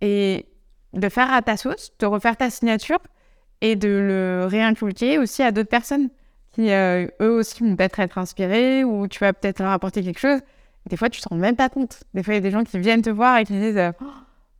et 0.00 0.46
de 0.94 1.08
faire 1.08 1.32
à 1.32 1.42
ta 1.42 1.56
sauce 1.56 1.92
de 1.98 2.06
refaire 2.06 2.36
ta 2.36 2.48
signature 2.48 2.98
et 3.62 3.74
de 3.76 3.88
le 3.88 4.46
réinculquer 4.46 5.18
aussi 5.18 5.42
à 5.42 5.52
d'autres 5.52 5.70
personnes 5.70 6.10
qui 6.52 6.68
eux 6.70 7.08
aussi 7.20 7.62
vont 7.62 7.74
peut-être 7.76 7.98
être 8.00 8.18
inspirés 8.18 8.84
ou 8.84 9.08
tu 9.08 9.20
vas 9.20 9.32
peut-être 9.32 9.60
leur 9.60 9.70
apporter 9.70 10.02
quelque 10.02 10.20
chose. 10.20 10.40
Des 10.90 10.98
fois 10.98 11.08
tu 11.08 11.22
te 11.22 11.28
rends 11.30 11.36
même 11.36 11.56
pas 11.56 11.70
compte. 11.70 12.02
Des 12.12 12.22
fois 12.22 12.34
il 12.34 12.36
y 12.36 12.38
a 12.38 12.42
des 12.42 12.50
gens 12.50 12.64
qui 12.64 12.78
viennent 12.78 13.00
te 13.00 13.08
voir 13.08 13.38
et 13.38 13.46
qui 13.46 13.54
disent 13.54 13.80
oh, 14.02 14.04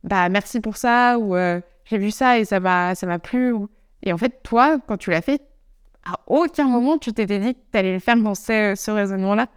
bah 0.03 0.27
merci 0.29 0.59
pour 0.59 0.77
ça 0.77 1.19
ou 1.19 1.35
j'ai 1.85 1.97
vu 1.99 2.09
ça 2.09 2.39
et 2.39 2.45
ça 2.45 2.59
m'a 2.59 2.95
ça 2.95 3.05
m'a 3.05 3.19
plu 3.19 3.53
et 4.03 4.13
en 4.13 4.17
fait, 4.17 4.43
toi, 4.43 4.77
quand 4.85 4.97
tu 4.97 5.09
l'as 5.09 5.21
fait, 5.21 5.41
à 6.05 6.19
aucun 6.27 6.65
moment 6.65 6.97
tu 6.97 7.13
t'étais 7.13 7.39
dit 7.39 7.55
que 7.55 7.59
tu 7.71 7.77
allais 7.77 7.93
le 7.93 7.99
faire 7.99 8.17
dans 8.17 8.35
ce, 8.35 8.91
raisonnement-là. 8.91 9.47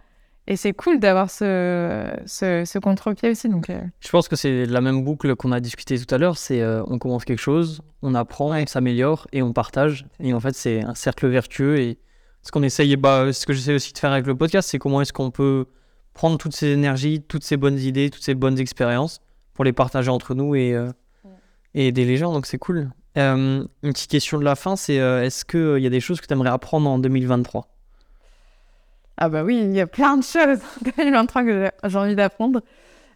Et 0.49 0.55
c'est 0.55 0.71
cool 0.71 0.99
d'avoir 0.99 1.29
ce, 1.29 2.09
ce, 2.25 2.79
contre-pied 2.79 3.31
aussi. 3.31 3.49
Donc, 3.49 3.69
euh. 3.69 3.81
Je 3.99 4.09
pense 4.09 4.29
que 4.29 4.37
c'est 4.37 4.65
la 4.65 4.79
même 4.79 5.03
boucle 5.03 5.35
qu'on 5.35 5.51
a 5.51 5.59
discuté 5.59 5.99
tout 5.99 6.15
à 6.15 6.17
l'heure. 6.17 6.37
C'est 6.37 6.61
euh, 6.61 6.83
on 6.87 6.99
commence 6.99 7.25
quelque 7.25 7.41
chose, 7.41 7.81
on 8.01 8.15
apprend, 8.15 8.57
on 8.57 8.65
s'améliore 8.65 9.27
et 9.33 9.41
on 9.41 9.51
partage. 9.51 10.05
Et 10.21 10.33
en 10.33 10.39
fait, 10.39 10.55
c'est 10.55 10.81
un 10.83 10.95
cercle 10.95 11.27
vertueux. 11.27 11.79
Et 11.79 11.99
ce 12.43 12.51
qu'on 12.51 12.63
essaye, 12.63 12.95
bah, 12.95 13.33
ce 13.33 13.45
que 13.45 13.51
j'essaie 13.51 13.73
aussi 13.73 13.91
de 13.91 13.97
faire 13.97 14.13
avec 14.13 14.25
le 14.25 14.35
podcast, 14.35 14.69
c'est 14.69 14.79
comment 14.79 15.01
est-ce 15.01 15.11
qu'on 15.11 15.31
peut 15.31 15.65
prendre 16.13 16.37
toutes 16.37 16.55
ces 16.55 16.67
énergies, 16.67 17.21
toutes 17.21 17.43
ces 17.43 17.57
bonnes 17.57 17.77
idées, 17.77 18.09
toutes 18.09 18.23
ces 18.23 18.33
bonnes 18.33 18.57
expériences 18.57 19.19
pour 19.53 19.65
les 19.65 19.73
partager 19.73 20.09
entre 20.09 20.33
nous 20.33 20.55
et, 20.55 20.73
euh, 20.73 20.89
et 21.73 21.89
aider 21.89 22.05
les 22.05 22.15
gens. 22.15 22.31
Donc 22.31 22.45
c'est 22.45 22.57
cool. 22.57 22.89
Euh, 23.17 23.65
une 23.83 23.91
petite 23.91 24.11
question 24.11 24.39
de 24.39 24.45
la 24.45 24.55
fin, 24.55 24.77
c'est 24.77 24.95
est-ce 24.95 25.43
qu'il 25.43 25.83
y 25.83 25.87
a 25.87 25.89
des 25.89 25.99
choses 25.99 26.21
que 26.21 26.27
tu 26.27 26.33
aimerais 26.33 26.51
apprendre 26.51 26.89
en 26.89 26.99
2023 26.99 27.67
Ah 29.17 29.29
bah 29.29 29.43
oui, 29.43 29.57
il 29.57 29.75
y 29.75 29.81
a 29.81 29.87
plein 29.87 30.17
de 30.17 30.23
choses 30.23 30.59
en 30.85 30.91
2023 30.97 31.43
que 31.43 31.71
j'ai 31.85 31.97
envie 31.97 32.15
d'apprendre. 32.15 32.61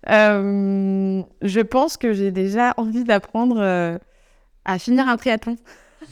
je 0.07 1.61
pense 1.61 1.97
que 1.97 2.13
j'ai 2.13 2.31
déjà 2.31 2.73
envie 2.77 3.03
d'apprendre 3.03 3.99
à 4.65 4.79
finir 4.79 5.07
un 5.07 5.17
triathlon. 5.17 5.57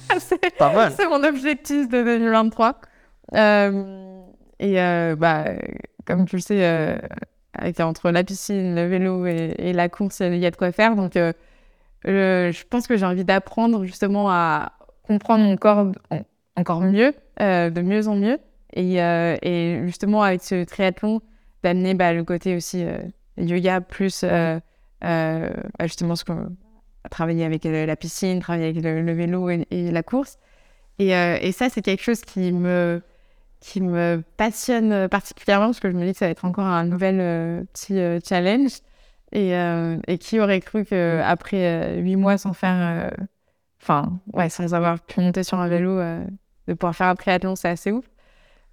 c'est 0.19 1.08
mon 1.08 1.23
objectif 1.23 1.89
de 1.89 2.04
2023. 2.04 2.82
et 4.60 5.15
bah, 5.17 5.45
comme 6.06 6.25
tu 6.25 6.36
le 6.36 6.41
sais, 6.41 6.99
avec, 7.54 7.80
entre 7.80 8.12
la 8.12 8.23
piscine, 8.23 8.75
le 8.75 8.88
vélo 8.88 9.25
et, 9.25 9.56
et 9.58 9.73
la 9.73 9.89
course, 9.89 10.19
il 10.19 10.38
y 10.38 10.45
a 10.45 10.52
de 10.52 10.56
quoi 10.56 10.71
faire. 10.71 10.95
Donc 10.95 11.13
je 12.06 12.63
pense 12.69 12.88
que 12.88 12.95
j'ai 12.95 13.06
envie 13.06 13.25
d'apprendre 13.25 13.86
justement 13.86 14.30
à 14.30 14.73
comprendre 15.04 15.43
mon 15.43 15.58
corps 15.58 15.91
encore 16.56 16.82
mieux, 16.82 17.13
euh, 17.41 17.69
de 17.69 17.82
mieux 17.82 18.08
en 18.08 18.15
mieux. 18.15 18.38
Et, 18.73 19.01
euh, 19.01 19.38
et, 19.41 19.82
justement, 19.86 20.23
avec 20.23 20.41
ce 20.41 20.63
triathlon, 20.63 21.21
d'amener 21.63 21.93
bah, 21.93 22.13
le 22.13 22.23
côté 22.23 22.55
aussi 22.55 22.84
euh, 22.84 22.99
yoga 23.38 23.82
plus 23.82 24.23
bah, 24.23 24.62
justement 25.82 26.15
ce 26.15 26.25
qu'on 26.25 26.55
travailler 27.10 27.45
avec 27.45 27.63
la 27.63 27.95
piscine, 27.95 28.39
travailler 28.39 28.69
avec 28.69 28.84
le, 28.84 29.13
vélo 29.13 29.49
et, 29.49 29.65
la 29.91 30.03
course. 30.03 30.38
Et, 30.99 31.12
et 31.12 31.51
ça, 31.53 31.69
c'est 31.69 31.82
quelque 31.82 32.03
chose 32.03 32.21
qui 32.21 32.51
me, 32.51 33.01
qui 33.62 33.79
me 33.82 34.21
passionne 34.36 35.08
particulièrement 35.08 35.67
parce 35.67 35.79
que 35.79 35.89
je 35.89 35.95
me 35.95 36.05
dis 36.05 36.12
que 36.12 36.17
ça 36.17 36.25
va 36.25 36.32
être 36.32 36.43
encore 36.45 36.65
un 36.65 36.84
nouvel 36.84 37.65
petit 37.73 37.98
challenge. 38.27 38.81
Et, 39.31 39.56
euh, 39.56 39.98
et, 40.08 40.17
qui 40.17 40.39
aurait 40.39 40.60
cru 40.60 40.85
qu'après 40.85 41.98
euh, 41.98 42.02
huit 42.02 42.15
mois 42.15 42.37
sans 42.37 42.54
faire. 42.54 42.75
Euh, 42.75 43.25
enfin, 43.81 44.19
ouais, 44.33 44.50
sans 44.50 44.73
avoir 44.73 45.00
pu 45.00 45.19
monter 45.19 45.43
sur 45.43 45.60
un 45.60 45.67
vélo, 45.67 46.00
de 46.67 46.73
pouvoir 46.73 46.96
faire 46.96 47.08
un 47.08 47.15
triathlon, 47.15 47.56
c'est 47.56 47.69
assez 47.69 47.91
ouf. 47.91 48.06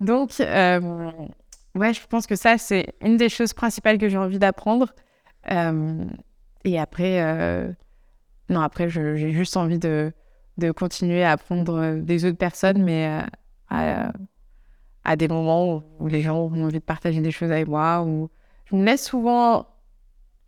Donc, 0.00 0.32
ouais, 0.38 1.92
je 1.94 2.06
pense 2.08 2.26
que 2.26 2.36
ça, 2.36 2.58
c'est 2.58 2.94
une 3.00 3.16
des 3.16 3.28
choses 3.28 3.52
principales 3.52 3.98
que 3.98 4.08
j'ai 4.08 4.18
envie 4.18 4.38
d'apprendre. 4.38 4.94
et 6.64 6.78
après, 6.78 7.74
non, 8.48 8.60
après, 8.60 8.88
j'ai 8.88 9.32
juste 9.32 9.56
envie 9.56 9.78
de, 9.78 10.12
de 10.58 10.70
continuer 10.70 11.24
à 11.24 11.32
apprendre 11.32 12.00
des 12.00 12.24
autres 12.24 12.38
personnes, 12.38 12.82
mais 12.82 13.22
à, 13.68 14.12
à, 15.04 15.16
des 15.16 15.28
moments 15.28 15.82
où 15.98 16.08
les 16.08 16.22
gens 16.22 16.36
ont 16.36 16.64
envie 16.64 16.78
de 16.78 16.84
partager 16.84 17.20
des 17.20 17.30
choses 17.30 17.50
avec 17.50 17.68
moi, 17.68 18.02
ou 18.02 18.28
je 18.66 18.76
me 18.76 18.84
laisse 18.84 19.04
souvent 19.04 19.66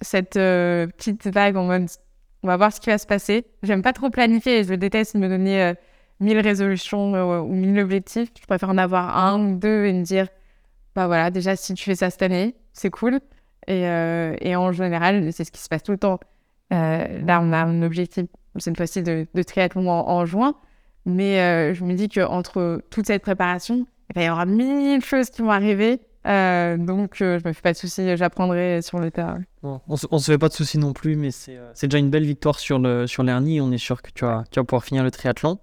cette 0.00 0.36
euh, 0.36 0.86
petite 0.86 1.26
vague 1.28 1.56
en 1.56 1.64
mode 1.64 1.88
on 2.44 2.46
va 2.46 2.56
voir 2.56 2.72
ce 2.72 2.80
qui 2.80 2.88
va 2.88 2.98
se 2.98 3.06
passer. 3.06 3.46
J'aime 3.64 3.82
pas 3.82 3.92
trop 3.92 4.10
planifier 4.10 4.62
je 4.62 4.74
déteste 4.74 5.16
me 5.16 5.28
donner 5.28 5.74
euh, 6.20 6.24
mille 6.24 6.38
résolutions 6.38 7.14
euh, 7.14 7.40
ou 7.40 7.54
mille 7.54 7.78
objectifs. 7.80 8.30
Je 8.40 8.46
préfère 8.46 8.70
en 8.70 8.78
avoir 8.78 9.16
un 9.16 9.40
ou 9.40 9.56
deux 9.56 9.86
et 9.86 9.92
me 9.92 10.02
dire, 10.02 10.28
bah 10.94 11.06
voilà, 11.06 11.30
déjà, 11.30 11.56
si 11.56 11.74
tu 11.74 11.84
fais 11.84 11.94
ça 11.94 12.10
cette 12.10 12.22
année, 12.22 12.54
c'est 12.72 12.90
cool. 12.90 13.20
Et, 13.66 13.86
euh, 13.86 14.34
et, 14.40 14.56
en 14.56 14.72
général, 14.72 15.32
c'est 15.32 15.44
ce 15.44 15.52
qui 15.52 15.60
se 15.60 15.68
passe 15.68 15.82
tout 15.82 15.92
le 15.92 15.98
temps. 15.98 16.20
Euh, 16.72 17.20
là, 17.24 17.40
on 17.42 17.52
a 17.52 17.58
un 17.58 17.82
objectif, 17.82 18.26
cette 18.56 18.76
fois-ci, 18.76 19.02
de, 19.02 19.26
triathlon 19.42 19.88
en, 19.90 20.24
juin. 20.26 20.54
Mais 21.04 21.74
je 21.74 21.84
me 21.84 21.94
dis 21.94 22.08
qu'entre 22.08 22.82
toute 22.90 23.06
cette 23.06 23.22
préparation, 23.22 23.86
il 24.14 24.22
y 24.22 24.28
aura 24.28 24.46
mille 24.46 25.02
choses 25.02 25.30
qui 25.30 25.42
vont 25.42 25.50
arriver. 25.50 26.00
donc, 26.24 27.16
je 27.18 27.46
me 27.46 27.52
fais 27.52 27.62
pas 27.62 27.72
de 27.72 27.78
soucis, 27.78 28.16
j'apprendrai 28.16 28.82
sur 28.82 28.98
le 28.98 29.10
terrain. 29.10 29.40
on, 29.62 29.80
ne 29.90 30.18
se 30.18 30.32
fait 30.32 30.38
pas 30.38 30.48
de 30.48 30.54
soucis 30.54 30.78
non 30.78 30.92
plus, 30.92 31.16
mais 31.16 31.30
c'est 31.30 31.86
déjà 31.86 31.98
une 31.98 32.10
belle 32.10 32.26
victoire 32.26 32.58
sur 32.58 32.78
le 32.78 33.06
sur. 33.06 33.24
On 33.24 33.72
est 33.72 33.78
sûr 33.78 34.02
que 34.02 34.10
tu 34.14 34.24
vas, 34.24 34.44
tu 34.50 34.60
vas 34.60 34.64
pouvoir 34.64 34.84
finir 34.84 35.02
le 35.02 35.10
triathlon. 35.10 35.58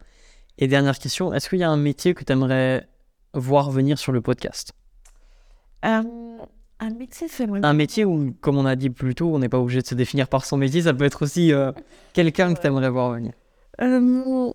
Et 0.58 0.68
dernière 0.68 0.97
question, 0.97 1.34
est-ce 1.34 1.49
qu'il 1.49 1.60
y 1.60 1.64
a 1.64 1.70
un 1.70 1.78
métier 1.78 2.14
que 2.14 2.24
tu 2.24 2.32
aimerais 2.32 2.88
voir 3.34 3.72
venir 3.72 3.99
sur 3.99 4.12
le 4.12 4.22
podcast? 4.22 4.72
Euh, 5.84 6.01
Un 6.80 6.89
métier, 6.91 7.28
c'est 7.28 7.47
Un 7.49 7.74
métier 7.74 8.06
où, 8.06 8.34
comme 8.39 8.58
on 8.58 8.66
a 8.66 8.76
dit 8.76 8.89
plus 8.89 9.16
tôt, 9.16 9.34
on 9.36 9.39
n'est 9.39 9.49
pas 9.49 9.60
obligé 9.60 9.82
de 9.82 9.88
se 9.88 9.95
définir 9.95 10.30
par 10.30 10.45
son 10.45 10.58
métier, 10.58 10.84
ça 10.84 10.93
peut 10.93 11.03
être 11.03 11.24
aussi 11.24 11.51
euh, 11.51 11.72
quelqu'un 12.14 12.53
que 12.53 12.62
tu 12.62 12.68
aimerais 12.68 12.89
voir 12.89 13.12
venir. 13.12 13.34
Euh, 13.82 14.51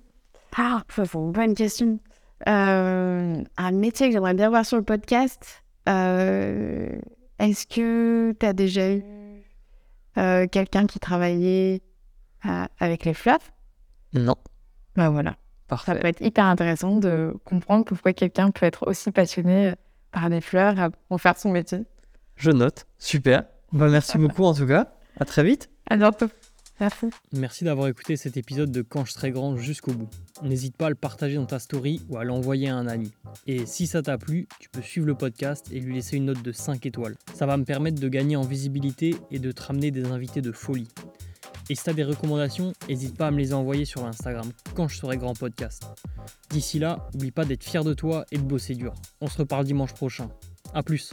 ah, 0.56 0.82
bonne 1.14 1.54
question. 1.54 1.98
un 2.46 3.70
métier 3.72 4.06
que 4.08 4.12
j'aimerais 4.12 4.34
bien 4.34 4.48
voir 4.48 4.64
sur 4.64 4.78
le 4.78 4.82
podcast, 4.82 5.62
est-ce 5.86 7.66
que 7.66 8.32
tu 8.38 8.46
as 8.46 8.52
déjà 8.54 8.90
eu 8.94 9.04
quelqu'un 10.50 10.86
qui 10.86 10.98
travaillait 10.98 11.82
avec 12.78 13.04
les 13.04 13.14
fleurs? 13.14 13.38
Non. 14.14 14.36
Ben 14.96 15.10
voilà. 15.10 15.36
Ça 15.78 15.94
peut 15.94 16.06
être 16.06 16.20
hyper 16.20 16.44
intéressant 16.44 16.96
de 16.96 17.34
comprendre 17.44 17.84
pourquoi 17.84 18.12
quelqu'un 18.12 18.50
peut 18.50 18.66
être 18.66 18.86
aussi 18.86 19.10
passionné 19.10 19.74
par 20.12 20.30
des 20.30 20.40
fleurs 20.40 20.90
pour 21.08 21.20
faire 21.20 21.36
son 21.36 21.50
métier. 21.50 21.84
Je 22.36 22.50
note. 22.50 22.86
Super. 22.98 23.44
Bah, 23.72 23.88
merci 23.88 24.18
beaucoup 24.18 24.44
en 24.44 24.54
tout 24.54 24.66
cas. 24.66 24.92
À 25.18 25.24
très 25.24 25.44
vite. 25.44 25.70
À 25.88 25.96
bientôt. 25.96 26.28
Merci. 26.80 27.10
Merci 27.34 27.64
d'avoir 27.64 27.88
écouté 27.88 28.16
cet 28.16 28.38
épisode 28.38 28.72
de 28.72 28.80
Quand 28.80 29.04
je 29.04 29.12
serai 29.12 29.32
grand 29.32 29.58
jusqu'au 29.58 29.92
bout. 29.92 30.08
N'hésite 30.42 30.78
pas 30.78 30.86
à 30.86 30.88
le 30.88 30.94
partager 30.94 31.34
dans 31.34 31.44
ta 31.44 31.58
story 31.58 32.00
ou 32.08 32.16
à 32.16 32.24
l'envoyer 32.24 32.70
à 32.70 32.76
un 32.76 32.86
ami. 32.86 33.12
Et 33.46 33.66
si 33.66 33.86
ça 33.86 34.00
t'a 34.00 34.16
plu, 34.16 34.48
tu 34.60 34.70
peux 34.70 34.80
suivre 34.80 35.06
le 35.06 35.14
podcast 35.14 35.66
et 35.70 35.78
lui 35.78 35.94
laisser 35.94 36.16
une 36.16 36.24
note 36.24 36.42
de 36.42 36.52
5 36.52 36.86
étoiles. 36.86 37.16
Ça 37.34 37.44
va 37.44 37.58
me 37.58 37.64
permettre 37.64 38.00
de 38.00 38.08
gagner 38.08 38.36
en 38.36 38.42
visibilité 38.42 39.14
et 39.30 39.38
de 39.38 39.52
te 39.52 39.62
ramener 39.62 39.90
des 39.90 40.06
invités 40.06 40.40
de 40.40 40.52
folie. 40.52 40.88
Et 41.70 41.76
si 41.76 41.84
tu 41.84 41.90
as 41.90 41.92
des 41.92 42.02
recommandations, 42.02 42.72
n'hésite 42.88 43.16
pas 43.16 43.28
à 43.28 43.30
me 43.30 43.38
les 43.38 43.54
envoyer 43.54 43.84
sur 43.84 44.04
Instagram 44.04 44.50
quand 44.74 44.88
je 44.88 44.96
serai 44.96 45.16
grand 45.16 45.34
podcast. 45.34 45.84
D'ici 46.50 46.80
là, 46.80 47.08
n'oublie 47.14 47.30
pas 47.30 47.44
d'être 47.44 47.62
fier 47.62 47.84
de 47.84 47.94
toi 47.94 48.26
et 48.32 48.38
de 48.38 48.42
bosser 48.42 48.74
dur. 48.74 48.92
On 49.20 49.28
se 49.28 49.38
reparle 49.38 49.64
dimanche 49.64 49.94
prochain. 49.94 50.30
A 50.74 50.82
plus 50.82 51.12